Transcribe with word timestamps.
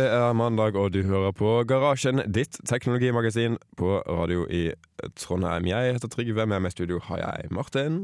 Det 0.00 0.06
er 0.08 0.32
mandag, 0.32 0.76
og 0.80 0.94
du 0.94 1.02
hører 1.04 1.32
på 1.36 1.48
Garasjen, 1.68 2.22
ditt 2.32 2.56
teknologimagasin 2.64 3.58
på 3.76 3.98
radio 4.08 4.46
i 4.48 4.70
Trondheim. 5.20 5.66
Jeg 5.68 5.96
heter 5.98 6.08
Trygve, 6.08 6.46
med 6.48 6.62
meg 6.64 6.72
i 6.72 6.76
studio 6.78 7.00
har 7.04 7.20
jeg 7.20 7.50
Martin. 7.52 7.98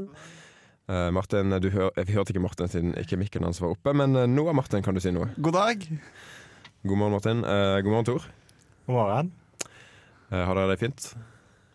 Uh, 0.91 1.09
Martin, 1.17 1.55
du 1.63 1.71
hør, 1.73 1.89
Vi 1.97 2.13
hørte 2.13 2.35
ikke 2.35 2.43
Martin 2.45 2.69
siden 2.69 2.93
ikke 3.01 3.17
mikken 3.17 3.47
hans 3.49 3.63
var 3.65 3.73
oppe, 3.73 3.95
men 3.97 4.13
nå 4.13 4.45
er 4.51 4.59
Martin, 4.59 4.85
kan 4.85 4.93
du 4.93 5.01
si 5.01 5.15
noe. 5.15 5.31
God 5.41 5.57
dag. 5.57 5.87
God 6.85 7.01
morgen, 7.01 7.17
Martin. 7.17 7.41
Uh, 7.49 7.81
god 7.81 7.93
morgen, 7.95 8.11
Tor. 8.11 8.27
God 8.91 8.99
morgen. 8.99 9.33
Uh, 10.29 10.43
har 10.43 10.53
dere 10.53 10.75
det 10.75 10.83
fint? 10.83 11.15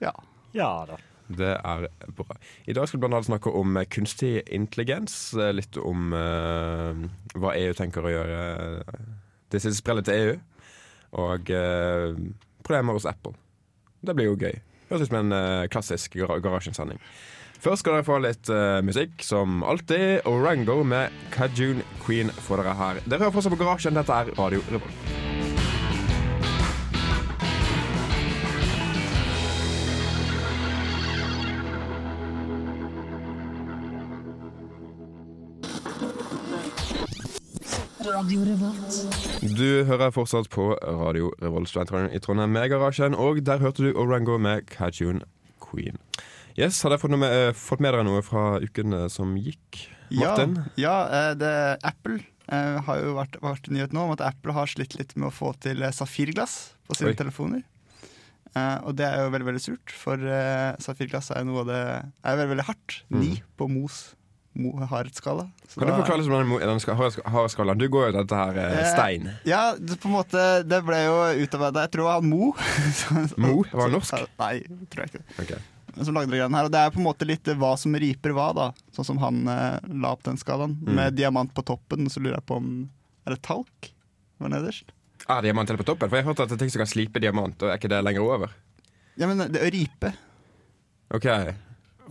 Ja. 0.06 0.14
Ja 0.54 0.70
da. 0.86 1.02
Det 1.32 1.56
er 1.56 1.88
bra. 2.14 2.38
I 2.68 2.74
dag 2.76 2.86
skal 2.90 3.00
vi 3.00 3.06
blant 3.06 3.16
annet 3.16 3.30
snakke 3.32 3.56
om 3.56 3.78
eh, 3.80 3.86
kunstig 3.88 4.42
intelligens. 4.52 5.14
eh, 5.40 5.54
Litt 5.56 5.78
om 5.80 6.12
uh, 6.12 7.06
hva 7.40 7.54
EU 7.56 7.74
tenker 7.78 8.04
å 8.04 8.12
gjøre. 8.12 8.40
Det 9.52 9.62
siste 9.62 9.82
sprellet 9.82 10.08
til 10.08 10.20
EU. 10.22 10.40
Og 11.22 11.52
uh, 11.52 12.18
problemer 12.64 12.96
hos 12.96 13.08
Apple. 13.10 13.36
Det 14.02 14.16
blir 14.18 14.32
jo 14.32 14.40
gøy. 14.40 14.62
Høres 14.90 15.06
ut 15.06 15.12
som 15.12 15.20
en 15.22 15.36
uh, 15.36 15.68
klassisk 15.72 16.16
gar 16.20 16.40
garasjesending. 16.44 17.02
Først 17.62 17.84
skal 17.84 18.00
dere 18.00 18.08
få 18.08 18.18
litt 18.24 18.50
uh, 18.50 18.80
musikk, 18.86 19.20
som 19.22 19.62
alltid. 19.62 20.24
Orango 20.30 20.82
med 20.88 21.14
Kajun 21.36 21.84
Queen 22.06 22.34
får 22.48 22.64
dere 22.64 22.78
her. 22.80 23.04
Dere 23.06 23.28
hører 23.28 23.36
fortsatt 23.38 23.54
på 23.54 23.62
Garasjen. 23.62 24.00
Dette 24.00 24.24
er 24.24 24.34
Radio 24.40 24.64
Revolt. 24.72 25.21
Du 38.52 39.84
hører 39.88 40.12
fortsatt 40.12 40.50
på 40.52 40.74
Radio 40.84 41.30
Revolt 41.40 41.70
Studentradioen 41.72 42.12
i 42.12 42.20
Trondheim 42.20 42.52
med 42.52 42.68
Garasjen, 42.74 43.16
og 43.16 43.40
der 43.48 43.62
hørte 43.64 43.86
du 43.86 43.96
Orango 43.96 44.36
med 44.42 44.66
Kajun 44.68 45.22
Queen. 45.64 45.96
Yes, 46.60 46.82
Har 46.84 46.92
dere 46.92 47.00
fått, 47.00 47.14
noe 47.14 47.22
med, 47.22 47.32
eh, 47.32 47.54
fått 47.56 47.80
med 47.80 47.94
dere 47.94 48.04
noe 48.04 48.20
fra 48.26 48.60
uken 48.60 49.08
som 49.14 49.38
gikk? 49.40 49.86
Martin? 50.12 50.58
Ja, 50.76 50.84
ja 50.84 50.96
eh, 51.08 51.32
det, 51.40 51.54
Apple 51.88 52.20
eh, 52.52 52.80
har 52.84 53.00
jo 53.00 53.16
vært, 53.16 53.40
vært 53.40 53.72
nyhet 53.72 53.96
nå 53.96 54.04
om 54.04 54.16
at 54.18 54.24
Apple 54.34 54.56
har 54.58 54.68
slitt 54.68 54.98
litt 55.00 55.16
med 55.16 55.30
å 55.30 55.36
få 55.36 55.54
til 55.64 55.80
eh, 55.80 55.96
safirglass 55.96 56.74
på 56.90 57.00
sine 57.00 57.14
Oi. 57.14 57.20
telefoner. 57.24 57.64
Eh, 58.52 58.78
og 58.84 58.98
det 59.00 59.08
er 59.08 59.24
jo 59.24 59.32
veldig 59.32 59.48
veldig 59.48 59.64
surt, 59.64 59.96
for 59.96 60.20
eh, 60.20 60.74
safirglass 60.84 61.32
er 61.32 61.46
jo 61.46 61.54
noe 61.54 61.64
av 61.64 61.72
det 61.72 61.84
er 61.88 62.42
veldig 62.42 62.56
veldig 62.58 62.68
hardt. 62.68 63.04
Mm. 63.08 63.22
Ni 63.24 63.38
på 63.56 63.72
Mos 63.72 64.10
Så 65.68 65.80
Kan 65.80 65.88
du 65.88 65.96
forklare 65.96 66.20
litt 66.20 66.32
om 66.36 66.56
den, 66.60 66.80
hardskalaen? 67.32 67.80
Du 67.80 67.88
går 67.88 68.10
jo 68.10 68.12
til 68.12 68.20
dette 68.20 68.40
her 68.40 68.58
eh, 68.60 68.80
Eh, 68.82 68.88
stein. 68.92 69.30
Ja, 69.48 69.62
det, 69.80 69.96
på 70.02 70.10
en 70.10 70.16
måte, 70.18 70.42
det 70.68 70.82
ble 70.84 71.00
jo 71.06 71.16
utarbeida 71.46 71.86
Jeg 71.86 71.94
tror 71.94 72.04
det 72.04 72.08
var 72.10 72.20
han 72.20 72.28
Mo. 72.32 72.50
Mo? 73.46 73.54
Var 73.72 73.86
han 73.86 73.96
norsk? 73.96 74.26
Nei, 74.44 74.56
tror 74.92 75.06
jeg 75.06 75.14
ikke. 75.14 75.24
Okay. 75.46 75.62
Som 76.02 76.16
lagde 76.16 76.36
det 76.36 76.42
her. 76.44 76.68
Og 76.68 76.72
det 76.74 76.82
er 76.82 76.92
på 76.92 77.00
en 77.00 77.08
måte 77.08 77.28
litt 77.28 77.48
hva 77.62 77.74
som 77.80 77.96
riper 77.96 78.36
hva, 78.36 78.50
da. 78.58 78.68
Sånn 78.96 79.08
som 79.14 79.22
han 79.24 79.44
eh, 79.52 79.78
la 80.04 80.14
opp 80.16 80.26
den 80.28 80.40
skalaen. 80.40 80.76
Mm. 80.82 80.94
Med 81.00 81.20
diamant 81.20 81.56
på 81.56 81.64
toppen, 81.68 82.12
så 82.12 82.24
lurer 82.24 82.42
jeg 82.42 82.48
på 82.52 82.60
om 82.60 82.74
Er 83.28 83.38
det 83.38 83.44
talk? 83.48 83.92
Var 84.42 84.52
nederst? 84.52 84.92
Er 85.30 85.46
diamant 85.46 85.70
helt 85.72 85.80
på 85.80 85.88
toppen? 85.94 86.10
For 86.10 86.20
jeg 86.20 86.26
har 86.26 86.34
hørt 86.34 86.44
at 86.44 86.52
det 86.52 86.58
er 86.58 86.64
ting 86.66 86.74
som 86.74 86.84
kan 86.84 86.92
slipe 86.92 87.22
diamant, 87.24 87.56
og 87.62 87.72
er 87.72 87.80
ikke 87.80 87.92
det 87.92 88.04
lenger 88.04 88.26
over? 88.26 88.56
Ja, 89.20 89.28
men 89.30 89.44
det 89.52 89.60
er 89.60 89.68
å 89.68 89.74
ripe 89.74 90.14
Ok, 91.12 91.26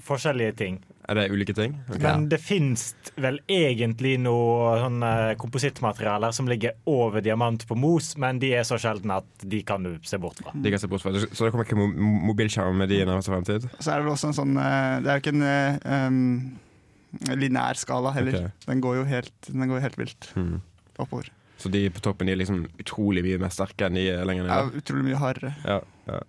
Forskjellige 0.04 0.52
ting. 0.58 0.74
Er 1.10 1.18
det 1.18 1.24
ulike 1.34 1.54
ting? 1.56 1.72
Okay. 1.88 2.04
Men 2.04 2.28
det 2.30 2.38
fins 2.38 2.92
vel 3.18 3.40
egentlig 3.50 4.12
noe 4.22 4.76
sånn 4.78 5.02
komposittmaterialer 5.42 6.34
som 6.36 6.46
ligger 6.46 6.76
over 6.90 7.24
diamant 7.24 7.64
på 7.66 7.74
mos, 7.74 8.12
men 8.20 8.38
de 8.38 8.52
er 8.54 8.62
så 8.68 8.78
sjeldne 8.78 9.18
at 9.18 9.42
de 9.42 9.62
kan 9.66 9.82
du 9.82 9.96
se 10.06 10.20
bort 10.22 10.38
fra. 10.38 10.54
De 10.54 10.70
kan 10.70 10.82
se 10.82 10.90
bort 10.90 11.02
fra. 11.02 11.10
Så 11.18 11.42
det 11.42 11.50
kommer 11.50 11.66
ikke 11.66 11.80
mo 11.80 11.88
mobilskjerm 12.30 12.78
med 12.78 12.92
de 12.92 13.00
i 13.02 13.08
nærmeste 13.08 13.34
fremtid? 13.34 13.66
Så 13.78 13.90
er 13.90 14.00
det 14.00 14.06
vel 14.06 14.14
også 14.14 14.30
en 14.30 14.38
sånn 14.38 14.56
eh, 14.60 14.96
Det 15.02 15.10
er 15.10 15.18
jo 15.18 15.24
ikke 15.24 15.34
en 15.34 16.14
um, 16.14 17.36
lineær 17.42 17.80
skala 17.80 18.14
heller. 18.14 18.36
Okay. 18.38 18.56
Den 18.68 18.82
går 18.84 19.00
jo 19.00 19.06
helt, 19.10 19.36
den 19.48 19.70
går 19.70 19.84
helt 19.84 19.98
vilt 20.00 20.30
mm. 20.38 20.58
oppover. 21.02 21.30
Så 21.60 21.68
de 21.72 21.88
på 21.92 22.00
toppen 22.04 22.28
de 22.28 22.34
er 22.34 22.40
liksom 22.40 22.62
utrolig 22.80 23.24
mye 23.26 23.40
mer 23.42 23.52
sterke 23.52 23.88
enn 23.88 23.98
de 23.98 24.06
er 24.14 24.22
lenger 24.28 24.46
er 24.46 24.52
nede? 24.52 24.60
Ja, 24.60 24.84
utrolig 24.84 25.08
mye 25.10 25.18
hardere. 25.20 25.56
Ja, 25.66 25.80
ja. 26.06 26.20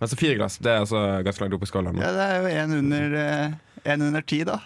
Men 0.00 0.08
så 0.08 0.16
fire 0.16 0.36
glass, 0.38 0.56
det 0.64 0.70
er 0.72 0.78
altså 0.80 1.00
ganske 1.26 1.42
langt 1.42 1.54
opp 1.58 1.64
i 1.66 1.68
skalaen. 1.68 1.98
Ja, 2.00 2.12
det 2.16 2.26
er 2.26 2.38
jo 2.38 2.52
én 2.62 2.70
under, 2.78 3.16
eh, 3.20 3.56
en 3.84 4.06
under 4.08 4.22
ti, 4.26 4.42
da. 4.44 4.60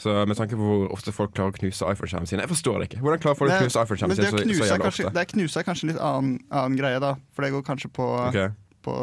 Så 0.00 0.14
med 0.26 0.36
tanke 0.36 0.56
på 0.56 0.64
hvor 0.64 0.86
ofte 0.94 1.12
folk 1.12 1.34
klarer 1.36 1.52
å 1.52 1.56
knuse 1.58 1.84
iPhone-skjermen 1.84 2.28
sine 2.28 2.44
Jeg 2.46 2.50
forstår 2.54 2.80
det 2.80 2.88
ikke. 2.88 3.02
Hvordan 3.04 3.20
klarer 3.20 3.36
folk 3.36 3.52
å 3.52 3.58
knuse 3.60 3.82
iPhone-skjermen 3.84 4.16
sine 4.16 4.30
sin 4.30 4.38
så, 4.38 4.44
så 4.46 4.68
jævlig 4.70 4.86
kanskje, 4.86 5.04
ofte? 5.04 5.16
det 5.16 5.22
er 5.22 5.32
knuse 5.34 5.60
er 5.60 5.66
kanskje 5.66 5.88
litt 5.90 5.98
annen, 6.00 6.38
annen 6.48 6.78
greie, 6.80 7.00
da. 7.04 7.10
For 7.36 7.44
det 7.44 7.50
går 7.52 7.66
kanskje 7.66 7.90
på, 8.00 8.06
okay. 8.30 8.54
på, 8.86 8.94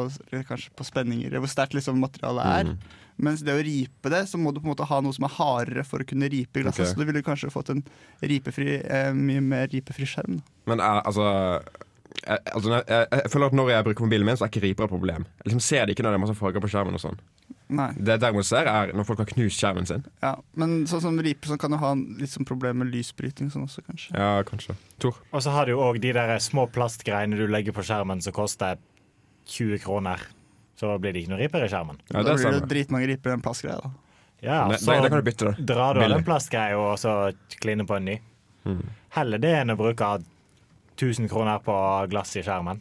kanskje 0.48 0.72
på 0.74 0.88
spenninger, 0.88 1.38
hvor 1.38 1.52
sterkt 1.52 1.78
liksom 1.78 2.02
materialet 2.02 2.50
er. 2.50 2.72
Mm. 2.72 2.96
Mens 3.28 3.42
det 3.46 3.54
å 3.54 3.62
ripe 3.62 4.10
det, 4.10 4.24
så 4.30 4.38
må 4.42 4.50
du 4.54 4.58
på 4.58 4.66
en 4.66 4.72
måte 4.72 4.86
ha 4.90 5.00
noe 5.02 5.14
som 5.14 5.26
er 5.26 5.34
hardere 5.38 5.86
for 5.86 6.02
å 6.02 6.06
kunne 6.06 6.30
ripe 6.34 6.62
glasset. 6.62 6.82
Okay. 6.82 6.94
Så 6.94 6.98
du 6.98 7.06
ville 7.06 7.22
kanskje 7.26 7.50
fått 7.54 7.70
en 7.74 7.84
ripefri, 8.18 8.80
eh, 8.82 9.10
mye 9.14 9.42
mer 9.42 9.70
ripefri 9.70 10.06
skjerm. 10.06 10.38
Da. 10.38 10.54
Men 10.70 10.82
er, 10.82 11.02
altså 11.06 11.30
jeg, 12.18 12.38
altså, 12.50 12.74
jeg, 12.74 13.06
jeg 13.14 13.30
føler 13.30 13.46
at 13.46 13.54
Når 13.56 13.68
jeg 13.70 13.84
bruker 13.86 14.04
mobilen 14.04 14.26
min, 14.26 14.38
så 14.38 14.46
er 14.46 14.50
ikke 14.50 14.66
riper 14.66 14.86
et 14.86 14.92
problem. 14.92 15.26
Jeg 15.38 15.50
liksom 15.50 15.62
ser 15.62 15.86
det 15.86 15.94
ikke 15.94 16.06
når 16.06 16.14
det 16.14 16.18
er 16.18 16.24
masse 16.26 16.38
farger 16.38 16.62
på 16.62 16.70
skjermen. 16.70 16.98
og 16.98 17.02
sånn 17.02 17.20
Nei. 17.68 17.90
Det 17.96 18.14
jeg 18.14 18.22
derimot 18.22 18.48
ser, 18.48 18.68
er 18.70 18.94
når 18.96 19.04
folk 19.04 19.20
har 19.20 19.28
knust 19.28 19.60
skjermen 19.60 19.88
sin. 19.88 20.04
Ja. 20.24 20.34
Men 20.58 20.86
sånn 20.88 21.02
som 21.04 21.18
ripe 21.24 21.50
sånn 21.50 21.60
kan 21.60 21.74
jo 21.74 21.80
ha 21.82 21.92
litt 21.94 22.32
sånn 22.32 22.48
problem 22.48 22.80
med 22.82 22.92
lysbryting 22.94 23.50
sånn 23.52 23.66
også, 23.66 23.84
kanskje. 23.84 24.14
Ja, 24.16 24.40
kanskje. 24.48 24.76
Tor? 25.02 25.18
Og 25.28 25.44
så 25.44 25.52
har 25.52 25.68
du 25.68 25.74
jo 25.74 25.82
òg 25.84 26.00
de 26.00 26.14
der 26.16 26.32
små 26.40 26.64
plastgreiene 26.72 27.36
du 27.36 27.44
legger 27.50 27.76
på 27.76 27.84
skjermen 27.84 28.24
som 28.24 28.36
koster 28.36 28.80
20 29.52 29.82
kroner. 29.84 30.24
Så 30.80 30.94
blir 31.02 31.12
det 31.12 31.24
ikke 31.24 31.34
noen 31.34 31.42
riper 31.42 31.66
i 31.66 31.70
skjermen. 31.70 32.00
Ja, 32.08 32.22
da 32.24 32.36
blir 32.38 32.56
det 32.56 32.70
dritmange 32.70 33.10
riper 33.10 33.32
i 33.32 33.36
den 33.36 33.44
plastgreia. 33.44 33.80
da. 33.84 33.92
Ja, 34.40 34.58
så 34.78 34.92
nei, 34.92 35.00
det 35.02 35.10
kan 35.10 35.18
du 35.18 35.26
bytte, 35.26 35.50
da. 35.50 35.68
drar 35.74 35.94
du 35.98 36.04
av 36.04 36.12
den 36.14 36.26
plastgreia 36.26 36.78
og 36.78 36.92
så 37.02 37.14
kliner 37.58 37.88
på 37.88 37.96
en 37.98 38.04
ny. 38.06 38.18
Mm. 38.68 38.84
Heller 39.16 39.42
det 39.42 39.54
enn 39.60 39.74
å 39.74 39.78
bruke 39.78 40.12
1000 40.98 41.28
kroner 41.30 41.58
på 41.64 41.74
glass 42.12 42.36
i 42.38 42.44
skjermen. 42.46 42.80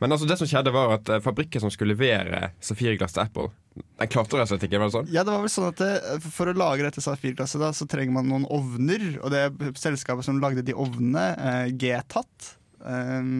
Men 0.00 0.12
altså, 0.12 0.26
det 0.28 0.36
som 0.40 0.48
skjedde, 0.50 0.72
var 0.74 0.92
at 0.98 1.08
eh, 1.08 1.20
fabrikken 1.24 1.62
som 1.64 1.70
skulle 1.72 1.94
levere 1.94 2.50
Safirglass 2.60 3.14
til 3.16 3.22
Apple, 3.24 3.48
den 3.76 4.08
klarte 4.12 4.36
rett 4.36 4.46
og 4.48 4.52
slett 4.54 4.66
ikke. 4.68 4.78
Var 4.80 4.90
det 4.90 4.96
sånn? 4.96 5.08
Ja, 5.12 5.24
det 5.24 5.32
var 5.34 5.42
vel 5.44 5.52
sånn 5.52 5.68
at 5.70 5.80
det, 5.80 6.20
For 6.32 6.48
å 6.48 6.56
lage 6.56 6.84
dette 6.86 7.02
safirglasset 7.04 7.60
da, 7.60 7.72
så 7.76 7.88
trenger 7.88 8.12
man 8.16 8.28
noen 8.30 8.46
ovner. 8.52 9.04
Og 9.22 9.32
det 9.34 9.42
er 9.46 9.74
selskapet 9.80 10.24
som 10.28 10.40
lagde 10.40 10.64
de 10.64 10.72
ovnene, 10.76 11.26
eh, 11.36 11.66
Gtat 11.76 12.52
eh, 12.86 13.32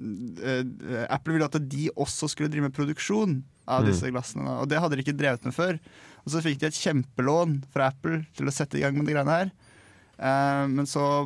eh, 0.00 1.06
Apple 1.12 1.34
ville 1.36 1.48
at 1.48 1.56
de 1.70 1.88
også 1.96 2.28
skulle 2.32 2.50
drive 2.52 2.68
med 2.68 2.76
produksjon 2.76 3.42
av 3.70 3.84
Mm. 3.84 3.88
disse 3.92 4.10
glassene. 4.10 4.44
Da. 4.48 4.58
Og 4.64 4.68
det 4.68 4.80
hadde 4.80 4.96
de 4.96 5.02
ikke 5.04 5.16
drevet 5.16 5.44
med 5.44 5.54
før. 5.54 5.78
Og 6.26 6.32
så 6.32 6.40
fikk 6.44 6.58
de 6.60 6.66
et 6.68 6.76
kjempelån 6.80 7.62
fra 7.72 7.88
Apple 7.92 8.24
til 8.36 8.46
å 8.48 8.52
sette 8.52 8.76
i 8.76 8.80
gang 8.84 8.96
med 8.96 9.06
de 9.06 9.12
greiene 9.14 9.36
her. 9.36 9.50
Eh, 10.18 10.66
men 10.68 10.84
så 10.86 11.24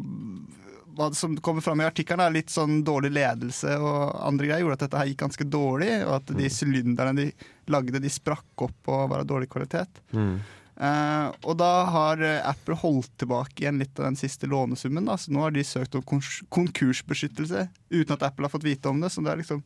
hva 0.97 1.11
som 1.17 1.37
kommer 1.45 1.65
fram 1.65 1.83
i 1.83 1.87
artikkelen, 1.89 2.23
er 2.25 2.35
litt 2.35 2.53
sånn 2.53 2.83
dårlig 2.87 3.13
ledelse 3.17 3.77
og 3.79 4.15
andre 4.25 4.51
greier 4.51 4.65
gjorde 4.65 4.79
at 4.79 4.85
dette 4.87 5.01
her 5.01 5.11
gikk 5.11 5.23
ganske 5.25 5.47
dårlig, 5.51 5.93
og 6.07 6.19
at 6.19 6.35
de 6.39 6.51
sylinderne 6.53 7.15
de 7.19 7.31
lagde, 7.73 8.03
de 8.03 8.13
sprakk 8.13 8.67
opp 8.67 8.93
og 8.93 9.09
var 9.13 9.25
av 9.25 9.31
dårlig 9.31 9.51
kvalitet. 9.53 10.03
Mm. 10.15 10.37
Uh, 10.75 11.31
og 11.47 11.55
da 11.61 11.71
har 11.87 12.23
eh, 12.27 12.41
Apple 12.51 12.75
holdt 12.81 13.13
tilbake 13.23 13.63
igjen 13.63 13.79
litt 13.79 13.95
av 14.01 14.09
den 14.09 14.19
siste 14.19 14.49
lånesummen. 14.51 15.07
Da. 15.07 15.15
Så 15.21 15.31
nå 15.35 15.45
har 15.45 15.55
de 15.55 15.63
søkt 15.67 15.95
om 15.95 16.03
konkursbeskyttelse 16.03 17.69
uten 17.95 18.17
at 18.17 18.25
Apple 18.27 18.49
har 18.49 18.55
fått 18.55 18.67
vite 18.67 18.91
om 18.91 18.99
det. 19.03 19.13
Så 19.15 19.23
det 19.23 19.31
er 19.31 19.39
liksom 19.39 19.63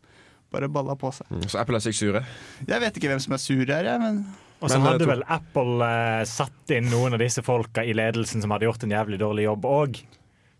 bare 0.52 0.68
balla 0.72 0.96
på 1.00 1.12
seg. 1.16 1.30
Mm. 1.32 1.46
Så 1.48 1.62
Apple 1.62 1.80
er 1.80 1.86
sikkert 1.86 2.02
sure. 2.02 2.22
Jeg 2.68 2.84
vet 2.84 3.00
ikke 3.00 3.10
hvem 3.12 3.24
som 3.24 3.36
er 3.36 3.42
sur 3.42 3.64
her, 3.64 3.88
jeg, 3.88 4.02
men 4.04 4.20
Og 4.60 4.68
så 4.68 4.76
eh, 4.76 4.84
hadde 4.84 5.08
vel 5.08 5.24
Apple 5.32 5.88
eh, 5.88 6.22
satt 6.28 6.76
inn 6.76 6.92
noen 6.92 7.16
av 7.16 7.24
disse 7.24 7.44
folka 7.46 7.84
i 7.84 7.96
ledelsen 7.96 8.44
som 8.44 8.52
hadde 8.52 8.68
gjort 8.68 8.84
en 8.84 8.96
jævlig 8.98 9.20
dårlig 9.24 9.48
jobb 9.48 9.68
òg. 9.70 10.02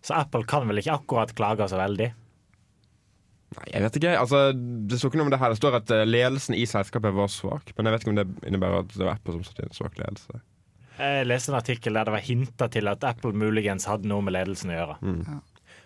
Så 0.05 0.15
Apple 0.15 0.45
kan 0.47 0.67
vel 0.69 0.79
ikke 0.81 0.95
akkurat 0.95 1.33
klage 1.35 1.67
så 1.71 1.79
veldig. 1.79 2.09
Nei, 3.57 3.65
jeg 3.73 3.81
vet 3.81 3.97
ikke. 3.99 4.13
Altså, 4.21 4.39
det 4.53 4.99
står 4.99 5.11
ikke 5.11 5.19
noe 5.21 5.27
om 5.27 5.33
det 5.33 5.41
her. 5.41 5.53
Det 5.53 5.59
står 5.59 5.79
at 5.79 5.93
eh, 5.95 6.05
ledelsen 6.07 6.55
i 6.57 6.65
selskapet 6.69 7.15
var 7.17 7.31
svak. 7.33 7.73
Men 7.77 7.89
jeg 7.89 7.95
vet 7.95 8.05
ikke 8.05 8.13
om 8.13 8.19
det 8.21 8.27
innebærer 8.47 8.83
at 8.85 8.93
det 8.93 9.05
var 9.07 9.15
Apple 9.17 9.39
som 9.39 9.45
satt 9.47 9.63
i 9.63 9.67
en 9.67 9.75
svak 9.75 9.97
ledelse. 9.99 10.41
Jeg 10.99 11.29
leste 11.29 11.53
en 11.53 11.57
artikkel 11.59 11.95
der 11.95 12.09
det 12.09 12.13
var 12.13 12.25
hinta 12.25 12.67
til 12.71 12.91
at 12.91 13.05
Apple 13.07 13.31
muligens 13.31 13.87
hadde 13.87 14.09
noe 14.11 14.21
med 14.25 14.35
ledelsen 14.35 14.73
å 14.73 14.77
gjøre. 14.77 14.97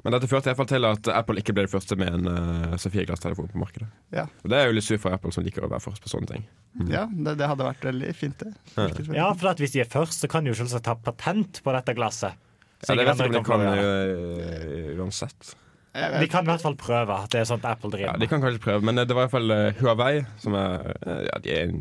Men 0.03 0.15
dette 0.17 0.27
førte 0.27 0.49
i 0.49 0.51
hvert 0.51 0.59
fall 0.59 0.71
til 0.73 0.87
at 0.89 1.09
Apple 1.13 1.39
ikke 1.39 1.53
ble 1.55 1.63
det 1.67 1.71
første 1.71 1.95
med 1.95 2.09
en 2.17 2.25
uh, 2.27 2.73
Safirglass-telefon 2.81 3.47
på 3.53 3.61
markedet. 3.61 3.87
ja. 4.11 4.25
Og 4.43 4.49
Det 4.51 4.57
er 4.57 4.65
jo 4.67 4.73
litt 4.75 4.87
sur 4.87 4.99
for 4.99 5.15
Apple, 5.15 5.31
som 5.31 5.45
liker 5.45 5.63
å 5.63 5.69
være 5.71 5.85
først 5.85 6.03
på 6.03 6.11
sånne 6.11 6.31
ting. 6.33 6.47
ja 6.91 7.05
det, 7.13 7.37
det 7.39 7.47
hadde 7.47 7.69
vært 7.69 7.85
veldig 7.87 8.09
fint, 8.17 8.41
det. 8.41 8.51
Ja. 8.75 8.89
Ja, 9.15 9.29
for 9.37 9.53
at 9.53 9.61
hvis 9.63 9.77
de 9.77 9.83
er 9.85 9.87
først, 9.93 10.19
så 10.25 10.27
kan 10.27 10.43
de 10.43 10.51
jo 10.51 10.57
selvsagt 10.59 10.89
ta 10.89 10.97
patent 10.99 11.61
på 11.63 11.77
dette 11.77 11.95
glasset. 11.95 12.35
Så 12.83 12.93
Ja, 12.93 12.99
det 12.99 13.05
vet 13.07 13.17
jeg 13.21 13.31
ikke 13.31 13.39
om 13.39 13.43
de 13.43 13.49
kan 13.49 13.61
øh, 13.83 14.99
uansett. 14.99 15.53
De 15.93 16.27
kan 16.27 16.43
i 16.43 16.49
hvert 16.49 16.61
fall 16.63 16.75
prøve. 16.75 17.15
Det 17.31 17.39
er 17.39 17.45
sånt 17.45 17.65
Apple 17.69 17.91
driver 17.93 18.09
Ja, 18.11 18.17
De 18.19 18.27
kan 18.27 18.41
kanskje 18.41 18.59
prøve, 18.63 18.81
men 18.81 18.95
det 18.97 19.07
var 19.13 19.23
i 19.23 19.27
hvert 19.27 19.35
fall 19.35 19.51
øh, 19.53 19.73
Huawei 19.79 20.23
som 20.41 20.55
er 20.57 20.89
Ja, 21.05 21.37
de 21.43 21.51
er, 21.53 21.71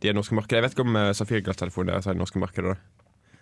de 0.00 0.08
er 0.08 0.14
norske 0.16 0.34
markedet. 0.38 0.60
Jeg 0.60 0.62
vet 0.68 0.76
ikke 0.78 0.86
om 0.86 0.96
uh, 0.96 1.10
Safirglass-telefonen 1.18 1.90
deres 1.92 2.06
er 2.06 2.14
i 2.14 2.18
det 2.18 2.22
norske 2.22 2.38
markedet. 2.40 2.76
da 2.76 3.00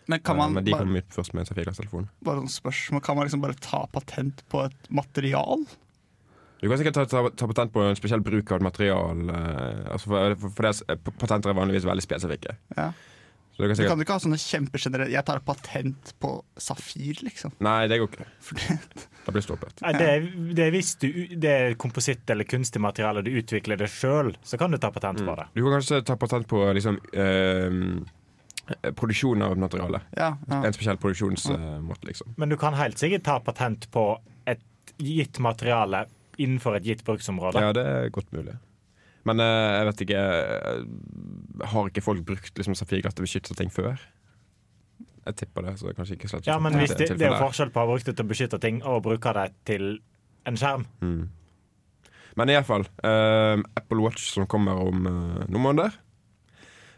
Men 0.09 0.21
kan 0.25 0.35
Eh, 0.35 0.39
man, 0.41 0.55
men 0.57 0.65
de 0.65 0.73
kom 0.73 0.97
ut 0.97 1.13
først 1.13 1.35
med 1.35 1.45
en 1.45 1.51
safirglasstelefon. 1.51 2.09
bare 2.25 2.41
sånn 2.41 2.49
spørsmål, 2.57 3.03
kan 3.05 3.17
man 3.17 3.27
liksom 3.29 3.43
bare 3.45 3.55
ta 3.61 3.85
patent 3.93 4.41
på 4.49 4.65
et 4.65 4.89
material? 4.91 5.67
Du 6.63 6.67
kan 6.69 6.79
sikkert 6.81 6.95
ta, 6.97 7.05
ta, 7.05 7.21
ta 7.37 7.47
patent 7.47 7.71
på 7.73 7.85
en 7.85 7.95
spesiell 7.95 8.21
bruk 8.25 8.51
av 8.51 8.57
et 8.59 8.63
material. 8.67 9.21
eh, 9.31 9.93
altså 9.93 10.09
for, 10.11 10.35
for, 10.41 10.51
for 10.57 10.63
det, 10.67 10.73
er- 10.89 11.13
patenter 11.21 11.51
er 11.53 11.61
vanligvis 11.61 11.85
veldig 11.87 12.03
spesifikke. 12.09 12.57
Ja. 12.81 12.89
Så 13.59 13.67
du 13.67 13.75
kan 13.75 13.79
Du 13.83 13.89
kan 13.91 14.03
ikke 14.05 14.15
ha 14.15 14.23
sånne 14.23 14.39
kjempegenerelle 14.39 15.11
Jeg 15.11 15.25
tar 15.27 15.41
patent 15.43 16.13
på 16.23 16.29
safir, 16.63 17.19
liksom. 17.27 17.57
Nei, 17.67 17.89
det 17.91 17.99
går 17.99 18.13
ikke. 18.13 18.27
Det, 18.55 18.77
Da 19.27 19.33
blir 19.35 19.41
det 19.43 19.47
stoppet. 19.49 19.81
Nei, 19.83 19.93
det, 19.99 20.11
det 20.57 20.67
er 20.69 20.71
hvis 20.73 20.93
du, 21.03 21.09
det 21.35 21.51
er 21.51 21.75
kompositt 21.81 22.31
eller 22.31 22.47
kunstig 22.49 22.81
materiale, 22.81 23.21
du 23.27 23.33
utvikler 23.35 23.77
det 23.81 23.91
sjøl, 23.93 24.31
så 24.47 24.57
kan 24.61 24.71
du 24.73 24.79
ta 24.79 24.93
patent 24.95 25.21
på 25.27 25.35
det. 25.41 25.49
Du 25.59 25.65
kan 25.67 25.75
kanskje 25.81 25.99
ta 26.07 26.17
patent 26.17 26.47
på 26.49 26.63
liksom 26.79 27.01
eh, 27.13 28.93
produksjon 28.95 29.43
av 29.43 29.59
materiale. 29.59 30.01
ja, 30.17 30.31
ja. 30.49 30.63
En 30.65 30.73
spesiell 30.73 30.97
produksjonsmåte, 31.03 32.07
liksom. 32.07 32.35
Men 32.37 32.49
du 32.49 32.57
kan 32.57 32.79
helt 32.79 32.99
sikkert 33.01 33.27
ta 33.27 33.41
patent 33.41 33.91
på 33.93 34.07
et 34.49 34.63
gitt 35.03 35.39
materiale 35.45 36.07
innenfor 36.39 36.79
et 36.79 36.87
gitt 36.87 37.05
bruksområde. 37.05 37.61
Ja, 37.61 37.73
det 37.75 37.85
er 37.85 38.09
godt 38.15 38.31
mulig. 38.33 38.55
Men 39.29 39.43
eh, 39.45 39.71
jeg 39.77 39.89
vet 39.89 40.05
ikke 40.07 40.23
eh, 40.23 41.67
Har 41.73 41.91
ikke 41.91 42.05
folk 42.05 42.25
brukt 42.29 42.61
liksom, 42.61 42.77
safirglass 42.79 43.17
til 43.19 43.25
å 43.25 43.29
beskytte 43.29 43.57
ting 43.59 43.73
før? 43.73 44.01
Jeg 45.29 45.37
tipper 45.43 45.67
det. 45.67 45.75
så 45.79 45.89
det 45.89 45.93
er 45.93 45.99
kanskje 45.99 46.17
ikke 46.17 46.31
slett 46.33 46.49
Ja, 46.49 46.57
men 46.63 46.79
hvis 46.81 46.95
det, 46.97 47.11
det 47.21 47.27
er 47.27 47.35
jo 47.35 47.43
forskjell 47.43 47.73
på 47.75 47.83
å 47.83 47.85
ha 47.85 47.91
brukt 47.91 48.09
det 48.09 48.17
til 48.17 48.25
å 48.25 48.31
beskytte 48.31 48.61
ting 48.63 48.81
og 48.85 49.01
å 49.01 49.05
bruke 49.11 49.35
det 49.37 49.49
til 49.69 49.91
en 50.49 50.57
skjerm. 50.57 50.87
Mm. 51.05 51.27
Men 52.39 52.53
iallfall. 52.55 52.87
Uh, 53.03 53.61
Apple 53.77 54.01
Watch 54.01 54.31
som 54.33 54.47
kommer 54.49 54.79
om 54.81 55.05
uh, 55.05 55.43
noen 55.51 55.65
måneder. 55.67 55.99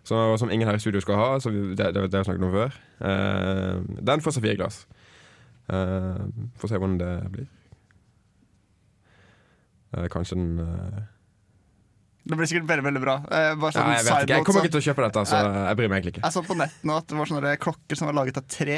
Så, 0.06 0.36
som 0.38 0.52
ingen 0.52 0.68
her 0.68 0.78
i 0.78 0.82
studio 0.82 1.00
skal 1.02 1.18
ha. 1.18 1.28
Så 1.42 1.50
vi, 1.50 1.64
det, 1.74 1.88
det, 1.96 2.04
det 2.12 2.20
har 2.20 2.22
vi 2.22 2.28
snakket 2.28 2.46
om 2.46 2.54
før. 2.54 2.76
Uh, 3.00 4.04
den 4.12 4.22
får 4.22 4.36
safirglass. 4.36 4.84
Uh, 5.72 6.28
får 6.60 6.70
se 6.70 6.78
hvordan 6.78 7.00
det 7.00 7.10
blir. 7.34 7.48
Uh, 9.96 10.06
kanskje 10.12 10.38
den 10.38 10.58
eh, 10.62 11.02
Det 12.22 12.36
blir 12.36 12.48
sikkert 12.50 12.68
veldig 12.68 12.84
veldig 12.84 13.00
bra. 13.02 13.14
Eh, 13.32 13.52
bare 13.56 13.70
ja, 13.70 13.76
sånn 13.76 13.92
Jeg 13.94 14.04
vet 14.04 14.10
ikke, 14.10 14.34
jeg 14.34 14.46
kommer 14.46 14.66
ikke 14.66 14.74
til 14.74 14.82
å 14.82 14.86
kjøpe 14.90 15.06
dette, 15.06 15.22
så 15.30 15.38
jeg 15.40 15.78
bryr 15.78 15.88
meg 15.88 15.96
egentlig 16.00 16.12
ikke. 16.16 16.24
Jeg 16.26 16.36
så 16.36 16.42
på 16.44 16.56
nett 16.60 16.82
nå 16.86 16.98
at 17.00 17.08
det 17.08 17.18
var 17.20 17.30
sånne 17.30 17.54
klokker 17.64 18.00
som 18.00 18.10
var 18.10 18.18
laget 18.20 18.40
av 18.40 18.50
tre. 18.52 18.76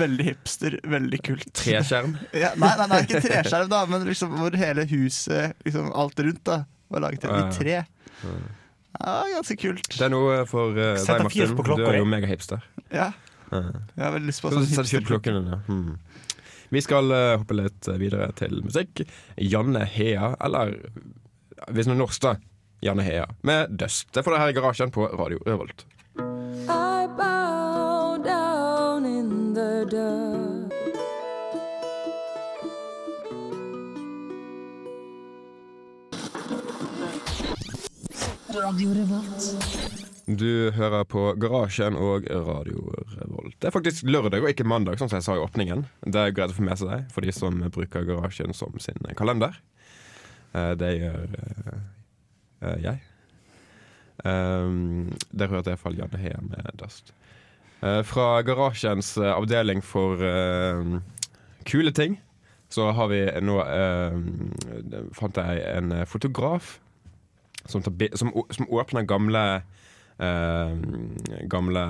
Veldig 0.00 0.26
hipster, 0.26 0.78
veldig 0.94 1.20
kult. 1.26 1.50
Treskjerm. 1.60 2.16
Ja, 2.42 2.52
nei, 2.60 2.70
nei, 2.80 2.86
nei, 2.90 3.00
ikke 3.04 3.22
treskjerm, 3.26 3.68
da, 3.72 3.82
men 3.90 4.06
liksom 4.08 4.34
hvor 4.38 4.56
hele 4.58 4.86
huset, 4.90 5.54
liksom 5.66 5.92
alt 5.92 6.24
rundt, 6.24 6.42
da 6.48 6.62
var 6.90 7.04
laget 7.06 7.28
Ja, 7.28 7.36
ja. 7.36 7.46
i 7.46 7.58
tre. 7.58 7.76
Ja, 9.00 9.14
ganske 9.36 9.56
kult. 9.60 9.86
Det 9.94 10.06
er 10.08 10.12
noe 10.12 10.40
for 10.50 10.74
uh, 10.74 10.96
deg, 10.98 11.22
Martin. 11.22 11.54
Du 11.60 11.86
er 11.86 12.00
jo 12.00 12.08
megahipster. 12.08 12.64
Ja, 12.90 13.12
Ja. 13.50 13.60
jeg 13.96 14.04
har 14.04 14.12
veldig 14.14 14.28
lyst 14.30 14.42
på 14.44 14.50
sånn 14.54 15.22
din, 15.22 15.48
ja. 15.50 15.60
Hmm. 15.66 15.96
Vi 16.70 16.82
skal 16.86 17.10
uh, 17.10 17.36
hoppe 17.40 17.56
litt 17.58 17.88
videre 17.98 18.28
til 18.38 18.60
musikk. 18.62 19.02
Janne 19.36 19.82
Hea, 19.90 20.34
eller 20.38 20.76
hvis 21.68 21.88
den 21.88 21.96
er 21.96 22.00
norsk, 22.00 22.22
da. 22.24 22.36
Janne 22.80 23.04
Hea 23.04 23.26
med 23.44 23.76
Dust. 23.76 24.08
Det 24.14 24.24
får 24.24 24.32
dere 24.32 24.46
her 24.46 24.54
i 24.54 24.56
garasjen 24.56 24.92
på 24.94 25.04
Radio 25.12 25.42
Revolt. 25.46 25.84
I 26.16 27.06
bow 27.18 28.16
down 28.24 29.04
in 29.04 29.54
the 29.54 29.84
dirt. 29.84 30.70
Du 40.30 40.70
hører 40.70 41.04
på 41.04 41.22
Garasjen 41.40 41.96
og 41.96 42.26
Radio 42.30 42.92
Revolt. 43.16 43.56
Det 43.58 43.68
er 43.68 43.74
faktisk 43.74 44.04
lørdag 44.06 44.42
og 44.42 44.50
ikke 44.52 44.66
mandag, 44.68 44.98
sånn 45.00 45.10
som 45.10 45.18
jeg 45.18 45.26
sa 45.26 45.36
i 45.38 45.42
åpningen. 45.42 45.84
Det 46.06 46.20
er 46.22 46.34
greit 46.36 46.52
å 46.52 46.56
få 46.56 46.64
med 46.66 46.78
seg 46.80 46.90
deg, 46.92 47.06
for 47.14 47.26
de 47.26 47.34
som 47.34 47.56
bruker 47.72 48.06
Garasjen 48.08 48.54
som 48.56 48.76
sin 48.82 49.00
kalender. 49.18 49.58
Eh, 50.52 50.72
Det 50.78 50.90
gjør 50.98 51.38
eh, 51.38 51.78
eh, 52.62 52.82
jeg. 52.88 53.06
Der 54.20 55.48
hørte 55.48 55.72
jeg 55.72 55.96
Janne 55.96 56.18
Hea 56.20 56.40
med 56.44 56.66
Dust. 56.76 57.14
Fra 57.80 58.42
Garasjens 58.44 59.14
avdeling 59.16 59.80
for 59.80 60.20
kule 61.64 61.92
ting 61.96 62.18
så 62.68 62.90
har 62.92 63.08
vi 63.08 63.22
nå 63.40 63.56
Fant 65.16 65.40
jeg 65.40 65.62
en 65.72 65.94
fotograf 66.04 66.74
som, 67.64 67.80
tar, 67.80 67.96
som, 68.12 68.34
som 68.52 68.68
åpner 68.68 69.08
gamle 69.08 69.62
Uh, 70.20 70.76
Gamle 71.48 71.80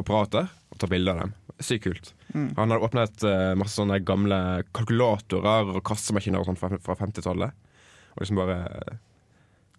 apparater 0.00 0.46
og 0.72 0.78
tar 0.80 0.88
bilder 0.88 1.18
av 1.18 1.26
dem. 1.26 1.32
Sykt 1.60 1.82
kult. 1.84 2.06
Mm. 2.32 2.54
Han 2.56 2.72
har 2.72 2.84
åpnet 2.86 3.24
uh, 3.28 3.52
masse 3.52 3.76
sånne 3.76 3.98
gamle 4.00 4.38
kalkulatorer 4.72 5.74
og 5.74 5.82
kassemaskiner 5.84 6.40
og 6.40 6.48
sånt 6.48 6.62
fra, 6.62 6.70
fra 6.80 6.96
50-tallet. 6.96 7.52
Og 8.16 8.24
liksom 8.24 8.40
bare 8.40 8.58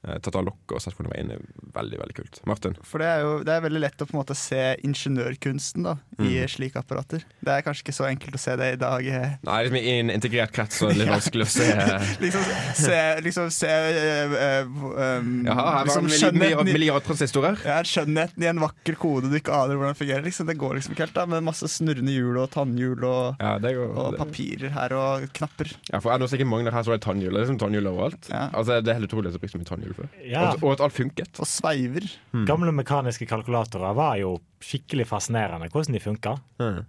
eh, 0.05 0.17
tatt 0.21 0.35
av 0.37 0.45
lokket 0.45 0.77
og 0.77 0.83
sett 0.83 0.95
hvordan 0.97 1.11
det 1.11 1.15
var 1.15 1.23
inne. 1.23 1.66
Veldig, 1.77 1.97
veldig 2.01 2.15
kult. 2.17 2.39
Martin? 2.49 2.75
For 2.83 2.97
det 3.03 3.07
er 3.11 3.21
jo 3.21 3.33
det 3.47 3.53
er 3.53 3.61
veldig 3.67 3.81
lett 3.83 4.01
å 4.01 4.07
på 4.09 4.15
en 4.15 4.21
måte 4.23 4.35
se 4.37 4.61
ingeniørkunsten 4.87 5.83
da, 5.85 5.95
i 6.19 6.23
Mm. 6.41 6.47
slike 6.49 6.79
apparater. 6.81 7.21
Det 7.43 7.53
er 7.53 7.61
kanskje 7.61 7.83
ikke 7.85 7.95
så 7.97 8.07
enkelt 8.09 8.33
å 8.35 8.39
se 8.41 8.55
det 8.57 8.73
i 8.73 8.79
dag. 8.81 9.05
eh. 9.07 9.35
Nei, 9.43 9.59
liksom 9.63 9.77
i 9.77 9.99
en 9.99 10.09
integrert 10.09 10.51
krets 10.51 10.79
så 10.79 10.89
er 10.89 10.93
det 10.93 10.97
litt 10.97 11.07
Ja. 11.11 11.17
vanskelig 11.17 11.45
å 11.45 11.51
se. 11.53 11.67
Liksom 12.23 12.43
se, 12.75 12.97
liksom 13.21 13.49
se 13.53 13.67
uh, 13.67 14.35
eh, 14.37 14.65
um, 14.65 15.45
Jaha, 15.45 15.55
her 15.55 15.85
var 15.85 15.85
liksom 15.85 16.07
det 16.07 16.17
skjønnheten 16.17 16.65
milliard, 16.65 17.03
i- 17.07 17.67
Ja, 17.67 17.77
skjønnheten 17.83 18.43
i 18.43 18.47
en 18.49 18.59
vakker 18.59 18.95
kode 18.97 19.29
du 19.31 19.35
ikke 19.37 19.53
aner 19.53 19.75
hvordan 19.77 19.93
det 19.93 19.99
fungerer. 20.01 20.23
Liksom. 20.25 20.47
Det 20.47 20.57
går 20.57 20.75
liksom 20.79 20.93
ikke 20.95 21.05
helt, 21.05 21.13
da, 21.13 21.25
med 21.25 21.43
masse 21.45 21.67
snurrende 21.69 22.11
hjul 22.13 22.37
og 22.41 22.49
tannhjul 22.51 23.03
og, 23.07 23.37
Ja, 23.39 23.57
det 23.59 23.75
går, 23.75 23.93
og 23.95 24.11
det- 24.11 24.19
papirer 24.23 24.69
her 24.73 24.93
og 24.97 25.27
knapper. 25.33 25.73
ja, 25.91 25.99
for 25.99 26.11
er 26.13 26.17
det 26.19 26.29
sikkert 26.31 26.47
mange 26.49 26.65
der 26.65 26.71
her 26.71 26.83
som 26.83 26.91
har 26.91 26.99
tannhjul. 26.99 27.31
Det 27.33 27.41
er 27.41 27.45
liksom 27.45 27.59
tannhjul 27.59 27.87
overalt. 27.93 28.29
Ja. 28.29 28.49
Altså, 28.53 28.81
det 28.83 28.89
er 28.89 28.99
helt 28.99 29.09
utrolig 29.11 29.27
at 29.27 29.33
jeg 29.33 29.37
er 29.37 29.45
brukt 29.45 29.53
så 29.53 29.61
mye 29.61 29.69
tannhjul 29.71 29.93
før. 29.95 30.09
Ja, 30.25 30.49
Og, 30.51 30.63
og 30.63 30.71
at 30.73 30.81
alt 30.81 30.93
funket. 30.97 31.39
Og 31.39 31.47
sveiver. 31.67 32.07
Gamle 32.47 32.71
mekaniske 32.75 33.27
kalkulatorer 33.29 33.95
var 33.97 34.17
jo 34.21 34.37
skikkelig 34.63 35.07
fascinerende 35.09 35.69
hvordan 35.73 35.97
de 35.97 36.01
funka. 36.03 36.37
Mm. 36.61 36.79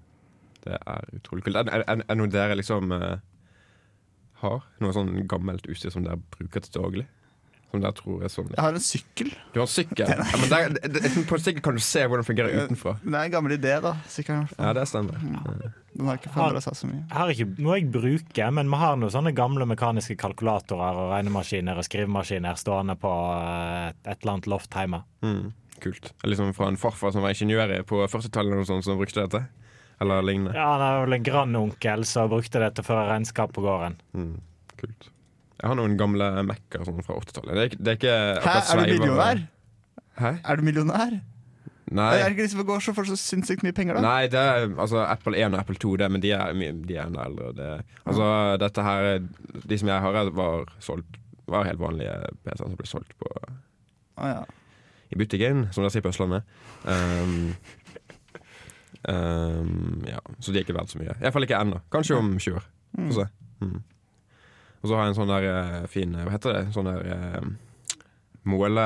Det 0.64 0.78
er 0.78 1.10
utrolig 1.16 1.44
kult. 1.46 1.58
Er, 1.60 1.84
er, 1.86 2.02
er 2.04 2.18
noe 2.18 2.30
dere 2.32 2.56
liksom 2.58 2.92
uh, 2.94 3.18
har? 4.42 4.66
Noe 4.82 4.94
sånn 4.94 5.14
gammelt 5.30 5.68
utstyr 5.70 5.94
som 5.94 6.06
dere 6.06 6.20
bruker 6.34 6.64
til 6.64 6.74
daglig? 6.78 7.06
Som 7.68 7.82
der 7.84 7.92
tror 7.92 8.22
er 8.24 8.30
sånn 8.32 8.46
Jeg 8.54 8.62
har 8.64 8.76
en 8.78 8.80
sykkel. 8.84 9.32
Du 9.52 9.58
har 9.60 9.66
en 9.66 9.72
sykkel? 9.72 10.08
Ja, 10.08 10.38
men 10.40 10.48
der, 10.48 10.70
det, 10.78 11.02
det, 11.04 11.10
på 11.28 11.36
en 11.36 11.42
sykkel 11.44 11.64
kan 11.64 11.76
du 11.76 11.82
se 11.84 12.04
hvordan 12.06 12.22
den 12.24 12.28
fungerer 12.30 12.64
utenfra. 12.64 12.94
Det 13.02 13.12
er 13.12 13.28
en 13.28 13.34
gammel 13.34 13.54
idé, 13.58 13.74
da. 13.84 13.92
Sykkelen. 14.08 14.48
Ja, 14.56 14.72
det 14.78 14.86
stemmer. 14.88 15.18
Den 15.18 16.08
har 16.08 16.20
ikke 16.20 16.32
forandra 16.32 16.62
seg 16.64 16.78
så 16.78 16.88
mye. 16.88 17.02
Jeg 17.02 17.18
har 17.18 17.32
ikke 17.34 17.48
noe 17.66 17.76
jeg 17.76 17.90
bruker, 17.92 18.54
men 18.56 18.72
vi 18.72 18.80
har 18.80 18.96
noen 19.00 19.12
sånne 19.12 19.34
gamle 19.36 19.68
mekaniske 19.68 20.16
kalkulatorer 20.20 21.02
og 21.02 21.12
regnemaskiner 21.12 21.80
og 21.80 21.86
skrivemaskiner 21.88 22.60
stående 22.60 22.96
på 23.00 23.12
eh, 23.36 23.92
et 24.06 24.16
eller 24.16 24.36
annet 24.36 24.50
loft 24.54 24.78
hjemme. 24.78 25.02
Mm. 25.26 25.50
Kult. 25.84 26.12
Liksom 26.24 26.54
fra 26.56 26.70
en 26.72 26.80
farfar 26.80 27.12
som 27.14 27.22
var 27.26 27.36
ingeniør 27.36 27.76
på 27.86 28.00
40-tallet 28.06 28.48
eller 28.48 28.64
noe 28.64 28.70
sånt, 28.70 28.86
som 28.88 28.98
brukte 28.98 29.26
dette? 29.26 29.44
Eller 30.00 30.24
lignende? 30.24 30.54
Ja, 30.56 30.72
Han 30.76 30.86
er 30.86 31.04
vel 31.04 31.18
en 31.18 31.26
grandonkel 31.26 32.04
som 32.06 32.30
brukte 32.32 32.62
det 32.62 32.72
til 32.76 32.86
å 32.86 32.88
føre 32.92 33.06
regnskap 33.12 33.52
på 33.54 33.64
gården. 33.64 33.98
Mm. 34.14 34.36
Kult. 34.78 35.10
Jeg 35.58 35.68
har 35.72 35.74
noen 35.78 35.96
gamle 35.98 36.26
Mac-er 36.46 36.84
sånn 36.86 37.02
fra 37.02 37.16
80-tallet. 37.18 37.54
Det, 37.54 37.64
er 37.64 37.78
det 37.82 37.92
er 37.92 37.98
ikke 37.98 38.12
Hæ, 38.14 38.36
akkurat 38.36 38.54
er 38.54 38.62
du 38.62 38.68
sveiver- 38.70 38.92
millionær? 39.00 39.40
Hæ? 40.18 40.30
Er 40.52 40.56
du 40.56 40.62
millionær? 40.68 41.16
Nei. 41.88 42.06
Er 42.18 42.24
det 42.28 42.34
ikke 42.36 42.44
de 42.44 42.52
som 42.52 42.66
går 42.68 42.82
så 42.84 42.92
for 42.94 43.08
så 43.08 43.16
sinnssykt 43.16 43.62
mye 43.64 43.72
penger, 43.72 43.96
da? 43.96 44.02
Nei, 44.04 44.26
det 44.28 44.38
er 44.38 44.66
altså 44.76 45.00
Apple 45.08 45.38
1 45.40 45.54
og 45.56 45.60
Apple 45.62 45.78
2, 45.80 45.92
det, 46.02 46.10
men 46.12 46.20
de 46.20 46.30
er, 46.36 46.52
de 46.84 46.98
er 46.98 47.06
enda 47.08 47.24
eldre. 47.24 47.52
Det, 47.56 47.68
altså, 48.04 48.26
dette 48.60 48.84
her 48.84 49.08
De 49.64 49.78
som 49.80 49.88
jeg 49.88 50.00
har, 50.04 50.18
er- 50.20 50.30
var 50.36 50.66
solgt 50.84 51.16
Var 51.48 51.64
helt 51.64 51.80
vanlige 51.80 52.12
PC-er 52.44 52.60
som 52.60 52.76
ble 52.76 52.86
solgt 52.90 53.14
på, 53.18 53.30
Å, 54.20 54.26
ja. 54.28 54.42
i 55.08 55.16
butikken, 55.16 55.62
som 55.72 55.80
dere 55.86 55.94
sier 55.94 56.04
på 56.04 56.10
Østlandet. 56.12 56.44
Um, 56.84 57.54
um, 59.08 60.02
ja, 60.06 60.18
så 60.44 60.52
de 60.52 60.58
er 60.60 60.66
ikke 60.66 60.76
verdt 60.76 60.92
så 60.92 61.00
mye. 61.00 61.14
Iallfall 61.22 61.46
ikke 61.46 61.56
ennå. 61.62 61.80
Kanskje 61.94 62.18
om 62.20 62.34
20 62.36 62.58
år. 62.60 62.66
Få 62.98 63.14
se. 63.22 63.26
Mm. 63.64 63.78
Og 64.78 64.90
så 64.90 64.94
har 64.94 65.06
jeg 65.06 65.14
en 65.14 65.18
sånn 65.18 65.32
der 65.32 65.46
eh, 65.50 65.86
fin 65.90 66.14
Hva 66.14 66.34
heter 66.34 66.54
det? 66.54 66.64
Sånn 66.76 66.90
der 66.90 67.08
eh, 67.14 67.48
måle... 68.48 68.84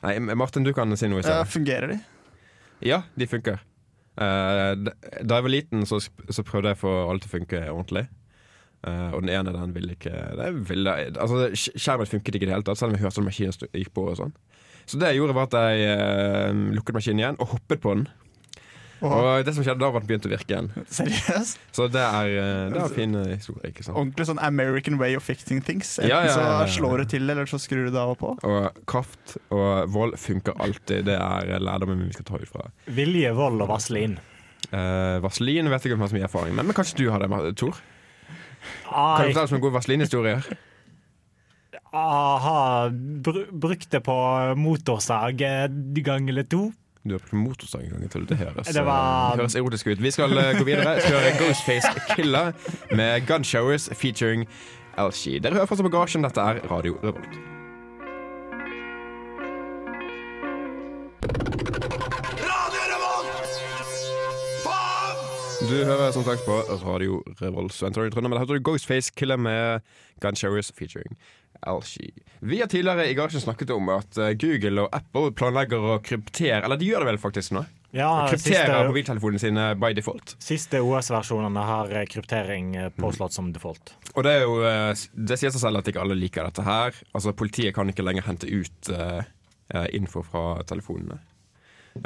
Nei, 0.00 0.14
Martin, 0.32 0.64
du 0.64 0.72
kan 0.72 0.96
si 0.96 1.10
noe 1.10 1.20
i 1.20 1.26
stedet. 1.26 1.50
fungerer 1.52 1.92
de? 1.92 1.98
Ja, 2.88 3.02
de 3.20 3.26
funker. 3.28 3.60
Uh, 4.20 4.72
da 4.80 5.36
jeg 5.36 5.44
var 5.44 5.52
liten, 5.52 5.84
så, 5.88 6.00
så 6.00 6.44
prøvde 6.44 6.72
jeg 6.72 6.78
å 6.78 6.80
få 6.80 6.94
alt 7.10 7.24
til 7.24 7.30
å 7.30 7.34
funke 7.34 7.60
ordentlig. 7.68 8.06
Uh, 8.80 9.12
og 9.12 9.26
den 9.26 9.34
ene 9.34 9.52
den 9.52 9.74
ville 9.76 9.92
ikke 9.92 10.14
det 10.38 10.46
ville, 10.70 10.94
altså, 11.20 11.50
Skjermen 11.52 12.08
funket 12.08 12.38
ikke 12.38 12.46
i 12.46 12.48
det 12.48 12.54
hele 12.56 12.64
tatt, 12.64 12.80
selv 12.80 12.94
om 12.94 12.96
jeg 12.96 13.04
hørte 13.04 13.20
at 13.20 13.26
maskinen 13.26 13.76
gikk 13.76 13.92
på. 13.96 14.06
og 14.08 14.16
sånn 14.16 14.32
Så 14.88 15.00
det 15.00 15.12
jeg 15.12 15.20
gjorde, 15.20 15.36
var 15.36 15.50
at 15.50 15.58
jeg 15.60 16.00
uh, 16.00 16.64
lukket 16.78 16.96
maskinen 16.96 17.22
igjen 17.22 17.40
og 17.40 17.52
hoppet 17.58 17.84
på 17.84 17.96
den. 17.98 18.06
Og 19.00 19.44
det 19.46 19.54
som 19.56 19.64
skjedde 19.64 19.80
da, 19.80 19.88
var 19.88 20.02
at 20.02 20.04
den 20.04 20.10
begynte 20.10 20.28
å 20.28 20.32
virke 20.32 20.52
igjen. 20.52 20.70
Seriøst? 20.98 21.60
Så 21.76 21.86
det 21.92 22.02
er, 22.04 22.32
eh, 22.36 22.64
det 22.72 22.80
er 22.82 22.94
fin 22.94 23.16
eh, 23.16 23.30
historie, 23.32 23.70
ikke 23.72 23.86
sant. 23.86 23.96
Ordentlig 23.96 24.26
sånn 24.28 24.42
American 24.44 24.98
way 25.00 25.16
of 25.16 25.24
fixing 25.24 25.62
things. 25.64 25.94
Enten 25.98 26.12
Ja, 26.12 26.22
ja, 26.26 26.34
ja, 26.34 26.48
ja. 26.60 26.66
så 26.68 26.80
slår 26.80 27.04
du 27.04 27.12
til, 27.14 27.24
eller 27.32 27.48
så 27.50 27.60
skrur 27.62 27.88
du 27.88 27.94
det 27.94 28.00
av 28.00 28.14
og 28.14 28.20
på. 28.20 28.34
Og 28.46 28.82
kraft 28.90 29.38
og 29.48 29.92
vold 29.94 30.18
funker 30.20 30.58
alltid. 30.60 31.06
Det 31.08 31.16
er 31.16 31.62
lærdommen 31.62 32.04
vi 32.06 32.16
skal 32.16 32.28
ta 32.28 32.40
ut 32.42 32.50
fra. 32.50 32.68
Vilje, 33.00 33.32
vold 33.36 33.64
og 33.64 33.72
vaselin. 33.72 34.18
Uh, 34.70 35.16
Vaselin 35.24 35.70
vet 35.72 35.82
jeg 35.82 35.90
ikke 35.90 35.96
om 35.96 36.02
jeg 36.02 36.04
har 36.04 36.12
så 36.12 36.18
mye 36.18 36.26
erfaring 36.28 36.58
med, 36.58 36.68
men 36.68 36.76
kanskje 36.76 36.98
du 37.00 37.06
har 37.10 37.22
det, 37.22 37.30
Tor? 37.58 37.78
Kan 38.84 39.24
du 39.24 39.30
fortelle 39.30 39.46
oss 39.48 39.54
noen 39.54 39.64
gode 39.64 39.78
Vaselin-historier? 39.78 40.50
har 41.90 42.90
br 42.90 43.48
brukt 43.50 43.90
det 43.90 44.00
på 44.06 44.16
motorsag 44.56 45.40
en 45.42 45.94
gang 45.94 46.28
eller 46.28 46.46
to. 46.46 46.68
Du 47.04 47.14
har 47.14 47.18
på 47.30 47.36
motorsag 47.36 47.84
en 47.84 47.90
gang 47.90 48.10
til. 48.12 48.26
Det 48.28 48.36
høres, 48.36 48.66
Det 48.66 48.84
var- 48.84 49.32
eh, 49.32 49.38
høres 49.38 49.54
erotisk 49.56 49.86
ut. 49.86 50.02
Vi 50.02 50.10
skal 50.10 50.38
eh, 50.38 50.58
gå 50.58 50.64
videre. 50.64 50.94
Vi 50.94 51.00
skal 51.00 51.20
høre 51.20 51.38
Ghostface 51.38 51.88
Killer 52.16 52.52
med 52.94 53.26
Gun 53.26 53.44
Showers 53.44 53.88
featuring 53.94 54.46
LG. 54.98 55.40
Dere 55.42 55.54
hører 55.54 55.66
fortsatt 55.66 55.90
garasjen, 55.92 56.22
Dette 56.22 56.40
er 56.40 56.60
Radio 56.70 56.98
Revolt. 57.02 57.40
Du 65.60 65.84
hører 65.84 66.10
som 66.12 66.24
sagt 66.24 66.40
på 66.46 66.56
Radio 66.86 67.20
Revolt. 67.42 67.72
Så 67.76 67.86
entrer 67.86 68.02
du 68.02 68.08
i 68.08 68.10
Trondheim. 68.14 68.32
Der 68.32 68.38
hørte 68.42 68.56
du 68.56 68.62
Ghostface 68.64 69.12
Killer 69.16 69.36
med 69.36 69.80
Gun 70.20 70.36
Showers 70.36 70.72
featuring 70.78 71.16
LG. 71.66 72.10
Vi 72.40 72.60
har 72.60 72.70
tidligere 72.72 73.08
i 73.10 73.14
garasjen 73.18 73.42
snakket 73.44 73.72
om 73.74 73.90
at 73.92 74.18
eh, 74.18 74.32
Google 74.40 74.86
og 74.86 74.96
Apple 74.96 75.34
planlegger 75.36 75.92
å 75.94 75.98
kryptere 76.04 76.62
Eller 76.64 76.80
de 76.80 76.88
gjør 76.88 77.04
det 77.04 77.12
vel 77.12 77.20
faktisk 77.20 77.52
nå? 77.56 77.66
Ja, 77.90 78.28
krypterer 78.30 78.86
mobiltelefonene 78.86 79.42
sine 79.42 79.64
by 79.74 79.90
default. 79.98 80.36
siste 80.38 80.78
OS-versjonene 80.84 81.64
har 81.66 81.90
eh, 81.90 82.06
kryptering 82.10 82.76
påslått 82.94 83.10
påslått 83.10 83.34
som 83.34 83.50
default. 83.52 83.94
Og 84.14 84.24
det 84.26 84.36
er 84.36 84.44
jo 84.44 84.60
eh, 84.66 84.92
Det 85.12 85.38
sier 85.38 85.52
seg 85.52 85.62
selv 85.62 85.80
at 85.80 85.90
ikke 85.90 86.02
alle 86.02 86.18
liker 86.18 86.46
dette 86.46 86.64
her. 86.66 86.94
Altså 87.12 87.34
Politiet 87.36 87.74
kan 87.76 87.90
ikke 87.90 88.06
lenger 88.06 88.26
hente 88.26 88.50
ut 88.50 88.92
eh, 88.94 89.20
eh, 89.74 89.88
info 89.98 90.22
fra 90.26 90.62
telefonene. 90.66 91.20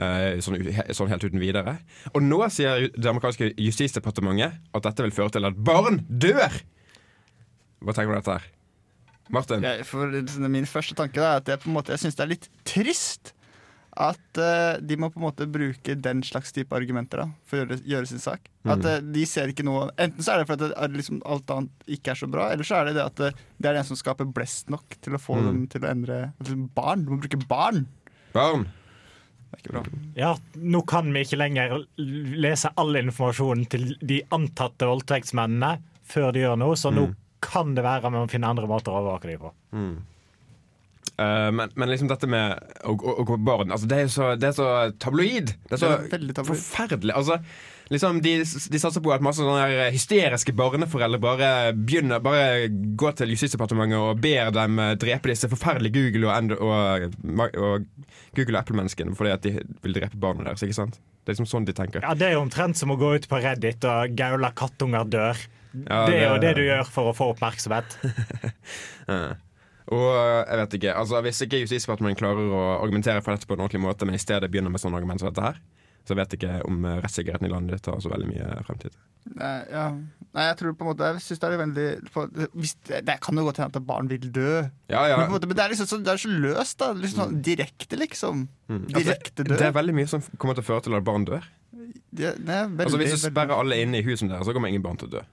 Uh, 0.00 0.40
sånn, 0.40 0.56
sånn 0.96 1.10
helt 1.12 1.26
uten 1.26 1.42
videre. 1.42 1.74
Og 2.16 2.22
nå 2.24 2.38
sier 2.48 2.86
det 2.96 3.10
amerikanske 3.10 3.50
justisdepartementet 3.60 4.56
at 4.72 4.86
dette 4.86 5.04
vil 5.04 5.12
føre 5.12 5.34
til 5.34 5.44
at 5.44 5.58
barn 5.60 6.00
dør! 6.08 6.56
Hva 7.84 7.92
tenker 7.92 8.08
du 8.08 8.14
om 8.14 8.16
dette 8.16 8.38
her? 8.38 8.46
Martin? 9.32 9.62
Jeg, 9.64 9.86
for 9.88 10.10
liksom, 10.12 10.50
min 10.52 10.66
første 10.68 10.94
tanke 10.98 11.22
er 11.22 11.38
at 11.40 11.48
jeg, 11.48 11.60
på 11.62 11.70
en 11.70 11.74
måte, 11.78 11.94
jeg 11.94 12.02
syns 12.04 12.14
det 12.18 12.24
er 12.26 12.32
litt 12.34 12.48
trist 12.64 13.32
at 13.96 14.38
uh, 14.42 14.74
de 14.82 14.96
må 14.98 15.06
på 15.14 15.20
en 15.20 15.26
måte 15.28 15.46
bruke 15.46 15.94
den 16.02 16.22
slags 16.26 16.50
type 16.52 16.74
argumenter 16.74 17.20
da, 17.22 17.26
for 17.46 17.60
å 17.60 17.62
gjøre, 17.62 17.76
gjøre 17.86 18.08
sin 18.10 18.18
sak. 18.18 18.48
At 18.66 18.80
Mm. 18.82 18.86
eh, 18.90 19.00
de 19.14 19.24
ser 19.28 19.46
ikke 19.52 19.62
noe 19.64 19.90
Enten 20.00 20.18
så 20.24 20.32
er 20.34 20.38
det 20.42 20.48
fordi 20.48 20.70
liksom, 20.96 21.20
alt 21.24 21.50
annet 21.54 21.70
ikke 21.86 22.10
er 22.10 22.18
så 22.18 22.26
bra, 22.32 22.48
eller 22.50 22.64
så 22.66 22.80
er 22.80 22.84
det 22.90 22.94
det 22.96 23.04
at 23.04 23.14
det, 23.22 23.28
det 23.60 23.68
er 23.70 23.74
den 23.78 23.84
som 23.84 23.96
skaper 24.00 24.24
blest 24.26 24.68
nok 24.72 24.96
til 25.00 25.14
å 25.14 25.20
få 25.22 25.36
Mm. 25.38 25.44
dem 25.46 25.66
til 25.68 25.80
å 25.86 25.90
endre 25.92 26.32
liksom, 26.40 26.68
Barn! 26.74 27.04
Du 27.04 27.10
må 27.14 27.20
bruke 27.22 27.38
barn! 27.46 27.86
Barn? 28.34 28.64
Det 29.54 29.60
er 29.60 29.62
ikke 29.62 29.72
bra. 29.76 29.84
Ja, 30.18 30.34
nå 30.58 30.80
kan 30.90 31.12
vi 31.14 31.22
ikke 31.22 31.38
lenger 31.38 31.84
lese 31.96 32.72
all 32.76 32.96
informasjonen 32.98 33.68
til 33.70 33.94
de 34.02 34.22
antatte 34.34 34.88
voldtektsmennene 34.90 35.76
før 36.02 36.32
de 36.34 36.40
gjør 36.48 36.58
noe, 36.58 36.74
så 36.74 36.90
nå 36.90 37.06
Mm. 37.12 37.14
Kan 37.44 37.76
det 37.76 37.84
være 37.86 38.10
med 38.10 38.24
må 38.24 38.32
finne 38.32 38.50
andre 38.50 38.66
måter 38.70 38.92
å 38.94 39.00
overvåke 39.02 39.30
dem 39.30 39.44
på. 39.44 39.54
Eh, 41.14 41.50
men, 41.54 41.70
men 41.78 41.90
liksom 41.92 42.08
dette 42.10 42.26
med 42.26 42.56
å, 42.82 42.94
å, 42.96 43.12
å 43.20 43.24
gå 43.28 43.36
på 43.36 43.44
barn 43.46 43.70
altså 43.70 43.86
det, 43.86 43.98
er 44.02 44.08
så, 44.10 44.32
det 44.40 44.48
er 44.50 44.56
så 44.56 44.66
tabloid. 44.98 45.52
Det 45.68 45.76
er 45.76 45.82
så 45.84 45.90
Det 46.08 46.16
er 46.18 46.24
tabloid. 46.34 46.48
forferdelig. 46.48 47.14
Altså, 47.14 47.36
liksom 47.92 48.18
de, 48.24 48.32
de 48.42 48.80
satser 48.82 49.04
på 49.04 49.12
at 49.14 49.22
masse 49.22 49.44
sånne 49.44 49.90
hysteriske 49.94 50.54
barneforeldre 50.58 51.20
bare 51.22 51.50
begynner 51.76 52.22
Bare 52.24 52.66
går 52.98 53.14
til 53.20 53.34
Justisdepartementet 53.36 54.00
og 54.00 54.22
ber 54.24 54.50
dem 54.56 54.80
eh, 54.82 54.94
drepe 54.98 55.30
disse 55.30 55.50
forferdelige 55.52 55.94
Google 56.00 56.32
og, 56.32 56.56
og, 56.58 57.18
og 57.62 57.86
Google 58.34 58.56
og 58.56 58.62
Apple-menneskene 58.64 59.14
fordi 59.14 59.34
at 59.36 59.46
de 59.46 59.54
vil 59.84 59.94
drepe 60.00 60.18
barna 60.18 60.48
deres. 60.48 60.64
ikke 60.66 60.80
sant? 60.80 60.98
Det 61.24 61.30
er 61.30 61.36
liksom 61.38 61.52
sånn 61.52 61.68
de 61.68 61.76
tenker. 61.76 62.02
Ja, 62.04 62.16
Det 62.18 62.26
er 62.26 62.34
jo 62.34 62.42
omtrent 62.42 62.76
som 62.80 62.90
å 62.92 62.98
gå 63.00 63.14
ut 63.20 63.28
på 63.30 63.38
Reddit 63.44 63.86
og 63.88 64.16
gaula 64.18 64.50
'kattunger 64.52 65.06
dør'. 65.08 65.46
Ja, 65.74 66.04
det 66.06 66.14
er 66.20 66.28
jo 66.28 66.38
det- 66.42 66.54
du 66.56 66.62
gjør 66.62 66.86
for 66.86 67.10
å 67.10 67.16
få 67.16 67.32
oppmerksomhet. 67.34 67.96
Og 69.92 70.04
eh, 70.16 70.42
jeg 70.48 70.58
vet 70.62 70.74
ikke, 70.78 70.92
altså 70.96 71.18
Hvis 71.26 71.42
ikke 71.44 71.58
Justisdepartementet 71.64 72.20
klarer 72.22 72.52
å 72.56 72.60
argumentere 72.80 73.20
for 73.24 73.34
dette 73.36 73.48
på 73.48 73.56
en 73.56 73.64
ordentlig 73.66 73.82
måte, 73.84 74.06
men 74.08 74.16
i 74.16 74.22
stedet 74.22 74.48
begynner 74.52 74.72
med 74.72 74.80
sånne 74.80 74.96
argumenter 75.00 75.26
som 75.26 75.34
dette 75.34 75.44
her, 75.44 75.58
så 76.08 76.16
vet 76.16 76.32
jeg 76.32 76.40
ikke 76.40 76.60
om 76.68 76.84
eh, 76.88 76.98
rettssikkerheten 77.04 77.48
i 77.48 77.52
landet 77.52 77.78
ditt 77.78 77.90
har 77.92 78.00
så 78.04 78.12
veldig 78.12 78.28
mye 78.30 78.48
fremtid. 78.68 78.96
Nei, 79.36 79.52
ja. 79.72 79.84
Nei, 80.34 80.42
jeg 80.50 80.56
tror 80.60 80.74
på 80.76 80.84
en 80.84 80.88
måte 80.90 81.06
Jeg 81.14 81.20
synes 81.24 81.40
det 81.40 81.48
er 81.48 81.60
veldig 81.62 81.84
det, 82.36 82.98
det 83.08 83.14
kan 83.24 83.38
jo 83.40 83.44
godt 83.46 83.60
hende 83.62 83.80
at 83.80 83.86
barn 83.88 84.10
vil 84.10 84.26
dø. 84.34 84.48
Ja, 84.92 85.04
ja. 85.08 85.16
Men, 85.16 85.26
på 85.26 85.30
en 85.30 85.36
måte, 85.38 85.48
men 85.48 85.56
det 85.60 85.64
er 85.64 85.72
liksom 85.72 85.88
så, 85.88 86.00
det 86.04 86.12
er 86.12 86.20
så 86.24 86.32
løst, 86.32 86.76
da. 86.80 86.90
Liksom 86.96 87.22
sånn 87.22 87.38
direkte, 87.46 88.00
liksom. 88.00 88.42
Mm. 88.68 88.82
Altså, 88.82 88.98
Direkte 89.00 89.46
død. 89.46 89.56
det 89.60 89.68
er 89.70 89.76
veldig 89.78 89.96
mye 90.00 90.10
som 90.12 90.24
kommer 90.36 90.56
til 90.58 90.64
å 90.64 90.68
føre 90.72 90.84
til 90.88 90.96
at 91.00 91.06
barn 91.08 91.24
dør. 91.28 91.46
Det, 91.74 92.34
det 92.40 92.52
er 92.56 92.68
veldig, 92.68 92.84
Altså 92.88 93.00
Hvis 93.00 93.16
du 93.16 93.22
sperrer 93.24 93.56
alle 93.56 93.80
inne 93.84 94.00
i 94.00 94.04
husene 94.06 94.32
deres, 94.34 94.44
så 94.48 94.52
kommer 94.56 94.72
ingen 94.72 94.84
barn 94.84 95.00
til 95.00 95.08
å 95.12 95.16
dø. 95.18 95.24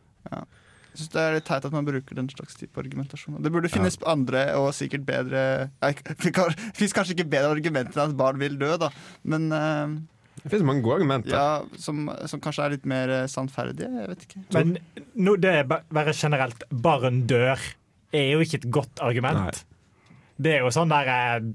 Jeg 0.91 0.99
synes 0.99 1.11
det 1.13 1.21
er 1.23 1.35
litt 1.37 1.45
teit 1.47 1.65
at 1.67 1.73
man 1.73 1.87
bruker 1.87 2.17
den 2.17 2.27
slags 2.31 2.57
type 2.59 2.79
argumentasjon. 2.81 3.37
Det 3.43 3.51
burde 3.53 3.69
finnes 3.71 3.95
andre 4.11 4.43
og 4.59 4.73
sikkert 4.75 5.05
bedre 5.07 5.43
Det 5.79 6.55
fins 6.75 6.95
kanskje 6.95 7.15
ikke 7.15 7.29
bedre 7.31 7.53
argumenter 7.55 8.01
enn 8.01 8.11
at 8.11 8.17
barn 8.19 8.41
vil 8.41 8.57
dø, 8.59 8.73
da. 8.81 8.89
Men 9.23 9.47
uh, 9.55 9.95
Det 10.43 10.51
finnes 10.51 10.67
mange 10.67 10.83
gode 10.83 10.99
argumenter. 10.99 11.31
ja, 11.31 11.79
som, 11.79 12.09
som 12.27 12.43
kanskje 12.43 12.65
er 12.65 12.75
litt 12.75 12.89
mer 12.89 13.13
eh, 13.21 13.27
sannferdige. 13.31 13.87
Jeg 14.01 14.11
vet 14.11 14.27
ikke. 14.27 14.43
Men 14.57 14.75
no, 15.15 15.37
det 15.39 15.53
å 15.53 15.57
være 15.61 15.81
bare 15.95 16.17
generelt 16.17 16.67
'barn 16.71 17.23
dør' 17.29 17.67
er 18.11 18.27
jo 18.33 18.43
ikke 18.43 18.59
et 18.59 18.71
godt 18.75 18.99
argument. 18.99 19.63
Det 20.41 20.57
er 20.57 20.65
jo 20.65 20.73
sånn 20.75 20.91
der 20.91 21.07
eh, 21.13 21.51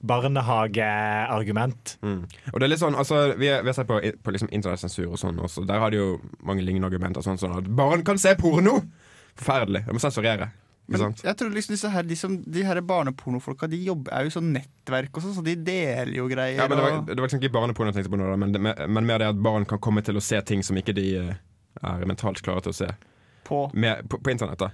barnehageargument. 0.00 1.98
Mm. 2.02 2.22
Og 2.52 2.60
det 2.60 2.66
er 2.66 2.72
litt 2.72 2.82
sånn, 2.82 2.96
altså 2.98 3.34
Vi 3.38 3.48
har, 3.50 3.64
vi 3.64 3.70
har 3.72 3.76
sett 3.76 3.88
på, 3.88 3.98
på 3.98 4.34
liksom 4.34 4.50
internettsensur 4.54 5.10
og 5.10 5.18
sånn 5.20 5.38
også. 5.42 5.64
Der 5.68 5.82
har 5.82 5.90
de 5.90 6.00
jo 6.00 6.08
mange 6.46 6.62
lignende 6.62 6.90
argumenter. 6.90 7.24
Sånn, 7.24 7.40
sånn 7.40 7.56
at 7.58 7.68
barn 7.78 8.04
kan 8.06 8.20
se 8.20 8.34
porno! 8.38 8.80
Forferdelig. 9.38 9.84
Det 9.86 9.94
må 9.94 10.02
sensurere. 10.02 10.50
Men 10.88 11.12
jeg 11.20 11.36
tror 11.36 11.50
liksom 11.52 11.74
disse 11.74 11.88
her, 11.92 12.06
de, 12.08 12.16
som, 12.16 12.38
de 12.48 12.62
her 12.64 12.78
barnepornofolka 12.80 13.66
De 13.68 13.76
jobber, 13.84 14.08
er 14.16 14.24
jo 14.24 14.32
sånn 14.32 14.54
nettverk 14.54 15.18
og 15.18 15.26
sånn, 15.26 15.34
så 15.36 15.42
de 15.44 15.52
deler 15.60 16.14
jo 16.16 16.24
greier. 16.30 16.56
Ja, 16.62 16.64
men 16.70 16.80
det, 16.80 16.84
var, 16.86 16.94
det 17.04 17.18
var 17.18 17.28
liksom 17.28 17.42
ikke 17.42 17.52
barneporno 17.58 17.92
jeg 17.92 17.98
tenkte 17.98 18.12
på 18.14 18.20
nå, 18.22 18.30
men, 18.40 18.54
det, 18.56 18.62
men 18.88 19.08
mer 19.10 19.20
det 19.20 19.28
at 19.34 19.42
barn 19.44 19.68
kan 19.68 19.82
komme 19.84 20.00
til 20.06 20.16
å 20.16 20.22
se 20.24 20.40
ting 20.48 20.64
som 20.64 20.80
ikke 20.80 20.94
de 20.96 21.04
eh, 21.20 21.34
er 21.84 22.08
mentalt 22.08 22.40
klare 22.46 22.64
til 22.64 22.72
å 22.72 22.78
se. 22.80 22.88
på, 23.44 23.60
Med, 23.76 24.08
på, 24.08 24.16
på 24.24 24.32
internett, 24.32 24.64
da. 24.64 24.70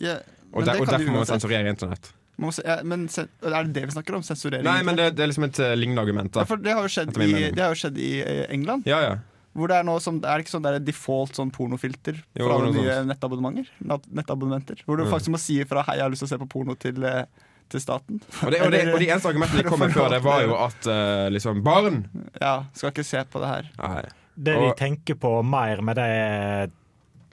ja, 0.00 0.16
Og, 0.54 0.64
der, 0.64 0.80
og 0.80 0.88
derfor 0.88 1.12
må 1.12 1.20
man 1.20 1.28
sensurere 1.28 1.68
internett. 1.68 2.14
Se- 2.52 2.62
ja, 2.66 2.78
men 2.82 3.04
er 3.08 3.64
det 3.68 3.72
det 3.76 3.84
vi 3.86 3.92
snakker 3.94 4.14
om? 4.16 4.22
Sensurering? 4.26 4.64
Nei, 4.66 4.82
men 4.82 4.96
det, 4.96 5.10
det 5.16 5.22
er 5.22 5.28
liksom 5.30 5.44
et 5.46 5.58
uh, 5.62 5.74
lignende 5.78 6.00
argument. 6.02 6.34
ja, 6.34 6.44
for 6.48 6.56
det 6.56 6.72
har 6.74 6.82
jo 6.82 6.90
skjedd, 6.90 7.12
i, 7.22 7.50
det 7.52 7.60
har 7.62 7.74
jo 7.74 7.78
skjedd 7.82 7.98
i 8.02 8.08
eh, 8.24 8.46
England. 8.50 8.86
Ja, 8.88 9.00
ja. 9.04 9.12
Hvor 9.52 9.68
det 9.68 9.76
Er 9.76 9.84
noe 9.84 10.00
som, 10.00 10.16
er 10.24 10.40
det 10.40 10.46
ikke 10.46 10.54
sånn 10.54 10.64
der 10.64 10.78
default 10.80 11.36
sånn 11.36 11.50
pornofilter 11.52 12.16
Jo, 12.38 12.46
for 12.46 12.54
alle 12.56 12.70
nye 12.72 12.94
nettabonnementer? 13.04 13.68
Nettabonnementer 14.16 14.80
Hvor 14.86 14.96
du 14.96 15.04
Mm. 15.04 15.10
faktisk 15.12 15.34
må 15.34 15.38
si 15.38 15.58
ifra 15.60 15.82
'hei, 15.84 15.96
jeg 16.00 16.02
har 16.06 16.10
lyst 16.10 16.24
til 16.24 16.30
å 16.30 16.32
se 16.32 16.38
på 16.40 16.48
porno' 16.54 16.78
til, 16.78 17.04
eh, 17.04 17.24
til 17.68 17.80
staten. 17.80 18.20
Og, 18.42 18.50
det, 18.50 18.60
og, 18.64 18.70
det, 18.72 18.80
og 18.94 18.98
de 18.98 19.08
eneste 19.12 19.28
argumentene 19.28 19.62
de 19.62 19.68
kom 19.68 19.78
med 19.80 19.92
før 19.92 20.08
det, 20.10 20.22
var 20.24 20.40
jo 20.42 20.56
at 20.56 20.86
uh, 20.88 21.28
liksom 21.30 21.62
Barn! 21.62 22.06
Ja, 22.40 22.64
skal 22.72 22.90
ikke 22.92 23.04
se 23.04 23.22
på 23.28 23.40
det 23.44 23.48
her. 23.52 23.68
Nei. 23.78 24.02
Det 24.36 24.56
de 24.56 24.72
tenker 24.80 25.14
på 25.20 25.42
mer 25.44 25.82
med 25.84 25.96
det 26.00 26.72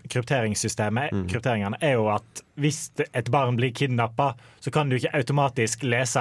krypteringssystemet, 0.09 1.11
Mm. 1.13 1.27
krypteringene, 1.31 1.77
er 1.81 1.93
jo 1.97 2.07
at 2.13 2.41
hvis 2.59 2.91
et 3.13 3.29
barn 3.31 3.55
blir 3.59 3.71
kidnappa, 3.73 4.33
så 4.59 4.71
kan 4.71 4.89
du 4.89 4.97
ikke 4.97 5.13
automatisk 5.15 5.83
lese 5.83 6.19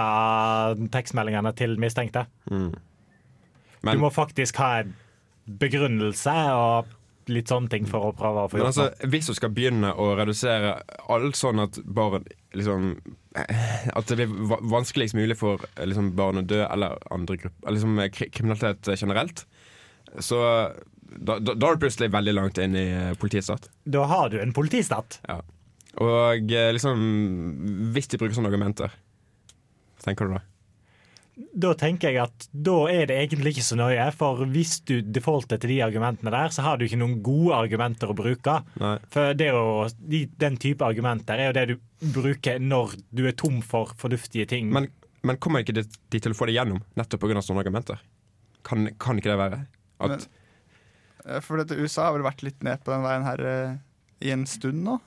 tekstmeldingene 0.93 1.53
til 1.57 1.77
mistenkte. 1.81 2.27
Mm. 2.51 2.75
Du 3.83 3.99
må 3.99 4.11
faktisk 4.11 4.57
ha 4.63 4.81
en 4.83 4.95
begrunnelse 5.47 6.35
og 6.55 6.87
litt 7.29 7.49
sånne 7.51 7.69
ting 7.69 7.87
for 7.89 8.09
å 8.09 8.13
prøve 8.17 8.45
å 8.47 8.49
få 8.49 8.57
men 8.57 8.63
gjort 8.65 8.71
altså, 8.73 8.87
noe. 8.89 9.11
hvis 9.13 9.27
du 9.29 9.35
skal 9.37 9.51
begynne 9.53 9.91
å 10.01 10.07
redusere 10.17 10.71
alt 11.13 11.37
sånn 11.37 11.61
at 11.61 11.77
barn 11.85 12.25
liksom 12.57 12.95
At 13.95 14.09
det 14.09 14.17
blir 14.17 14.57
vanskeligst 14.73 15.15
mulig 15.15 15.37
for 15.39 15.61
liksom, 15.77 16.15
barn 16.17 16.41
å 16.41 16.43
dø, 16.43 16.63
eller 16.65 16.97
andre 17.15 17.37
grupper 17.37 17.71
liksom, 17.77 18.01
Kriminalitet 18.33 18.89
generelt, 18.99 19.45
så 20.25 20.41
da, 21.09 21.39
da, 21.41 21.55
da 21.55 21.71
er 21.71 21.79
du 21.79 21.85
plutselig 21.87 22.11
veldig 22.13 22.35
langt 22.37 22.59
inn 22.63 22.77
i 22.77 22.87
eh, 22.93 23.15
politistat. 23.21 23.71
Da 23.89 24.05
har 24.11 24.29
du 24.33 24.39
en 24.43 24.53
politistat. 24.57 25.21
Ja. 25.29 25.41
Og 25.99 26.53
eh, 26.53 26.69
liksom 26.77 27.01
Hvis 27.95 28.11
de 28.13 28.21
bruker 28.21 28.37
sånne 28.37 28.53
argumenter, 28.53 28.93
hva 29.99 30.07
tenker 30.11 30.29
du 30.29 30.37
da? 30.37 30.45
Da 31.55 31.71
tenker 31.79 32.11
jeg 32.11 32.19
at 32.25 32.49
da 32.51 32.75
er 32.91 33.05
det 33.07 33.17
egentlig 33.21 33.53
ikke 33.55 33.67
så 33.69 33.77
nøye, 33.79 34.09
for 34.19 34.43
hvis 34.51 34.81
du 34.91 34.97
defaulter 35.07 35.61
til 35.63 35.71
de 35.71 35.77
argumentene 35.87 36.33
der, 36.35 36.51
så 36.55 36.65
har 36.67 36.79
du 36.79 36.85
ikke 36.87 36.99
noen 36.99 37.21
gode 37.23 37.55
argumenter 37.55 38.11
å 38.11 38.17
bruke. 38.19 38.57
Nei. 38.83 38.97
For 39.15 39.37
det 39.39 39.53
jo, 39.53 39.87
de, 40.03 40.25
den 40.43 40.59
type 40.59 40.83
argumenter 40.87 41.39
er 41.39 41.53
jo 41.53 41.57
det 41.61 41.67
du 41.71 42.11
bruker 42.17 42.59
når 42.59 42.97
du 43.15 43.23
er 43.31 43.39
tom 43.39 43.61
for 43.63 43.95
fornuftige 44.03 44.49
ting. 44.51 44.73
Men, 44.75 44.91
men 45.23 45.39
kommer 45.39 45.63
ikke 45.63 45.79
de, 45.79 45.87
de 45.87 46.23
til 46.25 46.35
å 46.35 46.39
få 46.39 46.51
det 46.51 46.59
gjennom 46.59 46.83
nettopp 46.99 47.23
pga. 47.23 47.39
sånne 47.47 47.63
argumenter? 47.63 48.03
Kan, 48.67 48.91
kan 48.99 49.23
ikke 49.23 49.31
det 49.31 49.39
være? 49.39 49.63
At 50.03 50.17
Men- 50.17 50.27
For 51.45 51.61
dette 51.61 51.79
USA 51.79 52.09
har 52.09 52.17
vel 52.17 52.27
vært 52.27 52.45
litt 52.47 52.65
ned 52.67 52.83
på 52.85 52.95
den 52.95 53.05
veien 53.07 53.27
her 53.27 53.45
eh, 53.45 53.77
i 54.25 54.35
en 54.35 54.47
stund 54.49 54.83
nå. 54.87 54.99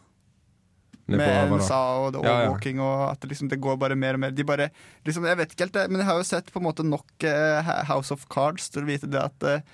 Med? 1.12 1.52
USA 1.52 1.80
og 2.00 2.14
det 2.16 2.22
Ja, 2.24 2.36
ja. 2.46 2.52
og 2.54 3.00
at 3.10 3.20
det, 3.22 3.32
liksom, 3.34 3.50
det 3.52 3.60
går 3.60 3.78
bare 3.82 3.98
mer 4.00 4.16
og 4.16 4.24
mer. 4.24 4.32
De 4.36 4.46
bare, 4.48 4.70
liksom, 5.08 5.26
jeg 5.28 5.40
vet 5.40 5.54
ikke 5.54 5.68
helt 5.68 5.78
det, 5.80 5.88
men 5.92 6.04
jeg 6.04 6.08
har 6.08 6.20
jo 6.22 6.28
sett 6.28 6.52
på 6.54 6.62
en 6.62 6.68
måte 6.70 6.86
nok 6.88 7.26
eh, 7.28 7.72
House 7.90 8.14
of 8.14 8.28
Cards 8.32 8.70
til 8.72 8.86
å 8.86 8.90
vite 8.90 9.10
det 9.12 9.20
at 9.20 9.48
eh, 9.48 9.66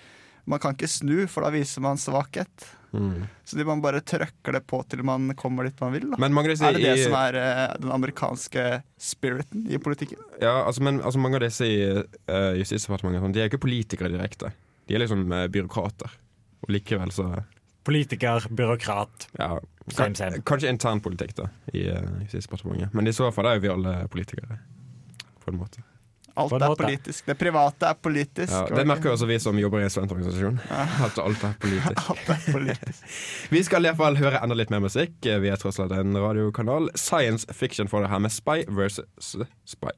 man 0.47 0.61
kan 0.63 0.73
ikke 0.73 0.89
snu, 0.89 1.27
for 1.29 1.45
da 1.45 1.51
viser 1.53 1.83
man 1.83 1.99
svakhet. 1.99 2.69
Mm. 2.95 3.27
Så 3.45 3.57
de 3.59 3.65
man 3.67 3.81
bare 3.83 3.99
trøkker 3.99 4.55
det 4.55 4.61
på 4.69 4.79
til 4.89 5.03
man 5.05 5.33
kommer 5.37 5.67
dit 5.67 5.81
man 5.83 5.91
vil. 5.93 6.07
Da. 6.13 6.29
Disse 6.47 6.69
er 6.69 6.77
det 6.77 6.85
det 6.85 6.93
i, 6.95 7.03
som 7.03 7.17
er 7.19 7.39
eh, 7.41 7.65
den 7.83 7.91
amerikanske 7.93 8.67
spiriten 8.97 9.67
i 9.67 9.79
politikken? 9.81 10.21
ja, 10.41 10.63
altså, 10.63 10.85
men, 10.87 11.01
altså, 11.03 11.19
mange 11.21 11.41
av 11.41 11.45
disse 11.45 11.67
i 11.67 11.81
uh, 11.91 12.53
Justisdepartementet 12.57 13.25
sånn, 13.25 13.35
de 13.35 13.43
er 13.43 13.51
ikke 13.51 13.65
politikere 13.67 14.13
direkte. 14.13 14.53
De 14.87 14.95
er 14.95 15.03
liksom 15.03 15.27
uh, 15.27 15.45
byråkrater. 15.51 16.15
Og 16.67 16.73
likevel 16.75 17.11
så 17.15 17.29
Politiker, 17.87 18.47
byråkrat. 18.51 19.29
ja, 19.39 19.53
Same, 19.87 20.15
same. 20.19 20.41
Kanskje 20.43 20.67
internpolitikk 20.73 21.37
da 21.37 21.45
i 21.71 21.85
Justisdepartementet. 21.87 22.91
Men 22.93 23.07
i 23.07 23.13
så 23.15 23.29
fall 23.31 23.47
er 23.47 23.55
jo 23.55 23.61
vi 23.63 23.69
alle 23.71 23.93
politikere. 24.11 24.57
På 25.45 25.53
en 25.53 25.61
måte. 25.61 25.79
Alt 26.37 26.53
er 26.61 26.73
politisk. 26.77 27.25
Det 27.25 27.37
private 27.39 27.87
er 27.87 27.95
politisk. 28.03 28.51
Ja, 28.51 28.65
det 28.75 28.83
merker 28.85 29.13
også 29.13 29.25
vi 29.25 29.39
som 29.39 29.57
jobber 29.57 29.79
i 29.79 29.87
en 29.87 29.89
studentorganisasjon. 29.89 30.59
At 31.07 31.17
alt 31.23 31.45
er 31.47 31.55
politisk. 31.63 32.03
Alt 32.11 32.29
er 32.35 32.43
politisk. 32.51 33.07
Vi 33.55 33.63
skal 33.63 33.87
i 33.87 33.89
hvert 33.89 33.97
fall 34.03 34.19
høre 34.19 34.43
enda 34.43 34.59
litt 34.59 34.69
mer 34.69 34.83
musikk. 34.83 35.15
Vi 35.23 35.49
er 35.49 35.57
tross 35.57 35.79
alt 35.79 35.95
en 35.95 36.13
radiokanal. 36.19 36.91
Science 36.99 37.47
fiction 37.55 37.87
får 37.87 38.05
det 38.05 38.11
her 38.11 38.19
med 38.27 38.35
Spy 38.35 38.67
versus 38.67 39.33
Spy. 39.65 39.95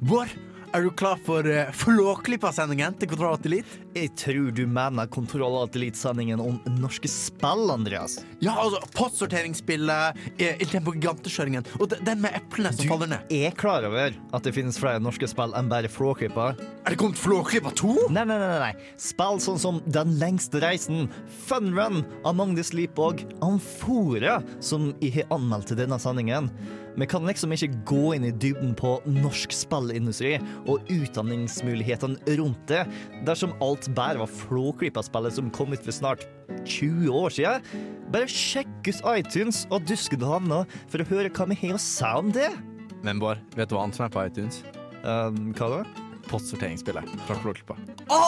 Bård, 0.00 0.30
er 0.72 0.82
du 0.82 0.90
klar 0.96 1.18
for 1.24 1.46
uh, 1.46 1.70
Flåklypa-sendingen 1.76 2.94
til 3.00 3.10
Kontroll 3.10 3.36
Atelit? 3.36 3.68
Jeg 3.96 4.12
tror 4.16 4.50
du 4.56 4.62
mener 4.70 5.08
Kontroll 5.12 5.56
og 5.58 5.76
Elite-sendingen 5.76 6.40
om 6.40 6.58
norske 6.80 7.10
spill, 7.10 7.68
Andreas. 7.72 8.18
Ja, 8.40 8.54
altså 8.62 8.80
postsorteringsspillet, 8.96 10.20
uh, 10.40 10.44
Il 10.48 10.70
Tempo 10.70 10.94
Gigante-kjøringen 10.96 11.68
og 11.78 11.92
den 11.92 12.22
med 12.24 12.36
eplene 12.38 12.72
som 12.76 12.88
faller 12.88 13.12
ned. 13.12 13.26
Du 13.28 13.36
er 13.36 13.56
klar 13.58 13.86
over 13.88 14.16
at 14.16 14.46
det 14.46 14.54
finnes 14.56 14.80
flere 14.80 15.02
norske 15.02 15.28
spill 15.30 15.52
enn 15.58 15.70
bare 15.72 15.90
Flåklypa. 15.92 16.52
Er 16.56 16.94
det 16.94 17.00
kommet 17.00 17.20
Flåklypa 17.20 17.74
2? 17.78 18.08
Nei, 18.14 18.24
nei, 18.28 18.38
nei, 18.40 18.60
nei. 18.66 18.72
Spill 19.00 19.40
sånn 19.44 19.60
som 19.60 19.80
Den 19.92 20.16
lengste 20.20 20.62
reisen, 20.62 21.08
Fun 21.46 21.72
Run, 21.76 22.02
Among 22.28 22.56
the 22.56 22.64
Sleep 22.66 22.98
og 23.02 23.24
Amfora, 23.44 24.40
som 24.64 24.92
jeg 25.02 25.18
har 25.20 25.36
anmeldt 25.36 25.72
til 25.72 25.82
denne 25.84 26.00
sendingen. 26.02 26.48
Vi 26.92 27.06
kan 27.08 27.24
liksom 27.24 27.52
ikke 27.54 27.70
gå 27.88 28.02
inn 28.16 28.26
i 28.28 28.32
dybden 28.36 28.74
på 28.76 28.98
norsk 29.08 29.54
spillindustri 29.56 30.34
og 30.68 30.90
utdanningsmulighetene 30.92 32.36
rundt 32.38 32.60
det, 32.68 32.82
dersom 33.26 33.54
alt 33.64 33.88
bare 33.96 34.20
var 34.20 34.32
Flåklypa-spillet 34.42 35.38
som 35.38 35.48
kom 35.56 35.72
ut 35.72 35.84
for 35.84 35.96
snart 35.96 36.26
20 36.68 37.08
år 37.16 37.32
siden. 37.32 37.64
Bare 38.12 38.28
sjekk 38.28 38.90
ut 38.90 39.00
iTunes 39.14 39.64
og 39.72 39.88
Duskedalene 39.88 40.62
for 40.92 41.00
å 41.00 41.08
høre 41.08 41.32
hva 41.32 41.48
vi 41.48 41.58
har 41.64 41.78
å 41.78 41.82
si 41.82 42.12
om 42.20 42.28
det. 42.34 42.50
Men 43.02 43.22
Bård, 43.22 43.40
vet 43.56 43.70
du 43.70 43.76
hva 43.76 43.86
annet 43.86 43.98
som 43.98 44.06
er 44.06 44.12
på 44.12 44.26
iTunes? 44.28 44.60
Um, 45.02 45.50
hva 45.56 45.70
da? 45.78 45.80
Postsorteringsspillet 46.28 47.16
fra 47.26 47.38
Flåklypa. 47.40 47.78
Å, 48.12 48.20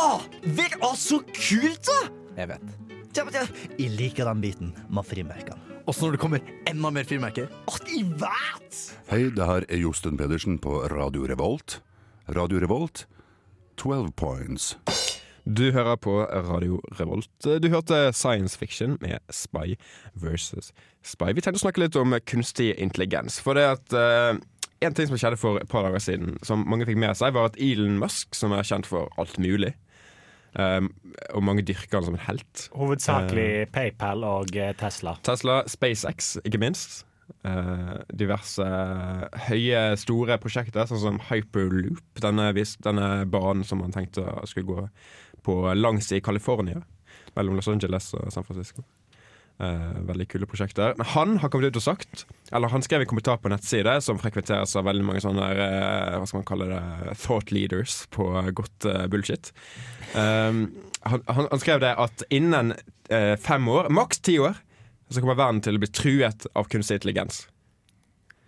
det 0.57 0.73
å, 0.81 0.95
så 0.99 1.21
kult, 1.37 1.85
da! 1.85 2.01
Jeg 2.41 2.51
vet. 2.57 2.75
Jeg 3.79 3.93
liker 3.95 4.27
den 4.27 4.43
biten 4.43 4.75
med 4.91 5.07
frimerkene. 5.07 5.74
Også 5.85 6.07
når 6.07 6.15
det 6.15 6.21
kommer 6.23 6.45
enda 6.65 6.91
mer 6.91 7.05
frimerker. 7.05 7.51
At 7.69 7.91
i 7.93 8.01
vet! 8.01 8.77
Hei, 9.11 9.27
det 9.37 9.45
her 9.45 9.67
er 9.69 9.83
Josten 9.83 10.17
Pedersen 10.17 10.57
på 10.59 10.79
Radio 10.89 11.27
Revolt. 11.29 11.83
Radio 12.33 12.63
Revolt, 12.63 13.03
12 13.77 14.15
points. 14.17 14.79
Du 15.45 15.67
hører 15.77 15.97
på 16.01 16.23
Radio 16.25 16.81
Revolt. 17.01 17.29
Du 17.45 17.69
hørte 17.69 18.15
Science 18.17 18.57
Fiction 18.59 18.97
med 19.05 19.21
Spy 19.29 19.77
versus 20.15 20.73
Spy. 21.05 21.35
Vi 21.37 21.45
tenkte 21.45 21.61
å 21.61 21.67
snakke 21.67 21.85
litt 21.85 22.01
om 22.01 22.17
kunstig 22.25 22.73
intelligens. 22.81 23.37
For 23.45 23.53
det 23.53 23.69
at 23.77 23.93
uh, 23.93 24.41
En 24.85 24.93
ting 24.93 25.07
som 25.09 25.17
skjedde 25.17 25.39
for 25.41 25.61
et 25.61 25.69
par 25.71 25.85
dager 25.87 26.01
siden, 26.03 26.35
som 26.45 26.65
mange 26.69 26.85
fikk 26.85 26.99
med 27.01 27.15
seg, 27.17 27.33
var 27.33 27.47
at 27.49 27.55
Elon 27.63 27.95
Musk, 28.01 28.35
som 28.37 28.53
er 28.53 28.67
kjent 28.67 28.89
for 28.89 29.09
alt 29.21 29.39
mulig, 29.41 29.71
eh, 30.59 30.81
og 31.35 31.45
mange 31.47 31.65
dyrker 31.67 31.99
han 31.99 32.07
som 32.09 32.17
en 32.19 32.27
helt 32.27 32.69
Hovedsakelig 32.75 33.69
PayPal 33.75 34.25
og 34.27 34.55
eh, 34.59 34.75
Tesla. 34.79 35.17
Tesla, 35.27 35.63
SpaceX, 35.71 36.37
ikke 36.45 36.63
minst. 36.63 37.03
Uh, 37.45 38.03
diverse 38.13 38.65
høye, 39.47 39.81
store 40.01 40.37
prosjekter, 40.41 40.85
sånn 40.89 41.01
som 41.01 41.21
Hyperloop. 41.31 42.03
Denne, 42.21 42.51
denne 42.85 43.09
banen 43.33 43.65
som 43.65 43.81
man 43.81 43.95
tenkte 43.95 44.27
skulle 44.49 44.69
gå 44.69 44.85
på 45.45 45.57
langs 45.77 46.11
i 46.13 46.21
California, 46.25 46.83
mellom 47.37 47.57
Los 47.57 47.69
Angeles 47.69 48.11
og 48.17 48.29
San 48.33 48.45
Francisco. 48.45 48.85
Eh, 49.63 49.99
veldig 50.03 50.27
kule 50.29 50.47
prosjekter. 50.51 50.97
Men 50.99 51.07
han 51.07 51.37
har 51.39 51.51
kommet 51.51 51.71
ut 51.71 51.77
og 51.79 51.85
sagt, 51.85 52.25
eller 52.51 52.73
han 52.73 52.83
skrev 52.83 53.05
en 53.05 53.07
kommentar 53.07 53.39
på 53.39 53.53
nettside 53.53 53.93
som 54.03 54.19
frekventeres 54.19 54.75
av 54.75 54.89
veldig 54.89 55.05
mange 55.07 55.21
sånne 55.23 55.47
uh, 55.55 56.17
hva 56.19 56.27
skal 56.27 56.41
man 56.41 56.49
kalle 56.49 56.67
det, 56.73 56.81
thought 57.23 57.53
leaders 57.55 58.01
på 58.11 58.27
godt 58.59 58.89
uh, 58.91 59.05
bullshit. 59.07 59.53
Um, 60.17 60.73
han, 61.07 61.23
han, 61.31 61.47
han 61.53 61.63
skrev 61.63 61.85
det 61.85 61.93
at 62.03 62.25
innen 62.35 62.75
fem 63.45 63.67
år, 63.69 63.91
maks 63.93 64.23
ti 64.25 64.39
år, 64.41 64.57
så 65.13 65.21
kommer 65.21 65.37
verden 65.37 65.61
til 65.63 65.77
å 65.77 65.83
bli 65.83 65.91
truet 65.93 66.47
av 66.57 66.67
kunstig 66.73 66.97
intelligens. 66.97 67.43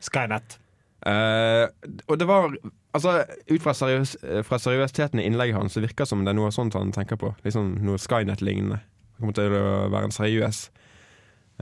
Skynet. 0.02 0.56
Og 1.04 2.16
det 2.18 2.28
var 2.30 2.56
Altså, 2.96 3.26
ut 3.52 3.60
fra, 3.60 3.74
seriøs, 3.76 4.14
fra 4.48 4.56
seriøsiteten 4.56 5.20
i 5.20 5.26
innlegget 5.28 5.58
hans, 5.58 5.74
så 5.76 5.82
virker 5.84 6.06
det 6.06 6.08
som 6.08 6.22
det 6.24 6.32
er 6.32 6.38
noe 6.38 6.48
sånt 6.54 6.72
han 6.78 6.94
tenker 6.96 7.18
på. 7.20 7.34
Liksom 7.44 7.74
noe 7.84 8.00
Skynet-lignende. 8.00 8.78
Det 8.80 9.20
kommer 9.20 9.36
til 9.36 9.52
å 9.52 9.66
være 9.92 10.08
en 10.08 10.16
seriøs 10.16 10.62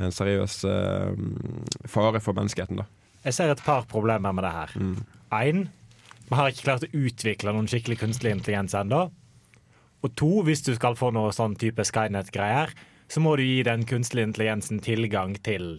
En 0.01 0.15
seriøs 0.15 0.59
eh, 0.67 1.13
fare 1.91 2.21
for 2.23 2.37
menneskeheten, 2.37 2.83
da. 2.83 2.89
Jeg 3.25 3.37
ser 3.37 3.53
et 3.53 3.63
par 3.65 3.87
problemer 3.89 4.35
med 4.37 4.45
det 4.45 4.53
her. 4.53 4.73
Mm. 4.77 4.97
Én, 5.39 5.67
vi 6.29 6.39
har 6.39 6.51
ikke 6.51 6.67
klart 6.67 6.87
å 6.87 7.05
utvikle 7.07 7.55
noen 7.55 7.69
skikkelig 7.71 8.01
kunstig 8.03 8.35
intelligens 8.35 8.75
ennå. 8.77 9.07
Og 10.05 10.13
to, 10.19 10.43
hvis 10.45 10.65
du 10.67 10.75
skal 10.77 10.99
få 11.01 11.09
noe 11.15 11.33
sånn 11.33 11.57
type 11.57 11.87
Skynet-greier, 11.89 12.75
så 13.09 13.23
må 13.25 13.37
du 13.39 13.45
gi 13.45 13.63
den 13.65 13.87
kunstige 13.89 14.27
intelligensen 14.27 14.83
tilgang 14.85 15.37
til 15.45 15.79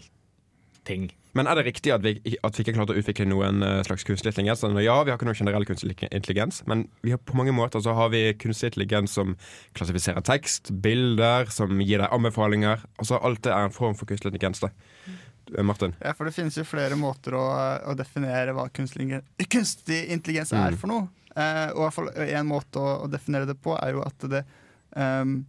ting. 0.88 1.10
Men 1.36 1.50
er 1.52 1.58
det 1.60 1.66
riktig 1.68 1.92
at 1.92 2.04
vi, 2.06 2.14
at 2.16 2.56
vi 2.56 2.64
ikke 2.64 2.72
har 2.72 2.78
klart 2.86 2.94
å 2.94 3.00
utvikle 3.02 3.26
noen 3.28 3.60
eh, 3.66 3.82
slags 3.84 4.06
kunstig 4.08 4.32
intelligens? 4.32 4.64
Altså, 4.64 4.84
Ja, 4.86 4.96
vi 5.04 5.12
har 5.12 5.20
ikke 5.20 5.28
noe 5.28 5.36
generell 5.36 5.66
kunstig 5.68 5.98
intelligens, 6.08 6.62
men 6.70 6.86
vi 7.04 7.12
har, 7.12 7.20
på 7.20 7.36
mange 7.36 7.52
måter 7.56 7.84
så 7.84 7.96
har 7.98 8.14
vi 8.14 8.22
kunstig 8.40 8.72
intelligens 8.72 9.18
som 9.18 9.36
klassifiserer 9.76 10.24
tekst, 10.24 10.72
bilder, 10.86 11.52
som 11.52 11.82
gir 11.84 12.00
deg 12.06 12.14
anbefalinger. 12.16 12.86
Altså 13.02 13.20
Alt 13.20 13.44
det 13.44 13.52
er 13.52 13.68
en 13.68 13.76
form 13.76 13.98
for 14.00 14.08
kunstig 14.08 14.32
intelligens. 14.32 14.64
da. 14.64 14.72
Eh, 15.58 15.64
Martin? 15.64 15.94
Ja, 16.00 16.14
for 16.16 16.26
det 16.30 16.34
finnes 16.38 16.56
jo 16.58 16.64
flere 16.66 16.96
måter 16.96 17.36
å, 17.36 17.44
å 17.92 17.98
definere 18.00 18.56
hva 18.56 18.70
kunstig, 18.74 19.12
kunstig 19.52 20.06
intelligens 20.16 20.54
er 20.56 20.72
Mm. 20.72 20.78
for 20.80 20.88
noe. 20.94 21.10
Eh, 21.36 21.68
og 21.76 21.82
i 21.82 21.84
hvert 21.84 21.98
fall 21.98 22.10
en 22.16 22.48
måte 22.48 22.80
å, 22.80 22.94
å 23.04 23.12
definere 23.12 23.46
det 23.50 23.58
på 23.60 23.76
er 23.76 23.92
jo 23.92 24.06
at 24.08 24.24
det 24.32 24.46
um, 24.96 25.42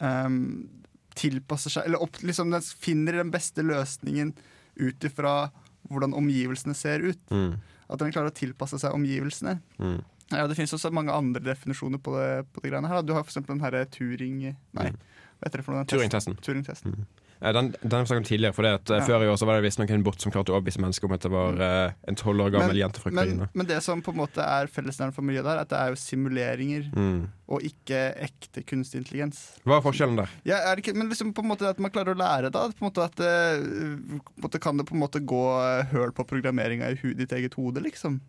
um, 0.00 0.68
tilpasser 1.16 1.72
seg 1.72 1.86
Eller 1.88 2.02
opp, 2.04 2.18
liksom 2.20 2.50
den 2.52 2.60
finner 2.60 3.16
den 3.22 3.30
beste 3.32 3.64
løsningen 3.64 4.34
ut 4.76 5.04
ifra 5.08 5.50
hvordan 5.90 6.14
omgivelsene 6.18 6.74
ser 6.74 7.04
ut. 7.06 7.20
Mm. 7.30 7.56
At 7.88 8.00
den 8.02 8.12
klarer 8.14 8.32
å 8.32 8.34
tilpasse 8.34 8.78
seg 8.82 8.94
omgivelsene. 8.96 9.60
Mm. 9.78 10.00
Ja, 10.34 10.46
det 10.50 10.56
finnes 10.58 10.72
også 10.74 10.90
mange 10.90 11.14
andre 11.14 11.38
definisjoner 11.46 12.00
på 12.02 12.16
det, 12.16 12.46
på 12.52 12.62
det 12.64 12.72
greiene 12.72 12.88
her. 12.90 13.02
Du 13.06 13.12
har 13.14 13.22
eksempel 13.22 13.54
den 13.54 13.62
herre 13.62 13.84
Turing... 13.86 14.40
Nei, 14.74 14.88
Mm. 14.90 14.96
hva 15.38 15.46
heter 15.46 15.60
det 15.60 15.64
for 15.66 15.76
noe? 15.76 15.84
Turing-testen. 15.86 16.34
testen? 16.34 16.42
Turing-testen. 16.42 16.92
Eh, 16.98 17.25
Den, 17.40 17.74
den 17.82 17.92
har 17.92 18.00
vi 18.00 18.06
snakket 18.08 18.22
om 18.22 18.24
tidligere, 18.24 18.54
for 18.56 18.62
det 18.64 18.70
at, 18.78 18.90
eh, 18.90 18.96
Ja. 18.96 19.04
før 19.06 19.22
i 19.22 19.28
år 19.28 19.36
så 19.36 19.44
var 19.46 19.60
det 19.60 19.66
visstnok 19.68 19.90
en 19.92 20.02
bot 20.02 20.18
som 20.20 20.32
klarte 20.32 20.48
å 20.48 20.56
overbevise 20.56 20.80
mennesker 20.80 21.04
om 21.04 21.12
at 21.12 21.20
det 21.20 21.30
var 21.30 21.52
uh, 21.60 21.92
en 22.08 22.16
tolv 22.16 22.40
år 22.40 22.50
gammel 22.54 22.72
Men- 22.72 22.76
jente 22.80 22.98
fra 23.02 23.10
Men, 23.12 23.28
Ukraina. 23.28 23.48
men 23.52 23.66
det 23.66 23.82
som 23.84 24.00
på 24.02 24.08
en 24.14 24.16
måte 24.22 24.40
er 24.40 24.66
fellesnevneren 24.72 25.12
for 25.12 25.22
miljøet 25.22 25.44
der, 25.44 25.56
er 25.58 25.60
at 25.60 25.68
det 25.68 25.78
er 25.78 25.88
jo 25.92 25.98
simuleringer 26.00 26.88
Mm. 26.96 27.28
og 27.48 27.60
ikke 27.62 28.00
ekte 28.24 28.64
kunstig 28.64 29.02
intelligens. 29.04 29.42
Hva 29.66 29.76
er 29.76 29.82
forskjellen 29.84 30.16
der? 30.16 30.28
Ja, 30.46 30.56
er 30.64 30.76
det 30.76 30.84
ikke, 30.86 30.96
men 30.96 31.10
liksom 31.10 31.34
på 31.34 31.44
en 31.44 31.50
måte 31.52 31.68
at 31.68 31.78
man 31.78 31.90
klarer 31.90 32.14
å 32.14 32.18
lære 32.18 32.50
da 32.50 32.68
på 32.70 32.80
en 32.80 32.88
måte 32.90 33.04
at 33.04 33.20
eh, 33.20 34.20
måte 34.40 34.58
Kan 34.60 34.78
det 34.78 34.86
på 34.86 34.94
en 34.96 35.00
måte 35.04 35.20
gå 35.20 35.42
eh, 35.60 35.84
høl 35.92 36.12
på 36.12 36.24
programmeringa 36.26 36.88
i 36.90 37.12
ditt 37.14 37.32
eget 37.32 37.54
hode, 37.54 37.82
liksom? 37.84 38.20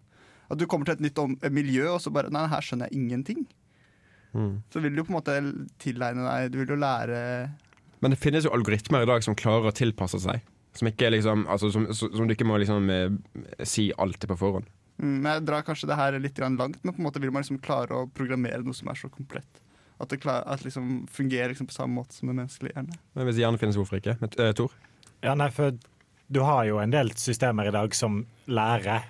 At 0.51 0.57
du 0.57 0.65
kommer 0.67 0.85
til 0.85 0.93
et 0.95 0.99
nytt 1.01 1.17
om, 1.19 1.37
eh, 1.41 1.49
miljø, 1.49 1.87
og 1.95 2.01
så 2.01 2.11
bare 2.11 2.29
Nei, 2.29 2.45
her 2.47 2.59
skjønner 2.59 2.89
jeg 2.91 2.99
ingenting. 2.99 3.47
Mm. 4.35 4.61
Så 4.69 4.81
vil 4.81 4.93
du 4.95 5.03
på 5.05 5.09
en 5.15 5.21
måte 5.21 5.37
tilegne 5.79 6.27
deg 6.27 6.51
Du 6.51 6.57
vil 6.59 6.67
jo 6.67 6.75
lære 6.75 7.49
Men 8.01 8.13
det 8.13 8.19
finnes 8.21 8.45
jo 8.45 8.51
algoritmer 8.53 9.01
i 9.03 9.09
dag 9.09 9.23
som 9.25 9.35
klarer 9.35 9.71
å 9.71 9.75
tilpasse 9.75 10.19
seg. 10.21 10.41
Som, 10.77 10.87
ikke 10.91 11.09
liksom, 11.09 11.47
altså, 11.49 11.71
som, 11.73 11.87
som 11.93 12.27
du 12.29 12.33
ikke 12.35 12.45
må 12.45 12.59
liksom 12.61 12.89
eh, 12.93 13.63
si 13.65 13.87
alltid 13.97 14.29
på 14.29 14.37
forhånd. 14.37 14.67
Mm, 15.01 15.15
Men 15.23 15.31
jeg 15.31 15.45
drar 15.47 15.63
kanskje 15.65 15.87
det 15.89 15.97
her 15.97 16.17
litt 16.21 16.37
langt, 16.41 16.59
men 16.83 16.93
på 16.93 16.99
en 17.01 17.07
måte 17.07 17.21
vil 17.23 17.31
man 17.33 17.41
liksom 17.41 17.57
klare 17.63 18.03
å 18.03 18.09
programmere 18.13 18.61
noe 18.65 18.77
som 18.77 18.89
er 18.93 18.99
så 18.99 19.09
komplett. 19.09 19.63
At 19.97 20.11
det 20.13 20.19
klarer, 20.21 20.45
at 20.53 20.61
liksom 20.61 21.07
fungerer 21.09 21.49
liksom 21.55 21.65
på 21.71 21.73
samme 21.73 21.97
måte 21.97 22.13
som 22.13 22.29
en 22.29 22.37
menneskelig 22.43 22.75
hjerne. 22.75 22.99
Men 23.17 23.25
hvis 23.25 23.39
hjernen 23.41 23.57
finnes, 23.61 23.77
hvorfor 23.79 23.97
ikke? 23.97 24.13
Men, 24.21 24.29
uh, 24.37 24.51
Tor? 24.53 24.75
Ja, 25.25 25.33
nei, 25.33 25.49
for 25.55 25.73
du 26.29 26.41
har 26.45 26.67
jo 26.69 26.77
en 26.83 26.93
del 26.93 27.09
systemer 27.17 27.71
i 27.71 27.73
dag 27.73 27.95
som 27.97 28.19
lærer, 28.45 29.07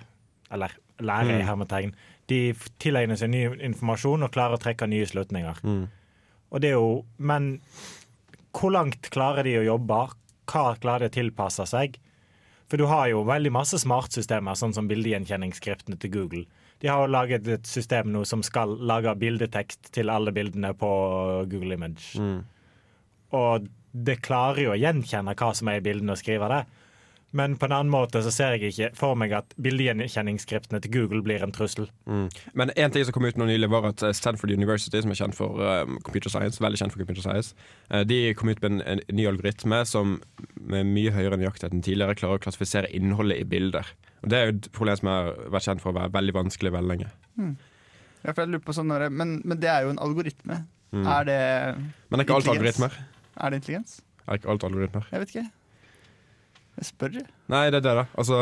eller 0.54 0.72
lærer 1.04 1.34
i 1.34 1.42
Mm. 1.42 1.46
hermetegn. 1.50 1.92
De 2.28 2.40
tilegner 2.80 3.16
seg 3.20 3.28
ny 3.32 3.44
informasjon 3.68 4.24
og 4.24 4.32
klarer 4.32 4.56
å 4.56 4.62
trekke 4.62 4.88
nye 4.88 5.04
slutninger. 5.08 5.60
Mm. 5.64 5.84
Og 6.52 6.60
det 6.64 6.70
er 6.70 6.78
jo 6.78 7.04
Men 7.18 7.60
hvor 8.56 8.72
langt 8.74 9.10
klarer 9.14 9.46
de 9.46 9.58
å 9.60 9.66
jobbe? 9.66 10.02
Hva 10.48 10.64
klarer 10.80 11.06
de 11.06 11.12
å 11.12 11.16
tilpasse 11.18 11.66
seg? 11.68 11.98
For 12.68 12.80
du 12.80 12.84
har 12.90 13.08
jo 13.08 13.24
veldig 13.24 13.52
masse 13.52 13.78
smartsystemer, 13.80 14.56
sånn 14.58 14.74
som 14.76 14.88
bildegjenkjenningsskriftene 14.90 15.96
til 16.00 16.12
Google. 16.12 16.44
De 16.82 16.90
har 16.90 17.00
jo 17.02 17.10
laget 17.10 17.48
et 17.48 17.66
system 17.66 18.12
nå 18.12 18.22
som 18.28 18.42
skal 18.44 18.76
lage 18.86 19.14
bildetekst 19.18 19.90
til 19.94 20.12
alle 20.12 20.34
bildene 20.36 20.74
på 20.78 20.90
Google 21.50 21.78
Image. 21.78 22.12
Og 23.34 23.68
det 23.92 24.20
klarer 24.24 24.62
jo 24.62 24.74
å 24.74 24.78
gjenkjenne 24.78 25.34
hva 25.34 25.48
som 25.56 25.70
er 25.72 25.80
i 25.80 25.84
bildene 25.84 26.14
og 26.14 26.20
skrive 26.20 26.48
det. 26.52 26.60
Men 27.36 27.58
på 27.60 27.66
en 27.68 27.74
annen 27.76 27.92
måte 27.92 28.22
så 28.24 28.30
ser 28.32 28.54
jeg 28.56 28.70
ikke 28.72 28.88
for 28.96 29.18
meg 29.18 29.34
at 29.36 29.50
bildegjenkjenningsskriftene 29.60 30.80
til 30.80 30.92
Google 30.94 31.20
blir 31.26 31.42
en 31.44 31.52
trussel. 31.52 31.90
Mm. 32.08 32.28
Men 32.56 32.72
en 32.72 32.94
ting 32.94 33.04
som 33.04 33.12
kom 33.12 33.26
ut 33.28 33.36
nå 33.36 33.48
nylig, 33.50 33.68
var 33.68 33.90
at 33.90 34.04
eh, 34.06 34.14
Stanford 34.16 34.54
University, 34.54 35.02
som 35.04 35.12
er 35.12 35.18
kjent 35.20 35.36
for 35.36 35.60
eh, 35.60 35.82
computer 36.06 36.32
science, 36.32 36.62
veldig 36.64 36.80
kjent 36.80 36.94
for 36.94 37.02
computer 37.02 37.26
science, 37.26 37.52
uh, 37.92 38.00
de 38.08 38.32
kom 38.38 38.48
ut 38.48 38.62
med 38.64 38.78
en, 38.78 38.80
en 38.94 39.02
ny 39.12 39.28
algoritme 39.28 39.82
som 39.88 40.16
med 40.56 40.88
mye 40.88 41.12
høyere 41.12 41.36
nøyaktighet 41.40 41.76
enn 41.76 41.84
tidligere 41.84 42.16
klarer 42.16 42.40
å 42.40 42.44
klassifisere 42.46 42.88
innholdet 42.96 43.42
i 43.42 43.48
bilder. 43.48 43.92
Og 44.22 44.32
Det 44.32 44.38
er 44.38 44.48
jo 44.48 44.56
et 44.56 44.70
problem 44.80 45.00
som 45.02 45.12
har 45.12 45.30
vært 45.52 45.68
kjent 45.68 45.84
for 45.84 45.92
å 45.92 45.98
være 46.00 46.14
veldig 46.16 46.36
vanskelig 46.38 46.74
veldig 46.78 46.94
lenge. 46.94 47.12
Ja, 48.24 48.32
for 48.32 48.42
jeg 48.42 48.54
lurer 48.54 48.64
på 48.64 48.74
sånn, 48.74 48.96
men, 49.12 49.38
men 49.44 49.60
det 49.60 49.68
er 49.70 49.84
jo 49.84 49.92
en 49.92 50.00
algoritme. 50.02 50.62
Er, 50.96 51.28
det, 51.28 51.38
Men 52.08 52.16
det 52.16 52.24
er 52.24 52.26
ikke 52.26 52.40
alt 52.40 52.50
algoritmer. 52.56 52.98
er 53.36 53.52
det 53.52 53.60
intelligens? 53.60 53.98
Er 54.24 54.40
ikke 54.40 54.50
alt 54.54 54.64
algoritmer. 54.64 55.08
Jeg 55.12 55.22
vet 55.22 55.34
ikke. 55.34 55.48
Jeg 56.78 56.90
spør, 56.92 57.16
jeg. 57.20 57.26
Nei, 57.50 57.64
det 57.72 57.80
er 57.80 57.86
det, 57.86 57.94
da. 57.98 58.04
Altså, 58.18 58.38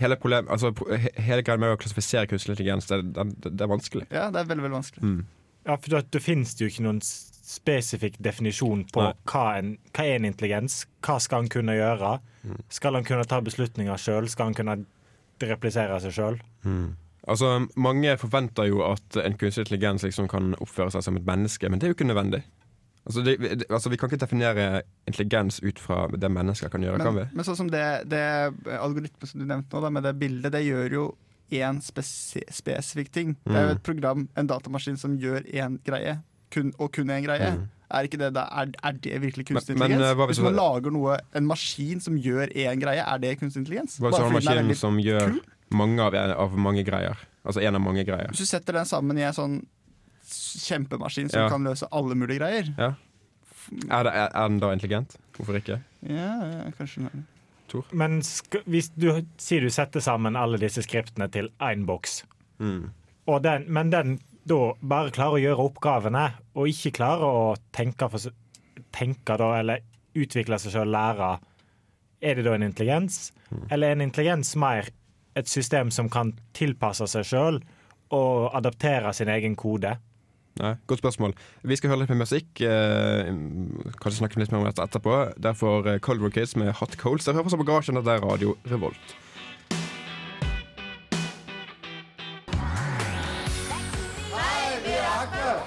hele, 0.00 0.16
problem, 0.20 0.48
altså, 0.52 0.72
hele 1.20 1.44
greia 1.44 1.60
med 1.60 1.74
å 1.74 1.80
klassifisere 1.80 2.28
kunstig 2.30 2.54
intelligens, 2.54 2.88
det, 2.90 3.02
det, 3.16 3.52
det 3.52 3.66
er 3.66 3.70
vanskelig. 3.70 4.06
Ja, 4.08 4.30
det 4.32 4.42
er 4.42 4.48
veldig 4.50 4.64
veldig 4.66 4.78
vanskelig. 4.78 5.04
Mm. 5.04 5.20
Ja, 5.68 5.76
for 5.76 5.92
da, 5.92 6.00
da 6.08 6.22
finnes 6.24 6.54
det 6.56 6.64
jo 6.64 6.72
ikke 6.72 6.86
noen 6.86 7.02
spesifikk 7.50 8.16
definisjon 8.22 8.86
på 8.94 9.04
hva, 9.10 9.44
en, 9.58 9.74
hva 9.92 10.06
er 10.06 10.20
en 10.20 10.28
intelligens. 10.28 10.84
Hva 11.04 11.18
skal 11.20 11.44
han 11.44 11.52
kunne 11.52 11.76
gjøre? 11.76 12.14
Skal 12.72 12.96
han 12.96 13.06
kunne 13.06 13.26
ta 13.28 13.42
beslutninger 13.44 14.00
sjøl? 14.00 14.30
Skal 14.30 14.50
han 14.50 14.56
kunne 14.56 14.78
replisere 15.44 15.98
seg 16.04 16.14
sjøl? 16.16 16.38
Altså, 17.28 17.52
Mange 17.76 18.14
forventer 18.20 18.70
jo 18.70 18.84
at 18.86 19.18
en 19.20 19.36
kunstig 19.40 19.66
intelligens 19.66 20.06
liksom 20.06 20.30
kan 20.30 20.54
oppføre 20.62 20.94
seg 20.94 21.04
som 21.04 21.20
et 21.20 21.28
menneske, 21.28 21.68
men 21.68 21.80
det 21.80 21.88
er 21.88 21.92
jo 21.92 21.98
ikke 21.98 22.08
nødvendig. 22.08 22.42
Altså, 23.06 23.22
det, 23.24 23.38
det, 23.40 23.64
altså 23.70 23.88
Vi 23.90 23.96
kan 23.96 24.10
ikke 24.10 24.20
definere 24.20 24.82
intelligens 25.08 25.60
ut 25.64 25.78
fra 25.80 26.06
det 26.12 26.28
mennesker 26.30 26.68
kan 26.68 26.82
gjøre, 26.84 26.98
kan 27.00 27.14
vi? 27.16 27.24
Men, 27.30 27.36
men 27.40 27.44
sånn 27.48 27.56
som 27.56 27.70
det, 27.72 27.84
det 28.12 28.20
algoritme 28.76 29.26
som 29.26 29.40
du 29.40 29.46
nevnte 29.48 29.72
nå, 29.74 29.80
da, 29.86 29.90
med 29.90 30.04
det 30.04 30.12
bildet, 30.20 30.52
det 30.52 30.60
gjør 30.66 30.92
jo 30.98 31.04
én 31.50 31.80
spesi 31.82 32.42
spesifikk 32.54 33.08
ting. 33.10 33.36
Det 33.44 33.56
er 33.56 33.62
jo 33.64 33.68
Mm. 33.70 33.76
et 33.76 33.82
program, 33.82 34.28
en 34.36 34.46
datamaskin, 34.46 34.96
som 35.00 35.16
gjør 35.18 35.48
én 35.50 35.78
greie, 35.82 36.18
kun, 36.54 36.72
og 36.78 36.92
kun 36.92 37.08
én 37.10 37.24
greie. 37.24 37.48
Mm. 37.56 37.64
Er, 37.90 38.06
det, 38.06 38.20
er, 38.36 38.70
er 38.84 38.92
det 38.92 39.16
virkelig 39.22 39.46
kunstig 39.48 39.74
Men- 39.74 39.78
men, 39.80 39.90
intelligens? 39.90 40.06
Men, 40.12 40.16
hva 40.20 40.26
hvis 40.28 40.36
hvis 40.38 40.44
man 40.44 40.52
det- 40.52 40.60
lager 40.62 40.90
noe, 40.94 41.16
en 41.34 41.46
maskin 41.46 42.00
som 42.00 42.14
gjør 42.16 42.52
én 42.54 42.78
greie, 42.80 43.02
er 43.02 43.18
det 43.18 43.38
kunstig 43.40 43.64
intelligens? 43.64 43.98
Hva 43.98 44.10
hvis 44.12 44.18
du 44.18 44.22
har 44.22 44.56
en 44.60 44.66
maskin 44.68 44.76
som 44.76 44.96
gjør 44.98 45.40
mange 45.72 45.98
av, 46.00 46.14
av 46.14 46.54
mange 46.56 46.84
greier? 46.86 47.16
Altså 47.44 47.62
en 47.64 47.74
av 47.74 47.80
mange 47.80 48.04
greier. 48.04 48.28
Hvis 48.30 48.44
du 48.44 48.46
setter 48.46 48.72
den 48.74 48.84
sammen 48.84 49.18
i 49.18 49.22
en 49.26 49.32
sånn 49.32 49.66
kjempemaskin 50.30 51.28
som 51.30 51.42
Ja. 51.44 51.48
kan 51.52 51.64
løse 51.66 51.88
alle 51.92 52.14
mulige 52.14 52.38
greier 52.40 52.70
Ja. 52.78 52.92
Er, 53.90 54.02
det, 54.04 54.12
er, 54.14 54.48
den 54.48 54.58
da 54.58 54.72
intelligent? 54.72 55.16
Hvorfor 55.36 55.54
ikke? 55.60 55.80
Ja, 56.08 56.30
ja 56.42 56.70
kanskje 56.78 57.02
den 57.02 57.06
er 57.10 57.18
det. 57.20 57.84
Men 57.94 58.16
sk 58.26 58.56
hvis 58.66 58.88
du 58.98 59.22
sier 59.38 59.60
du 59.62 59.70
setter 59.70 60.00
sammen 60.02 60.34
alle 60.36 60.58
disse 60.58 60.82
skriptene 60.82 61.28
til 61.30 61.50
én 61.60 61.84
boks, 61.86 62.22
Mm. 62.58 62.90
og 63.26 63.42
den, 63.42 63.64
men 63.72 63.90
den 63.90 64.18
da 64.46 64.72
bare 64.82 65.10
klarer 65.14 65.36
å 65.38 65.40
gjøre 65.40 65.68
oppgavene, 65.70 66.24
og 66.56 66.66
ikke 66.68 66.90
klarer 66.98 67.22
å 67.24 67.56
tenke, 67.72 68.08
for, 68.10 68.32
tenke 68.92 69.36
da, 69.38 69.52
eller 69.60 69.80
utvikle 70.14 70.58
seg 70.58 70.72
selv 70.72 70.88
og 70.88 70.94
lære, 70.96 71.30
er 72.22 72.34
det 72.34 72.44
da 72.44 72.54
en 72.54 72.62
intelligens? 72.66 73.30
Eller 73.70 73.88
er 73.88 73.92
en 73.92 74.00
intelligens 74.10 74.56
mer 74.56 74.88
et 75.36 75.46
system 75.48 75.90
som 75.90 76.08
kan 76.12 76.34
tilpasse 76.52 77.06
seg 77.08 77.24
sjøl 77.24 77.62
og 78.10 78.50
adaptere 78.54 79.12
sin 79.14 79.28
egen 79.28 79.54
kode? 79.56 79.94
Nei, 80.60 80.74
Godt 80.86 81.00
spørsmål. 81.00 81.32
Vi 81.64 81.76
skal 81.78 81.92
høre 81.92 82.02
litt 82.02 82.10
mer 82.12 82.20
musikk. 82.20 82.60
Eh, 82.60 83.30
kanskje 84.02 84.18
snakke 84.18 84.40
litt 84.40 84.52
mer 84.52 84.60
om 84.60 84.68
dette 84.68 84.84
etterpå. 84.84 85.16
Derfor 85.40 85.88
eh, 85.88 86.00
Cold 86.04 86.20
War 86.20 86.32
Kids 86.34 86.52
med 86.60 86.74
Hot 86.80 86.98
Coals. 87.00 87.24
Dere 87.24 87.40
hører 87.40 87.48
på 87.48 87.64
Bagasjen, 87.64 87.96
og 87.96 88.04
det 88.04 88.18
er 88.18 88.24
Radio 88.26 88.56
Revolt. 88.68 89.16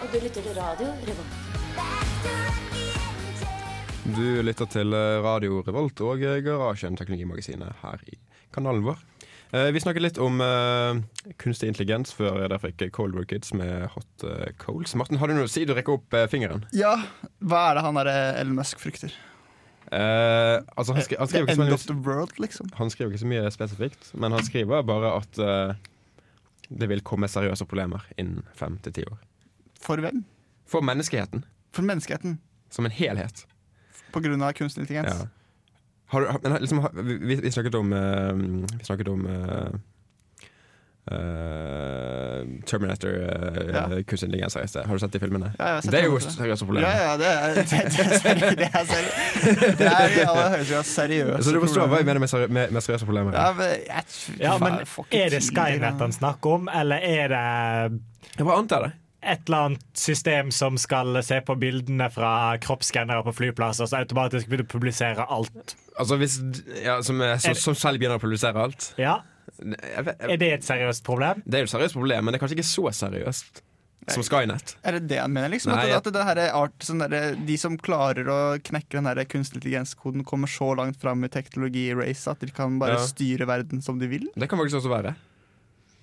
Og 0.03 0.11
du 0.13 0.19
lytter 0.21 0.45
til 0.45 0.53
radio 0.59 0.91
Revolt. 1.07 1.39
Du 4.13 4.27
lytter 4.45 4.69
til 4.69 4.93
eh, 4.93 5.23
Radio 5.25 5.63
Revolt 5.65 6.05
og 6.05 6.21
Garasjen, 6.45 6.99
teknologimagasinet 6.99 7.81
her 7.81 8.05
i 8.11 8.19
kanalen 8.53 8.85
vår. 8.85 9.01
Eh, 9.53 9.69
Vi 9.71 9.79
snakket 9.79 10.01
litt 10.01 10.17
om 10.17 10.41
eh, 10.41 11.01
kunstig 11.37 11.69
intelligens 11.69 12.13
før 12.17 12.47
der 12.49 12.61
fikk 12.61 12.87
Cold 12.95 13.13
War 13.17 13.27
Kids 13.29 13.53
med 13.53 13.85
Hot 13.93 14.25
eh, 14.25 14.49
Coals. 14.57 14.95
Martin, 14.97 15.19
har 15.21 15.29
du 15.29 15.37
noe 15.37 15.45
å 15.45 15.51
si? 15.51 15.65
Du 15.69 15.75
rekker 15.77 15.99
opp 15.99 16.17
fingeren. 16.31 16.65
Ja, 16.73 16.95
hva 17.37 17.67
er 17.69 17.77
det 17.77 17.85
han 17.85 17.99
der 18.01 18.09
Ellen 18.41 18.57
Musk 18.57 18.81
frykter? 18.81 19.13
Uh, 19.93 20.63
altså, 20.73 20.95
han, 20.95 21.03
skri 21.05 21.17
han, 21.19 21.29
skriver 21.29 21.59
mye, 21.59 22.23
liksom. 22.41 22.69
han 22.79 22.89
skriver 22.89 23.11
ikke 23.11 23.21
så 23.21 23.27
mye 23.29 23.49
spesifikt, 23.53 24.07
men 24.17 24.33
han 24.33 24.41
skriver 24.47 24.81
bare 24.87 25.11
at 25.19 25.37
uh, 25.37 25.75
det 26.73 26.87
vil 26.89 27.03
komme 27.05 27.29
seriøse 27.29 27.67
problemer 27.69 28.01
innen 28.17 28.47
fem 28.57 28.79
til 28.81 28.95
ti 28.95 29.03
år. 29.05 29.19
For 29.83 30.01
hvem? 30.01 30.23
For 30.65 30.81
menneskeheten 30.81 31.43
For 31.75 31.85
menneskeheten. 31.85 32.39
som 32.73 32.87
en 32.89 32.95
helhet. 32.95 33.43
På 34.15 34.23
grunn 34.23 34.41
av 34.41 34.55
kunstig 34.57 34.87
intelligens. 34.87 35.13
Ja. 35.13 35.42
Har 36.13 36.29
har- 36.31 36.39
men, 36.43 36.57
liksom, 36.61 36.79
har- 36.85 36.93
vi, 37.03 37.35
vi 37.43 37.51
snakket 37.51 37.75
om 37.81 37.91
uh, 37.93 38.69
Vi 38.77 38.85
snakket 38.87 39.07
om 39.15 39.25
uh, 39.25 39.73
Uh, 41.03 42.61
Terminator, 42.65 43.09
uh, 43.09 43.73
Ja. 43.75 44.03
kunstig 44.07 44.27
intelligens 44.29 44.55
her. 44.55 44.83
Har 44.87 44.93
du 44.95 44.99
sett 44.99 45.11
de 45.11 45.19
filmene? 45.19 45.49
Ja, 45.59 45.81
sett 45.81 45.91
det 45.91 45.99
er 45.99 46.05
jo 46.07 46.19
seriøse 46.23 46.63
problemer. 46.65 46.87
Ja, 46.87 47.09
ja, 47.09 47.17
det 47.19 47.27
er, 47.27 47.57
det, 47.57 47.65
det 47.67 48.31
er, 48.31 48.55
det 48.55 48.69
er, 48.69 48.85
seri- 48.87 49.75
det 49.81 49.89
er 49.89 50.15
i 50.15 50.23
aller 50.23 50.49
høyeste 50.55 50.71
grad 50.73 50.87
seriøst. 50.93 51.43
Så 51.43 51.51
du 51.51 51.59
forstår 51.65 51.91
hva 51.91 51.99
jeg 51.99 52.07
mener 52.07 52.23
med, 52.23 52.31
seri 52.31 52.47
med, 52.47 52.71
med 52.71 52.85
seriøse 52.87 53.05
problemer? 53.09 53.35
Ja, 53.35 53.49
men, 53.57 53.75
jeg, 53.83 54.03
Ja, 54.39 54.55
men 54.63 54.79
Er 55.11 55.29
det 55.35 55.43
Skynet 55.43 55.99
han 56.07 56.15
snakker 56.15 56.55
om, 56.61 56.69
eller 56.71 57.03
er 57.03 57.27
det 57.35 57.43
Jeg 58.37 58.45
bare 58.47 58.61
antar 58.63 58.87
det. 58.87 58.93
Et 59.25 59.47
eller 59.47 59.67
annet 59.69 59.83
system 59.97 60.51
som 60.51 60.77
skal 60.81 61.17
se 61.25 61.39
på 61.45 61.55
bildene 61.59 62.09
fra 62.13 62.31
kroppsskannere 62.63 63.23
på 63.27 63.33
flyplasser, 63.37 63.89
så 63.89 63.99
automatisk 64.03 64.49
vil 64.51 64.63
du 64.63 64.67
publisere 64.69 65.25
alt. 65.31 65.75
Altså 65.99 66.17
hvis 66.21 66.39
ja, 66.83 66.99
som, 67.05 67.21
som, 67.39 67.55
som 67.55 67.75
selv 67.77 68.01
begynner 68.01 68.19
å 68.19 68.23
publisere 68.23 68.59
alt. 68.67 68.91
Ja, 69.01 69.19
Jeg 69.59 70.05
vet, 70.07 70.21
Er 70.23 70.37
det 70.39 70.51
et 70.53 70.65
seriøst 70.65 71.03
problem? 71.05 71.43
det 71.45 71.59
er 71.59 71.65
jo 71.65 71.69
et 71.69 71.75
seriøst 71.75 71.97
problem, 71.99 72.25
men 72.25 72.33
det 72.33 72.39
er 72.39 72.43
kanskje 72.45 72.57
ikke 72.59 72.71
så 72.71 72.89
seriøst 73.03 73.63
som 74.11 74.23
Skynet. 74.25 74.73
Er 74.83 74.97
det 74.97 75.07
det 75.07 75.19
han 75.21 75.31
mener? 75.31 75.51
liksom? 75.53 75.71
Nei, 75.75 75.91
at, 75.95 76.07
at 76.07 76.15
det 76.15 76.23
her 76.27 76.39
er 76.43 76.55
art, 76.57 76.75
sånn 76.83 77.03
der, 77.05 77.35
De 77.47 77.55
som 77.59 77.77
klarer 77.79 78.27
å 78.27 78.39
knekke 78.59 78.99
den 78.99 79.21
kunstig 79.31 79.61
intelligens-koden, 79.61 80.25
kommer 80.27 80.51
så 80.51 80.73
langt 80.75 80.99
fram 81.01 81.23
i 81.23 81.29
teknologi-racet 81.31 82.33
at 82.33 82.43
de 82.43 82.51
kan 82.55 82.79
bare 82.81 82.97
Ja. 82.97 83.05
styre 83.07 83.47
verden 83.47 83.81
som 83.81 83.99
de 83.99 84.09
vil? 84.11 84.27
Det 84.35 84.49
kan 84.49 84.59
faktisk 84.59 84.81
også 84.81 84.91
være. 84.91 85.15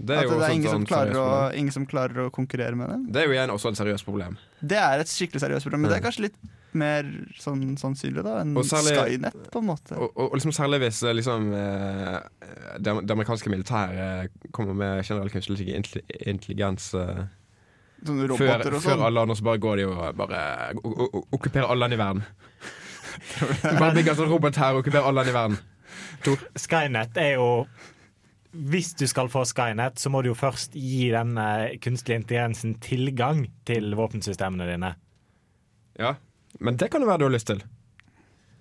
Det 0.00 0.14
er 0.16 0.22
At 0.24 0.30
jo 0.30 0.38
det 0.40 0.46
er 0.46 0.54
ingen 0.56 0.70
som, 0.72 0.84
klarer 0.88 1.16
å, 1.20 1.26
ingen 1.52 1.74
som 1.74 1.84
klarer 1.88 2.22
å 2.24 2.30
konkurrere 2.32 2.76
med 2.78 2.88
dem? 2.88 3.02
Det 3.12 3.20
er 3.20 3.26
jo 3.28 3.34
igjen 3.36 3.50
også 3.52 3.72
et 3.74 3.80
seriøst 3.80 4.06
problem. 4.06 4.38
Det 4.64 4.78
er 4.80 5.02
et 5.02 5.10
skikkelig 5.12 5.42
seriøst 5.42 5.66
problem, 5.68 5.82
men 5.84 5.92
det 5.92 5.98
er 5.98 6.04
kanskje 6.06 6.24
litt 6.30 6.38
mer 6.80 7.08
sånn, 7.36 7.64
sannsynlig 7.80 8.22
da 8.24 8.38
enn 8.44 8.54
særlig- 8.62 8.94
Skynet, 8.96 9.36
på 9.52 9.58
en 9.60 9.66
måte. 9.66 9.96
Og, 9.98 10.12
og, 10.14 10.30
og 10.30 10.38
liksom 10.38 10.54
særlig 10.56 10.78
hvis 10.84 11.02
eh, 11.02 11.16
liksom, 11.18 11.50
eh, 11.58 12.16
det, 12.78 12.94
det 13.04 13.16
amerikanske 13.16 13.50
militæret 13.52 14.30
kommer 14.56 14.78
med 14.78 15.02
generell 15.04 15.32
kunstig 15.34 15.68
intelligens 15.74 16.92
eh, 16.94 17.24
Sånne 18.00 18.30
før, 18.30 18.32
roboter 18.32 18.72
og 18.78 18.80
før 18.80 18.94
sånn. 18.94 19.02
alle 19.10 19.20
andre, 19.26 19.36
så 19.36 19.44
bare 19.50 19.60
går 19.60 19.82
de 19.82 19.88
og 19.90 19.98
bare 20.16 20.38
okkuperer 21.36 21.66
alle 21.68 21.82
land 21.84 21.92
i 21.98 22.00
verden. 22.00 22.22
De 23.60 23.74
bare 23.76 23.92
bygger 23.98 24.14
en 24.14 24.18
sånn 24.22 24.30
robot 24.30 24.56
her 24.56 24.72
og 24.78 24.80
okkuperer 24.80 25.04
alle 25.10 25.20
land 25.20 25.28
i 25.28 25.34
verden. 25.36 25.58
Skynet 26.56 27.18
er 27.20 27.34
jo 27.34 27.48
Hvis 28.50 28.94
du 28.98 29.06
skal 29.06 29.28
få 29.30 29.44
Skynet, 29.46 30.00
så 30.02 30.10
må 30.10 30.22
du 30.22 30.32
jo 30.32 30.38
først 30.38 30.74
gi 30.74 31.10
denne 31.12 31.44
kunstige 31.82 32.18
intelligensen 32.18 32.74
tilgang 32.82 33.44
til 33.68 33.94
våpensystemene 33.94 34.66
dine. 34.66 34.94
Ja, 36.00 36.16
Men 36.58 36.76
det 36.76 36.90
kan 36.90 37.00
det 37.00 37.06
være 37.06 37.18
du 37.22 37.28
har 37.28 37.36
lyst 37.36 37.46
til. 37.46 37.62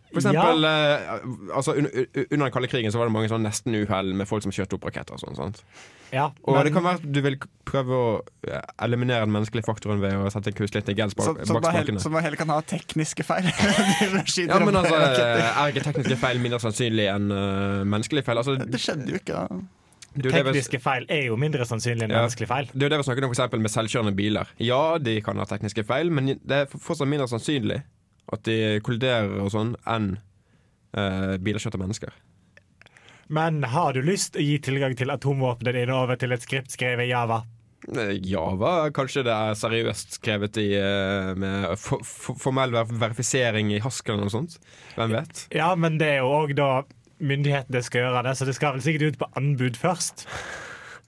For 0.09 0.21
eksempel, 0.21 0.65
eh, 0.65 1.55
altså, 1.55 1.73
un, 1.77 1.85
un, 1.85 2.05
Under 2.31 2.45
den 2.45 2.51
kalde 2.51 2.67
krigen 2.67 2.91
så 2.91 2.97
var 2.97 3.09
det 3.09 3.13
mange 3.13 3.29
sånn 3.29 3.45
nestenuhell 3.45 4.13
med 4.17 4.29
folk 4.29 4.45
som 4.45 4.53
kjørte 4.53 4.77
opp 4.77 4.85
raketter. 4.89 5.17
og 5.17 5.21
sånn, 5.21 5.37
sant? 5.37 5.63
Ja, 6.11 6.31
Og 6.43 6.55
men- 6.55 6.65
det 6.65 6.73
kan 6.73 6.83
være 6.83 6.99
at 6.99 7.11
du 7.13 7.19
vil 7.21 7.37
prøve 7.69 7.93
å 7.93 8.21
eh, 8.47 8.61
eliminere 8.81 9.25
den 9.27 9.33
menneskelige 9.35 9.65
faktoren 9.67 10.01
ved 10.01 10.13
å 10.17 10.29
sette 10.33 10.47
en 10.49 10.57
kunstig 10.57 10.81
intelligens 10.81 11.13
bak, 11.15 11.25
Så, 11.25 11.35
så, 11.37 11.45
som, 11.45 11.59
man 11.61 11.73
heller, 11.73 11.99
spakene. 11.99 12.37
kan 12.37 12.49
ha 12.49 12.61
tekniske 12.61 13.23
feil. 13.27 13.45
Ja, 14.49 14.59
men 14.63 14.75
altså, 14.75 14.95
Er 15.59 15.73
ikke 15.73 15.83
tekniske 15.85 16.17
feil 16.17 16.39
mindre 16.41 16.59
sannsynlig 16.63 17.05
enn 17.13 17.29
uh, 17.31 17.83
menneskelige 17.85 18.25
feil? 18.25 18.37
Altså, 18.41 18.55
det 18.57 18.81
skjedde 18.81 19.11
jo 19.13 19.19
ikke, 19.21 19.33
da. 19.35 19.59
Tekniske 20.19 20.79
feil 20.81 21.05
er 21.13 21.27
jo 21.27 21.35
mindre 21.37 21.65
sannsynlig 21.69 22.07
enn 22.07 22.15
Ja. 22.15 22.23
menneskelige 22.23 22.49
feil. 22.49 22.65
Det 22.73 22.81
er 22.81 22.87
jo 22.87 22.93
det 22.95 22.99
vi 23.03 23.07
snakker 23.11 23.27
om 23.27 23.35
for 23.37 23.57
med 23.61 23.71
selvkjørende 23.71 24.15
biler. 24.17 24.47
Ja, 24.57 24.97
de 24.97 25.21
kan 25.21 25.37
ha 25.37 25.45
tekniske 25.45 25.85
feil, 25.85 26.09
men 26.11 26.25
det 26.41 26.51
er 26.63 26.65
fortsatt 26.73 27.07
mindre 27.07 27.27
sannsynlig 27.29 27.83
at 28.33 28.43
de 28.43 28.79
kolliderer 28.85 29.39
og 29.43 29.51
sånn 29.53 29.75
enn 29.85 30.17
uh, 30.97 31.37
biler 31.37 31.61
kjørt 31.61 31.77
av 31.77 31.81
mennesker. 31.85 32.09
Men 33.29 33.61
har 33.69 33.93
du 33.93 34.01
lyst 34.01 34.37
å 34.39 34.43
gi 34.43 34.57
tilgang 34.65 34.95
til 34.97 35.11
atomvåpnene 35.13 35.75
dine 35.75 35.95
over 35.95 36.17
til 36.19 36.33
et 36.33 36.41
skript 36.45 36.73
skrevet 36.73 37.05
i 37.05 37.11
Java? 37.11 37.43
Eh, 37.93 38.15
Java, 38.27 38.89
kanskje 38.93 39.21
det 39.27 39.33
er 39.33 39.57
seriøst 39.57 40.17
skrevet 40.17 40.57
i 40.59 40.67
eh, 40.75 41.29
med 41.39 41.75
for, 41.79 42.01
for, 42.05 42.39
formell 42.41 42.73
verifisering 42.89 43.69
i 43.75 43.79
Haskell 43.83 44.17
eller 44.17 44.27
noe 44.27 44.33
sånt. 44.33 44.57
Hvem 44.97 45.13
vet? 45.13 45.43
Ja, 45.55 45.69
men 45.79 45.99
det 46.01 46.09
er 46.15 46.23
jo 46.23 46.33
òg 46.41 46.55
da 46.57 46.71
myndighetene 47.19 47.83
skal 47.85 48.05
gjøre 48.07 48.25
det, 48.27 48.33
så 48.39 48.47
det 48.49 48.55
skal 48.57 48.75
vel 48.75 48.83
sikkert 48.83 49.13
ut 49.13 49.21
på 49.21 49.29
anbud 49.39 49.77
først. 49.79 50.25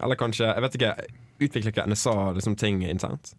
Eller 0.01 0.19
kanskje, 0.19 0.47
jeg 0.49 0.65
vet 0.65 0.77
ikke, 0.79 0.93
utvikler 1.41 1.73
ikke 1.73 1.87
NSA 1.91 2.15
liksom 2.37 2.57
ting 2.59 2.81
internt? 2.87 3.33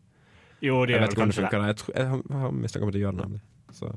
Jo, 0.63 0.83
de 0.87 0.95
Jeg 0.95 1.01
gjør 1.01 1.07
vet 1.07 1.17
ikke 1.17 1.23
om 1.25 1.33
det 1.33 1.39
kanskje 1.39 1.49
det. 1.55 1.67
Jeg, 1.73 1.81
tror, 1.81 1.97
jeg 1.97 2.39
har- 2.43 2.55
mistanke 2.59 2.87
om 2.87 2.93
at 2.93 2.99
de 2.99 3.03
gjør 3.03 3.17
det, 3.17 3.25
nemlig. 3.27 3.43
Så, 3.73 3.91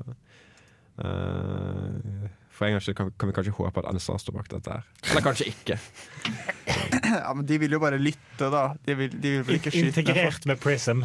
eh, 1.02 2.30
for 2.56 2.66
en 2.66 2.76
gangs 2.76 2.86
skyld 2.88 2.96
kan, 2.98 3.10
kan 3.20 3.30
vi 3.30 3.34
kanskje 3.36 3.54
håpe 3.58 3.82
at 3.82 3.94
NSA 3.94 4.18
står 4.22 4.36
bak 4.38 4.50
dette 4.52 4.76
her. 4.78 4.84
Eller 5.10 5.24
kanskje 5.24 5.50
ikke. 5.52 5.80
Ja, 7.06 7.32
men 7.34 7.46
De 7.46 7.58
vil 7.60 7.74
jo 7.76 7.78
bare 7.82 7.98
lytte, 8.00 8.48
da. 8.50 8.68
De 8.86 8.94
vil, 8.98 9.12
de 9.22 9.32
vil 9.46 9.58
ikke 9.60 9.70
skyte. 9.70 9.92
Integrert 9.92 10.46
med 10.48 10.58
Prism. 10.62 11.04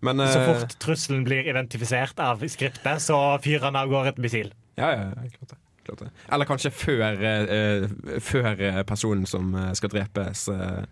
Men 0.00 0.22
Så 0.22 0.40
eh, 0.40 0.46
fort 0.46 0.76
trusselen 0.80 1.24
blir 1.26 1.46
identifisert 1.50 2.20
av 2.22 2.44
skriptet, 2.48 3.02
så 3.02 3.18
fyrer 3.44 3.68
han 3.68 3.78
av 3.78 3.90
gårde 3.90 4.14
et 4.14 4.20
missil. 4.22 4.52
Ja, 4.78 4.92
ja, 4.94 5.08
ja, 5.10 5.32
klart 5.34 5.54
det. 5.54 5.58
Klart 5.88 6.04
det. 6.04 6.10
Eller 6.36 6.48
kanskje 6.48 6.72
før, 6.74 7.24
eh, 7.32 7.88
før 8.22 8.62
eh, 8.70 8.80
personen 8.86 9.26
som 9.26 9.50
skal 9.78 9.92
drepes 9.92 10.46
uh, 10.52 10.84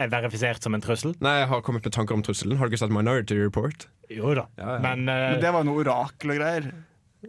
Er 0.00 0.12
verifisert 0.12 0.64
som 0.64 0.76
en 0.76 0.84
trussel? 0.84 1.16
Nei, 1.24 1.38
jeg 1.42 1.50
har 1.52 1.64
kommet 1.66 1.84
med 1.84 1.96
tanker 1.96 2.16
om 2.16 2.24
trusselen. 2.24 2.56
Har 2.60 2.68
du 2.68 2.74
ikke 2.74 2.86
sett 2.86 2.94
Minority 2.94 3.38
Report? 3.42 3.88
Jo 4.12 4.32
da. 4.38 4.46
Ja, 4.56 4.76
ja. 4.78 4.82
Men, 4.88 5.04
uh, 5.10 5.32
Men 5.34 5.42
det 5.44 5.52
var 5.58 5.68
noe 5.68 5.84
orakel 5.84 6.32
og 6.34 6.40
greier. 6.40 6.70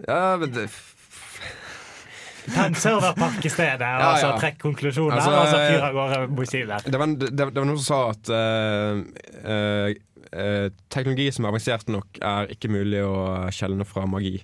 Ja, 0.06 0.38
men 0.40 0.54
det, 0.56 0.68
ta 2.54 2.66
en 2.70 2.76
serverpark 2.78 3.46
i 3.46 3.52
stedet, 3.52 3.88
Ja, 3.88 4.10
og 4.12 4.20
så 4.22 4.32
ja. 4.32 4.36
trekk 4.42 4.60
konklusjoner, 4.64 5.18
Altså, 5.18 5.32
og 5.32 5.48
så 5.52 5.62
fyr 5.64 5.88
av 5.88 5.98
gårde 5.98 6.20
missiler. 6.38 6.86
det, 6.86 7.00
var, 7.02 7.16
det, 7.22 7.32
det 7.38 7.48
var 7.50 7.66
noen 7.68 7.80
som 7.82 7.88
sa 7.88 8.00
at 8.12 8.32
uh, 8.34 9.02
uh, 9.48 9.90
uh, 10.34 10.70
teknologi 10.94 11.28
som 11.36 11.48
er 11.48 11.54
avansert 11.54 11.92
nok, 11.92 12.22
er 12.22 12.54
ikke 12.56 12.72
mulig 12.74 13.04
å 13.06 13.18
skjelne 13.56 13.88
fra 13.88 14.06
magi. 14.10 14.40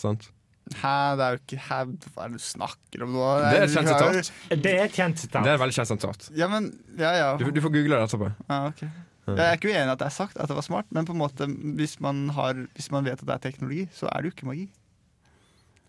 Sant? 0.00 0.30
Hæ, 0.70 0.94
det 1.18 1.24
er 1.24 1.34
jo 1.34 1.38
ikke 1.40 1.56
Hæ, 1.66 1.78
hva 2.14 2.24
er 2.24 2.30
det 2.30 2.38
du 2.38 2.44
snakker 2.44 3.02
om 3.02 3.14
nå? 3.16 3.22
Det 3.42 3.56
er 3.58 3.64
et 3.64 3.72
kjent 3.74 3.88
sitat. 3.90 4.32
Det 4.62 4.72
er 4.72 4.84
et 4.84 4.94
kjent 4.94 5.24
Det 5.26 5.40
er 5.40 5.54
et 5.56 5.62
veldig 5.64 5.74
kjent 5.80 5.90
sitat. 5.90 6.28
Ja, 6.38 6.46
men 6.52 6.68
Ja, 7.00 7.10
ja. 7.18 7.30
Du, 7.40 7.48
du 7.50 7.60
får 7.64 7.72
google 7.74 7.96
det 7.98 8.06
etterpå. 8.06 8.30
ja 8.46 8.60
ok. 8.68 8.84
Jeg 9.30 9.46
er 9.46 9.58
ikke 9.58 9.70
uenig 9.70 9.86
i 9.86 9.92
at 9.92 10.00
det 10.00 10.06
er 10.08 10.14
sagt 10.14 10.38
at 10.42 10.50
det 10.50 10.56
var 10.56 10.64
smart, 10.66 10.86
men 10.94 11.06
på 11.06 11.14
en 11.14 11.20
måte 11.20 11.46
hvis 11.78 11.98
man, 12.02 12.28
har, 12.34 12.64
hvis 12.74 12.88
man 12.90 13.04
vet 13.06 13.20
at 13.20 13.26
det 13.28 13.34
er 13.36 13.42
teknologi, 13.44 13.84
så 13.94 14.08
er 14.10 14.22
det 14.22 14.30
jo 14.30 14.36
ikke 14.36 14.48
magi. 14.48 14.64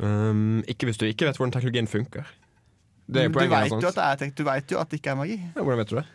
Um, 0.01 0.63
ikke 0.67 0.87
hvis 0.89 0.97
du 0.97 1.05
ikke 1.05 1.27
vet 1.29 1.37
hvordan 1.37 1.53
teknologien 1.53 1.87
funker. 1.87 2.25
Det 3.11 3.23
er 3.23 3.27
du 3.27 3.35
poenget. 3.35 3.71
vet 3.71 3.83
jo 3.83 3.89
at 3.91 3.97
det 3.97 4.05
er 4.05 4.15
tek 4.21 4.37
du 4.37 4.43
vet 4.47 4.71
jo 4.71 4.79
at 4.81 4.91
det 4.91 5.01
ikke 5.01 5.13
er 5.13 5.19
magi. 5.19 5.37
Ja, 5.55 5.61
hvordan 5.61 5.81
vet 5.83 5.89
du 5.91 5.95
det? 5.99 6.05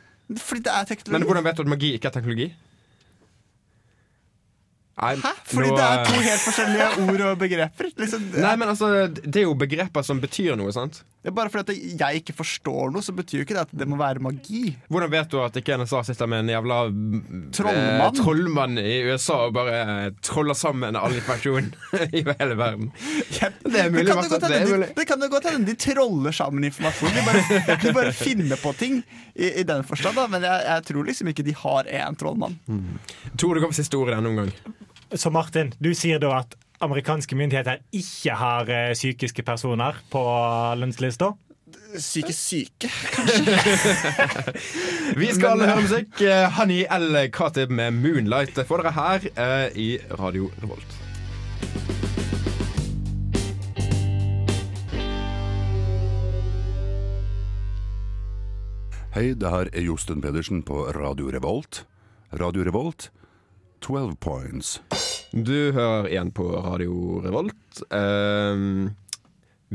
Fordi 0.43 0.61
det 0.67 0.73
er 0.73 0.89
teknologi. 0.89 1.19
Men 1.19 1.27
hvordan 1.29 1.45
vet 1.45 1.57
du 1.57 1.63
at 1.63 1.69
magi 1.71 1.93
ikke 1.95 2.09
er 2.09 2.17
teknologi? 2.17 2.49
Nei, 4.97 5.13
Hæ? 5.21 5.33
Fordi 5.45 5.69
nå, 5.69 5.77
det 5.77 5.85
er 5.85 5.99
eh, 5.99 6.07
to 6.09 6.21
helt 6.25 6.41
forskjellige 6.41 6.87
ord 7.05 7.21
og 7.21 7.39
begreper. 7.39 7.89
Liksom, 8.01 8.23
Nei, 8.47 8.55
men 8.57 8.69
altså, 8.73 8.91
det 9.07 9.37
er 9.37 9.45
jo 9.45 9.53
begreper 9.61 10.07
som 10.09 10.23
betyr 10.23 10.57
noe, 10.57 10.73
sant? 10.73 11.03
Det 11.27 11.33
er 11.33 11.35
bare 11.35 11.51
fordi 11.51 11.75
at 11.75 12.01
jeg 12.01 12.21
ikke 12.21 12.35
forstår 12.39 12.93
noe, 12.95 13.03
så 13.03 13.11
betyr 13.11 13.41
jo 13.41 13.45
ikke 13.49 13.55
det 13.57 13.63
at 13.65 13.73
det 13.75 13.87
må 13.91 13.97
være 13.99 14.21
magi. 14.23 14.61
Hvordan 14.87 15.11
vet 15.11 15.33
du 15.33 15.41
at 15.43 15.57
ikke 15.59 15.75
NSA 15.81 16.05
sitter 16.07 16.29
med 16.31 16.45
en 16.45 16.53
jævla 16.53 16.77
mm, 16.87 17.41
Trollmann? 17.57 18.05
eh, 18.05 18.13
trollmann 18.21 18.79
i 18.79 18.93
USA 19.09 19.41
og 19.49 19.57
bare 19.57 19.81
eh, 19.81 20.05
troller 20.23 20.55
sammen 20.55 20.95
all 20.95 21.17
informasjon 21.19 21.73
i 22.21 22.23
hele 22.23 22.55
verden? 22.61 22.93
Det 23.27 23.43
er 23.43 23.91
mulig, 23.91 24.05
Det 24.07 24.13
kan, 24.13 24.23
jo 24.23 24.31
godt 24.37 24.47
det 24.47 24.61
hende 24.61 24.79
de, 24.85 24.91
det 25.01 25.09
kan 25.11 25.27
jo 25.27 25.31
godt 25.35 25.51
hende 25.51 25.67
de 25.73 25.77
troller 25.89 26.39
sammen 26.39 26.69
informasjon. 26.71 27.19
De 27.19 27.27
bare, 27.27 27.77
de 27.83 27.95
bare 27.99 28.15
finner 28.29 28.63
på 28.63 28.77
ting 28.79 29.01
i, 29.35 29.51
i 29.51 29.67
den 29.67 29.83
forstand, 29.91 30.15
da. 30.23 30.29
Men 30.31 30.47
jeg, 30.47 30.63
jeg 30.71 30.89
tror 30.93 31.11
liksom 31.11 31.35
ikke 31.35 31.49
de 31.51 31.57
har 31.65 31.91
én 32.05 32.21
trollmann. 32.23 32.55
Tror 33.35 33.59
du 33.59 33.67
kommer 33.67 33.75
siste 33.75 33.99
ordet 33.99 34.15
denne 34.21 34.31
omgang? 34.31 34.55
Så 35.11 35.35
Martin, 35.35 35.75
du 35.83 35.91
sier 35.95 36.23
da 36.23 36.37
at 36.45 36.55
amerikanske 36.81 37.37
myndigheter 37.37 37.81
ikke 37.93 38.37
har 38.37 38.71
eh, 38.71 38.93
psykiske 38.95 39.43
personer 39.43 39.97
på 40.13 40.23
lønnslista? 40.77 41.33
Psykisk 41.97 42.39
syke. 42.39 42.91
kanskje. 43.15 43.57
Vi 45.17 45.31
skal 45.35 45.65
høre 45.65 45.81
musikk. 45.81 46.21
Eh, 46.21 46.45
Honey 46.59 46.85
L. 46.91 47.17
Katib 47.33 47.71
med 47.71 47.93
'Moonlight' 47.97 48.63
får 48.69 48.83
dere 48.83 48.93
her 48.93 49.29
eh, 49.37 49.69
i 49.75 49.89
Radio 50.21 50.51
Revolt. 50.63 51.03
Hei, 59.17 59.33
det 59.33 59.49
her 59.49 59.71
er 59.73 59.81
Josten 59.81 60.21
Pedersen 60.21 60.61
på 60.63 60.91
Radio 60.93 61.31
Revolt. 61.33 61.87
Radio 62.37 62.67
Revolt, 62.69 63.11
12 63.81 64.17
points. 64.21 64.83
Du 65.33 65.73
hører 65.75 66.07
igjen 66.11 66.31
på 66.35 66.47
Radio 66.63 67.21
Revolt. 67.25 67.83
Uh, 67.91 68.91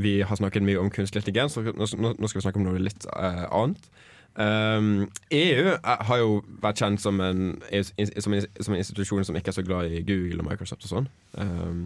vi 0.00 0.20
har 0.24 0.38
snakket 0.38 0.64
mye 0.64 0.80
om 0.80 0.90
kunstig 0.90 1.20
intelligens, 1.20 1.58
og 1.60 1.68
nå, 1.76 2.14
skal 2.28 2.38
vi 2.38 2.44
snakke 2.46 2.60
om 2.62 2.66
noe 2.70 2.80
litt 2.80 3.04
uh, 3.12 3.44
annet. 3.52 3.90
Um, 4.32 5.10
EU 5.28 5.74
er, 5.74 6.04
har 6.08 6.20
jo 6.22 6.38
vært 6.62 6.80
kjent 6.80 7.02
som 7.02 7.20
en, 7.20 7.58
som, 7.84 8.32
en, 8.32 8.46
som 8.64 8.72
en 8.72 8.80
institusjon 8.80 9.26
som 9.28 9.36
ikke 9.36 9.52
er 9.52 9.58
så 9.58 9.64
glad 9.66 9.92
i 9.92 10.00
Google 10.08 10.40
og 10.40 10.48
Microsoft 10.48 10.86
og 10.88 10.94
sånn. 10.94 11.10
Um, 11.36 11.82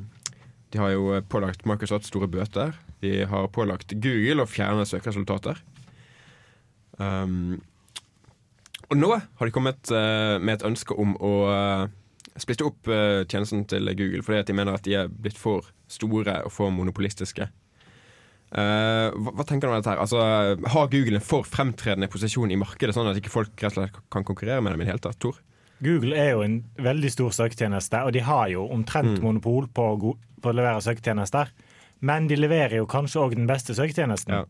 de 0.71 0.79
har 0.83 0.93
jo 0.95 1.19
pålagt 1.31 1.67
Microsoft 1.67 2.07
store 2.07 2.31
bøter. 2.31 2.77
De 3.03 3.25
har 3.27 3.51
pålagt 3.55 3.97
Google 3.99 4.45
å 4.45 4.51
fjerne 4.51 4.87
søkeresultater. 4.87 5.59
Um, 7.03 7.59
og 8.87 8.99
nå 9.01 9.11
har 9.19 9.49
de 9.49 9.55
kommet 9.55 9.91
uh, 9.91 10.39
med 10.39 10.61
et 10.61 10.67
ønske 10.71 10.95
om 10.95 11.19
å 11.19 11.35
splitte 12.43 12.67
opp 12.67 12.91
uh, 12.91 13.23
tjenesten 13.29 13.65
til 13.71 13.93
Google 13.93 14.25
fordi 14.27 14.43
at 14.43 14.51
de 14.51 14.57
mener 14.57 14.77
at 14.77 14.85
de 14.87 14.97
er 14.99 15.09
blitt 15.13 15.39
for 15.39 15.69
store 15.91 16.41
og 16.47 16.53
for 16.55 16.75
monopolistiske. 16.75 17.49
Uh, 18.47 19.11
hva, 19.11 19.33
hva 19.35 19.45
tenker 19.47 19.67
du 19.67 19.73
om 19.73 19.81
dette 19.81 19.91
her? 19.91 20.01
Altså, 20.03 20.21
har 20.73 20.91
Google 20.93 21.19
en 21.19 21.25
for 21.25 21.47
fremtredende 21.49 22.11
posisjon 22.13 22.53
i 22.55 22.59
markedet, 22.61 22.95
sånn 22.95 23.11
at 23.11 23.19
ikke 23.19 23.35
folk 23.35 23.55
rett 23.59 23.75
og 23.75 23.81
slett 23.81 24.01
kan 24.13 24.27
konkurrere 24.27 24.63
med 24.63 24.75
dem 24.75 24.85
i 24.85 24.87
det 24.87 24.95
hele 24.95 25.05
tatt? 25.07 25.19
Tor? 25.23 25.41
Google 25.85 26.17
er 26.17 26.31
jo 26.33 26.45
en 26.45 26.61
veldig 26.81 27.11
stor 27.13 27.35
søketjeneste, 27.37 28.01
og 28.07 28.15
de 28.17 28.23
har 28.25 28.49
jo 28.49 28.65
omtrent 28.73 29.21
monopol 29.25 29.67
på 29.69 29.89
å, 29.93 30.15
på 30.41 30.53
å 30.53 30.57
levere 30.57 30.85
søketjenester. 30.85 31.51
Men 32.07 32.29
de 32.31 32.39
leverer 32.39 32.79
jo 32.79 32.89
kanskje 32.89 33.21
òg 33.23 33.35
den 33.37 33.49
beste 33.49 33.77
søketjenesten. 33.77 34.33
Ja. 34.33 34.45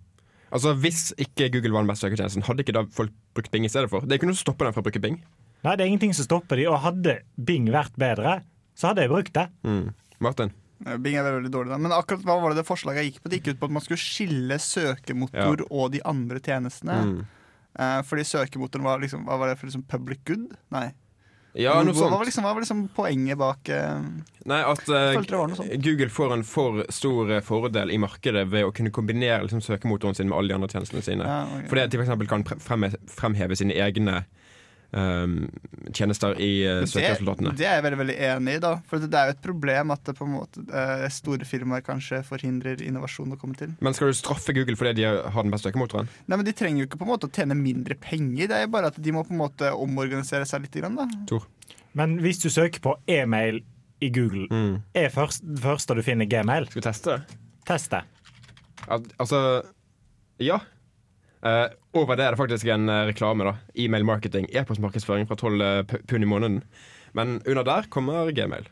Altså, 0.55 0.75
Hvis 0.79 1.11
ikke 1.19 1.51
Google 1.55 1.75
var 1.75 1.83
den 1.83 1.91
beste 1.91 2.07
søketjenesten, 2.07 2.47
hadde 2.47 2.63
ikke 2.63 2.77
da 2.77 2.85
folk 2.95 3.15
brukt 3.35 3.51
Bing 3.51 3.67
i 3.67 3.73
stedet 3.73 3.91
for? 3.91 4.07
Det 4.07 4.15
er 4.15 4.21
ikke 4.21 4.31
noe 4.31 4.39
som 4.39 4.47
stopper 4.47 4.69
dem 4.69 4.77
fra 4.77 4.85
å 4.85 4.87
bruke 4.87 5.03
Bing. 5.03 5.19
Nei, 5.67 5.75
det 5.75 5.83
er 5.83 5.91
ingenting 5.91 6.15
som 6.15 6.29
stopper 6.29 6.61
de, 6.61 6.69
og 6.71 6.79
hadde 6.85 7.19
Bing 7.35 7.67
vært 7.75 7.97
bedre, 7.99 8.39
så 8.79 8.93
hadde 8.93 9.03
jeg 9.03 9.11
brukt 9.11 9.35
det. 9.35 9.49
Mm. 9.67 9.89
Martin? 10.23 10.53
Bing 11.03 11.17
er 11.17 11.25
veldig, 11.27 11.51
dårlig, 11.51 11.73
da. 11.73 11.79
Men 11.81 11.95
akkurat 11.97 12.23
hva 12.27 12.37
var 12.43 12.53
det 12.53 12.61
det 12.61 12.69
forslaget 12.69 13.09
gikk 13.09 13.23
på? 13.23 13.33
Det 13.33 13.41
gikk 13.41 13.55
ut 13.55 13.63
på 13.63 13.71
at 13.71 13.75
man 13.75 13.85
skulle 13.85 14.03
skille 14.03 14.59
søkemotor 14.63 15.65
og 15.67 15.91
de 15.97 16.03
andre 16.07 16.43
tjenestene. 16.45 17.01
Mm. 17.09 17.19
Eh, 17.81 17.99
fordi 18.09 18.25
søkemotoren 18.25 18.87
var 18.87 19.03
liksom 19.03 19.27
Hva 19.27 19.37
var 19.37 19.51
det 19.51 19.59
for 19.61 19.69
liksom 19.69 19.83
public 19.91 20.23
good? 20.29 20.47
Nei. 20.73 20.87
Ja, 21.57 21.79
noe 21.81 21.95
hva, 21.97 22.11
var 22.11 22.19
sånt. 22.19 22.29
liksom, 22.29 22.45
hva 22.45 22.53
var 22.53 22.65
liksom 22.65 22.81
poenget 22.93 23.39
bak 23.41 23.69
eh, 23.73 24.01
Nei, 24.49 24.59
at 24.61 24.83
eh, 24.93 25.17
sånt. 25.25 25.63
Google 25.81 26.11
får 26.13 26.35
en 26.35 26.45
for 26.45 26.83
stor 26.93 27.33
eh, 27.33 27.45
fordel 27.45 27.93
i 27.95 27.99
markedet 28.01 28.45
ved 28.53 28.69
å 28.69 28.75
kunne 28.77 28.93
kombinere 28.93 29.47
liksom, 29.47 29.63
søkemotoren 29.65 30.17
sin 30.19 30.29
med 30.29 30.37
alle 30.37 30.53
de 30.53 30.59
andre 30.59 30.69
tjenestene 30.73 31.05
sine. 31.05 31.25
Ja, 31.25 31.39
okay. 31.49 31.69
Fordi 31.73 31.85
at 31.87 31.95
de 31.95 32.03
f.eks. 32.03 32.29
kan 32.29 32.45
fremheve 33.17 33.57
sine 33.57 33.77
egne 33.81 34.27
tjenester 35.93 36.37
i 36.41 36.51
uh, 36.67 36.85
søkeresultatene. 36.89 37.51
Det, 37.53 37.59
det 37.61 37.67
er 37.69 37.75
jeg 37.79 37.85
veldig 37.87 37.99
veldig 38.01 38.17
enig 38.31 38.55
i. 38.57 38.61
da 38.63 38.71
For 38.89 39.03
det 39.03 39.19
er 39.19 39.31
jo 39.31 39.35
et 39.37 39.43
problem 39.45 39.91
at 39.95 40.03
det 40.07 40.15
på 40.19 40.25
en 40.27 40.35
måte 40.37 40.65
eh, 40.71 41.07
store 41.13 41.45
firmaer 41.49 41.85
kanskje 41.87 42.23
forhindrer 42.27 42.83
innovasjon 42.87 43.35
å 43.35 43.39
komme 43.41 43.59
til. 43.59 43.75
Men 43.85 43.97
skal 43.97 44.13
du 44.13 44.17
straffe 44.19 44.55
Google 44.57 44.77
fordi 44.79 44.95
de 45.03 45.09
har 45.09 45.43
den 45.47 45.53
beste 45.55 45.71
søkemotoren? 45.71 46.09
Nei, 46.27 46.37
men 46.41 46.47
De 46.49 46.55
trenger 46.57 46.85
jo 46.85 46.89
ikke 46.91 47.01
på 47.03 47.09
en 47.09 47.13
måte 47.15 47.29
å 47.29 47.35
tjene 47.35 47.57
mindre 47.59 47.99
penger. 48.01 48.47
Det 48.51 48.57
er 48.61 48.67
jo 48.67 48.73
bare 48.77 48.93
at 48.93 49.01
de 49.03 49.15
må 49.15 49.25
på 49.27 49.35
en 49.37 49.43
måte 49.43 49.73
omorganisere 49.75 50.47
seg 50.49 50.65
litt. 50.67 50.77
Grann, 50.77 50.97
da. 50.99 51.41
Men 51.97 52.19
hvis 52.21 52.43
du 52.43 52.51
søker 52.53 52.83
på 52.85 52.97
e-mail 53.09 53.63
i 54.05 54.11
Google, 54.13 54.47
Mm. 54.53 54.83
er 54.95 55.09
først, 55.09 55.43
første 55.63 55.95
du 55.97 56.03
finner 56.05 56.29
gmail. 56.29 56.67
Skal 56.69 56.81
vi 56.83 56.85
teste 56.85 57.15
det? 57.17 57.39
Test 57.67 57.91
det. 57.95 58.03
Al 58.89 59.03
altså 59.19 59.39
Ja. 60.39 60.59
Eh, 61.47 61.67
over 61.97 62.17
det 62.19 62.27
er 62.27 62.35
det 62.37 62.41
faktisk 62.41 62.71
en 62.75 62.89
eh, 62.93 63.05
reklame. 63.13 63.45
da 63.47 63.55
E-mail 63.79 64.05
marketing, 64.09 64.49
e-postmarkedsføring 64.53 65.29
fra 65.31 65.37
12 65.39 65.61
eh, 65.63 65.83
pund 66.09 66.25
i 66.27 66.31
måneden. 66.31 66.63
Men 67.15 67.39
under 67.47 67.63
der 67.65 67.87
kommer 67.93 68.33
Gmail. 68.35 68.67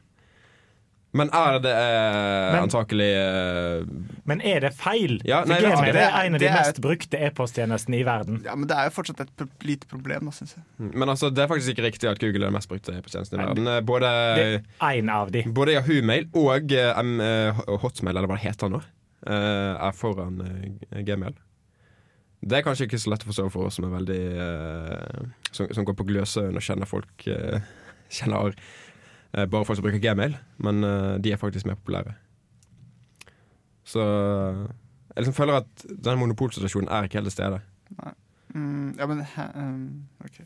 Men 1.15 1.29
er 1.31 1.61
det 1.63 1.71
eh, 1.71 2.57
antakelig 2.59 3.07
eh, 3.15 3.85
Men 4.27 4.41
er 4.43 4.65
det 4.65 4.73
feil? 4.75 5.21
Ja, 5.25 5.45
nei, 5.47 5.61
For 5.61 5.69
det- 5.69 5.77
Gmail 5.77 5.93
det- 5.95 6.03
er 6.03 6.17
en 6.27 6.35
av 6.35 6.41
de 6.43 6.49
er- 6.49 6.57
mest 6.59 6.81
brukte 6.83 7.21
e-posttjenestene 7.29 8.01
i 8.01 8.03
verden. 8.03 8.41
Ja, 8.45 8.57
Men 8.59 8.67
det 8.67 8.77
er 8.77 8.89
jo 8.91 8.95
fortsatt 8.97 9.21
et 9.23 9.31
pro- 9.39 9.47
lite 9.63 9.87
problem, 9.87 10.25
da, 10.27 10.33
syns 10.35 10.57
jeg. 10.57 10.65
Men 10.99 11.09
altså, 11.09 11.31
det 11.33 11.45
er 11.45 11.47
faktisk 11.53 11.71
ikke 11.77 11.87
riktig 11.87 12.11
at 12.11 12.19
Google 12.19 12.43
er 12.43 12.51
den 12.51 12.59
mest 12.59 12.69
brukte 12.69 12.97
e-posttjenesten 12.99 13.39
i 13.39 13.45
verden. 13.47 13.71
Både, 13.87 14.11
Det 14.35 14.65
er 14.83 15.11
av 15.15 15.31
de. 15.31 15.45
både 15.45 15.77
Yahoo 15.79 16.03
Mail 16.03 16.27
og 16.35 16.73
eh, 16.73 17.63
Hotmail, 17.79 18.17
eller 18.17 18.27
hva 18.27 18.35
det 18.41 18.49
heter 18.51 18.69
nå, 18.75 18.83
er 19.25 19.93
foran 19.97 20.41
uh, 20.43 21.01
Gmail. 21.07 21.35
Det 22.45 22.59
er 22.59 22.65
kanskje 22.67 22.89
ikke 22.89 23.01
så 23.01 23.13
lett 23.13 23.25
å 23.25 23.31
forstå 23.31 23.47
for 23.53 23.69
oss 23.69 23.79
som 23.79 23.87
er 23.89 23.95
veldig 23.95 24.23
uh, 24.37 25.29
som, 25.51 25.71
som 25.73 25.87
går 25.89 25.97
på 25.97 26.07
Gløshaugen 26.11 26.59
og 26.59 26.65
kjenner 26.65 26.89
folk 26.89 27.29
uh, 27.31 27.65
Kjenner 28.15 28.53
uh, 28.53 29.47
bare 29.49 29.65
folk 29.65 29.79
som 29.79 29.87
bruker 29.87 30.03
Gmail, 30.03 30.37
men 30.63 30.85
de 31.25 31.33
er 31.33 31.41
faktisk 31.41 31.67
mer 31.67 31.79
populære. 31.81 32.13
Så 33.85 34.03
jeg 34.05 35.25
liksom 35.25 35.37
føler 35.37 35.63
at 35.63 35.87
den 36.05 36.21
monopolsituasjonen 36.21 36.91
er 36.93 37.09
ikke 37.09 37.19
helt 37.19 37.33
til 37.33 37.35
stede. 37.35 37.59
Mm, 38.55 38.95
ja, 38.99 39.09
men 39.11 39.25
he, 39.35 39.47
um, 39.59 40.05
OK. 40.25 40.39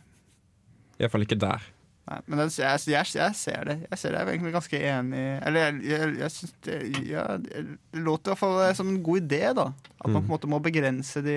Iallfall 0.98 1.26
ikke 1.26 1.38
der. 1.40 1.66
Nei, 2.08 2.18
men 2.24 2.40
det, 2.40 2.46
jeg, 2.56 2.80
jeg, 2.88 3.10
jeg 3.18 3.36
ser 3.36 3.66
det. 3.68 3.76
Jeg 3.84 4.00
ser 4.00 4.14
det. 4.14 4.20
Jeg 4.20 4.26
er 4.26 4.32
egentlig 4.32 4.54
ganske 4.54 4.78
enig 4.90 5.24
Eller 5.44 5.66
jeg, 5.66 5.80
jeg, 5.90 6.12
jeg 6.22 6.32
synes 6.32 6.54
det 6.64 6.76
ja, 7.10 7.24
Det 7.36 7.64
låter 8.00 8.30
i 8.30 8.32
hvert 8.32 8.40
fall 8.40 8.76
som 8.78 8.88
en 8.88 9.02
god 9.04 9.26
idé, 9.26 9.42
da. 9.58 9.66
At 9.98 10.08
man 10.08 10.22
på 10.22 10.24
en 10.24 10.32
måte 10.32 10.48
må 10.48 10.60
begrense 10.64 11.20
de 11.24 11.36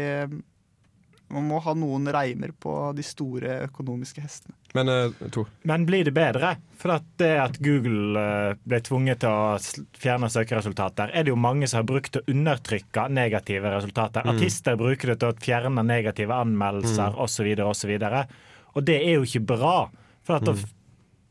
Man 1.31 1.47
må 1.49 1.59
ha 1.63 1.73
noen 1.77 2.09
reimer 2.11 2.51
på 2.51 2.73
de 2.97 3.03
store 3.05 3.61
økonomiske 3.67 4.23
hestene. 4.23 4.55
Men 4.75 4.89
uh, 4.91 5.39
Men 5.67 5.85
blir 5.87 6.07
det 6.07 6.13
bedre? 6.15 6.53
For 6.79 6.95
at 6.95 7.07
det 7.21 7.31
at 7.39 7.57
Google 7.61 8.19
eh, 8.19 8.59
ble 8.65 8.79
tvunget 8.81 9.21
til 9.21 9.29
å 9.29 9.57
fjerne 10.01 10.29
søkeresultater, 10.31 11.11
er 11.13 11.25
det 11.27 11.33
jo 11.33 11.39
mange 11.39 11.67
som 11.69 11.81
har 11.81 11.89
brukt 11.89 12.13
til 12.15 12.23
å 12.23 12.31
undertrykke 12.33 13.07
negative 13.13 13.73
resultater. 13.75 14.25
Mm. 14.25 14.31
Artister 14.33 14.79
bruker 14.79 15.13
det 15.13 15.19
til 15.21 15.33
å 15.33 15.37
fjerne 15.45 15.83
negative 15.85 16.39
anmeldelser 16.41 17.19
osv. 17.21 17.51
osv. 17.67 17.97
Og 18.01 18.37
og 18.71 18.85
det 18.87 19.01
er 19.01 19.17
jo 19.17 19.25
ikke 19.27 19.45
bra. 19.55 19.75
For 20.23 20.39
at 20.39 20.47
Mm. 20.47 20.69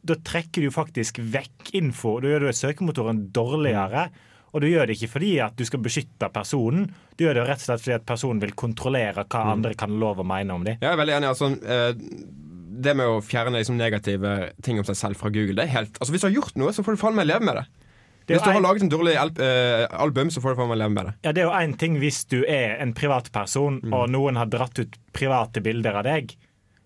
da 0.05 0.15
trekker 0.15 0.63
du 0.63 0.71
faktisk 0.71 1.19
vekk 1.19 1.75
info. 1.75 2.21
Da 2.21 2.29
gjør 2.29 2.47
du 2.47 2.53
søkemotoren 2.53 3.33
dårligere. 3.33 4.11
Og 4.53 4.61
du 4.61 4.67
gjør 4.67 4.87
det 4.87 4.97
ikke 4.99 5.13
fordi 5.13 5.33
at 5.45 5.57
du 5.57 5.65
skal 5.65 5.81
beskytte 5.81 6.29
personen, 6.35 6.89
du 7.17 7.25
gjør 7.25 7.35
det 7.41 7.49
rett 7.49 7.61
og 7.63 7.67
slett 7.69 7.81
fordi 7.85 7.95
at 7.95 8.07
personen 8.07 8.41
vil 8.41 8.53
kontrollere 8.53 9.25
hva 9.25 9.45
Mm. 9.45 9.53
andre 9.53 9.75
kan 9.75 9.91
lov 10.01 10.19
å 10.19 10.25
mene 10.27 10.51
om 10.55 10.65
dem. 10.65 10.79
Jeg 10.81 10.93
er 10.93 10.97
veldig 10.97 11.17
enig. 11.21 11.29
Altså, 11.29 11.51
eh, 11.63 11.93
det 12.81 12.97
med 12.97 13.07
å 13.07 13.21
fjerne 13.23 13.53
liksom, 13.59 13.77
negative 13.77 14.53
ting 14.63 14.79
om 14.79 14.85
seg 14.85 14.97
selv 14.97 15.17
fra 15.17 15.29
Google, 15.31 15.55
det 15.55 15.65
er 15.69 15.75
helt 15.75 15.99
Altså 16.01 16.13
Hvis 16.13 16.21
du 16.23 16.27
har 16.29 16.35
gjort 16.43 16.57
noe, 16.57 16.73
så 16.73 16.83
får 16.83 16.97
du 16.97 17.01
faen 17.03 17.15
meg 17.15 17.27
leve 17.27 17.45
med 17.45 17.57
det. 17.57 17.67
Det 18.27 18.37
Hvis 18.37 18.45
du 18.45 18.51
har 18.51 18.57
en- 18.57 18.63
laget 18.63 18.83
en 18.83 18.91
dårlig 18.91 19.15
eh, 19.17 19.87
album, 19.91 20.29
så 20.31 20.41
får 20.41 20.55
du 20.55 20.61
faen 20.61 20.69
meg 20.69 20.79
leve 20.79 20.91
med 20.95 21.05
det. 21.07 21.15
Ja, 21.25 21.33
Det 21.33 21.43
er 21.43 21.47
jo 21.51 21.51
én 21.67 21.77
ting 21.79 21.99
hvis 21.99 22.25
du 22.29 22.45
er 22.47 22.77
en 22.81 22.93
privatperson 22.95 23.81
Mm. 23.83 23.93
og 23.93 24.09
noen 24.11 24.37
har 24.37 24.47
dratt 24.47 24.79
ut 24.79 24.97
private 25.13 25.61
bilder 25.63 25.95
av 25.97 26.05
deg. 26.05 26.37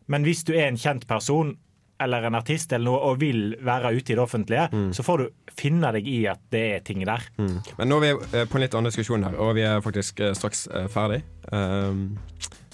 Men 0.09 0.25
hvis 0.25 0.45
du 0.45 0.53
er 0.55 0.67
en 0.69 0.77
kjent 0.77 1.07
person 1.07 1.57
eller 2.01 2.25
en 2.27 2.35
artist 2.35 2.73
eller 2.75 2.91
noe 2.91 3.01
og 3.13 3.21
vil 3.21 3.55
være 3.65 3.93
ute 3.95 4.13
i 4.13 4.17
det 4.17 4.23
offentlige, 4.23 4.69
Mm. 4.73 4.89
så 4.93 5.03
får 5.07 5.19
du 5.19 5.29
finne 5.55 5.93
deg 5.95 6.07
i 6.11 6.27
at 6.27 6.41
det 6.51 6.63
er 6.75 6.81
ting 6.85 7.05
der. 7.07 7.23
Men 7.39 7.89
nå 7.89 8.01
er 8.03 8.17
vi 8.19 8.39
eh, 8.39 8.45
på 8.51 8.59
en 8.59 8.65
litt 8.65 8.75
annen 8.75 8.91
diskusjon 8.91 9.23
her, 9.25 9.37
og 9.39 9.55
vi 9.55 9.63
er 9.63 9.81
faktisk 9.85 10.21
eh, 10.21 10.33
straks 10.35 10.67
eh, 10.75 10.89
ferdig. 10.91 11.23
Um, 11.53 12.19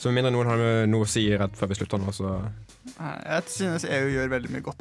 så 0.00 0.08
med 0.08 0.22
mindre 0.22 0.32
noen 0.32 0.46
har 0.48 0.86
noe 0.88 1.04
å 1.04 1.08
si 1.10 1.26
rett 1.36 1.56
før 1.58 1.68
vi 1.68 1.76
slutter 1.76 2.00
nå, 2.00 2.12
så 2.16 2.38
Jeg 2.96 3.42
synes 3.52 3.84
EU 3.84 4.08
gjør 4.14 4.30
veldig 4.32 4.50
mye 4.54 4.64
godt. 4.64 4.80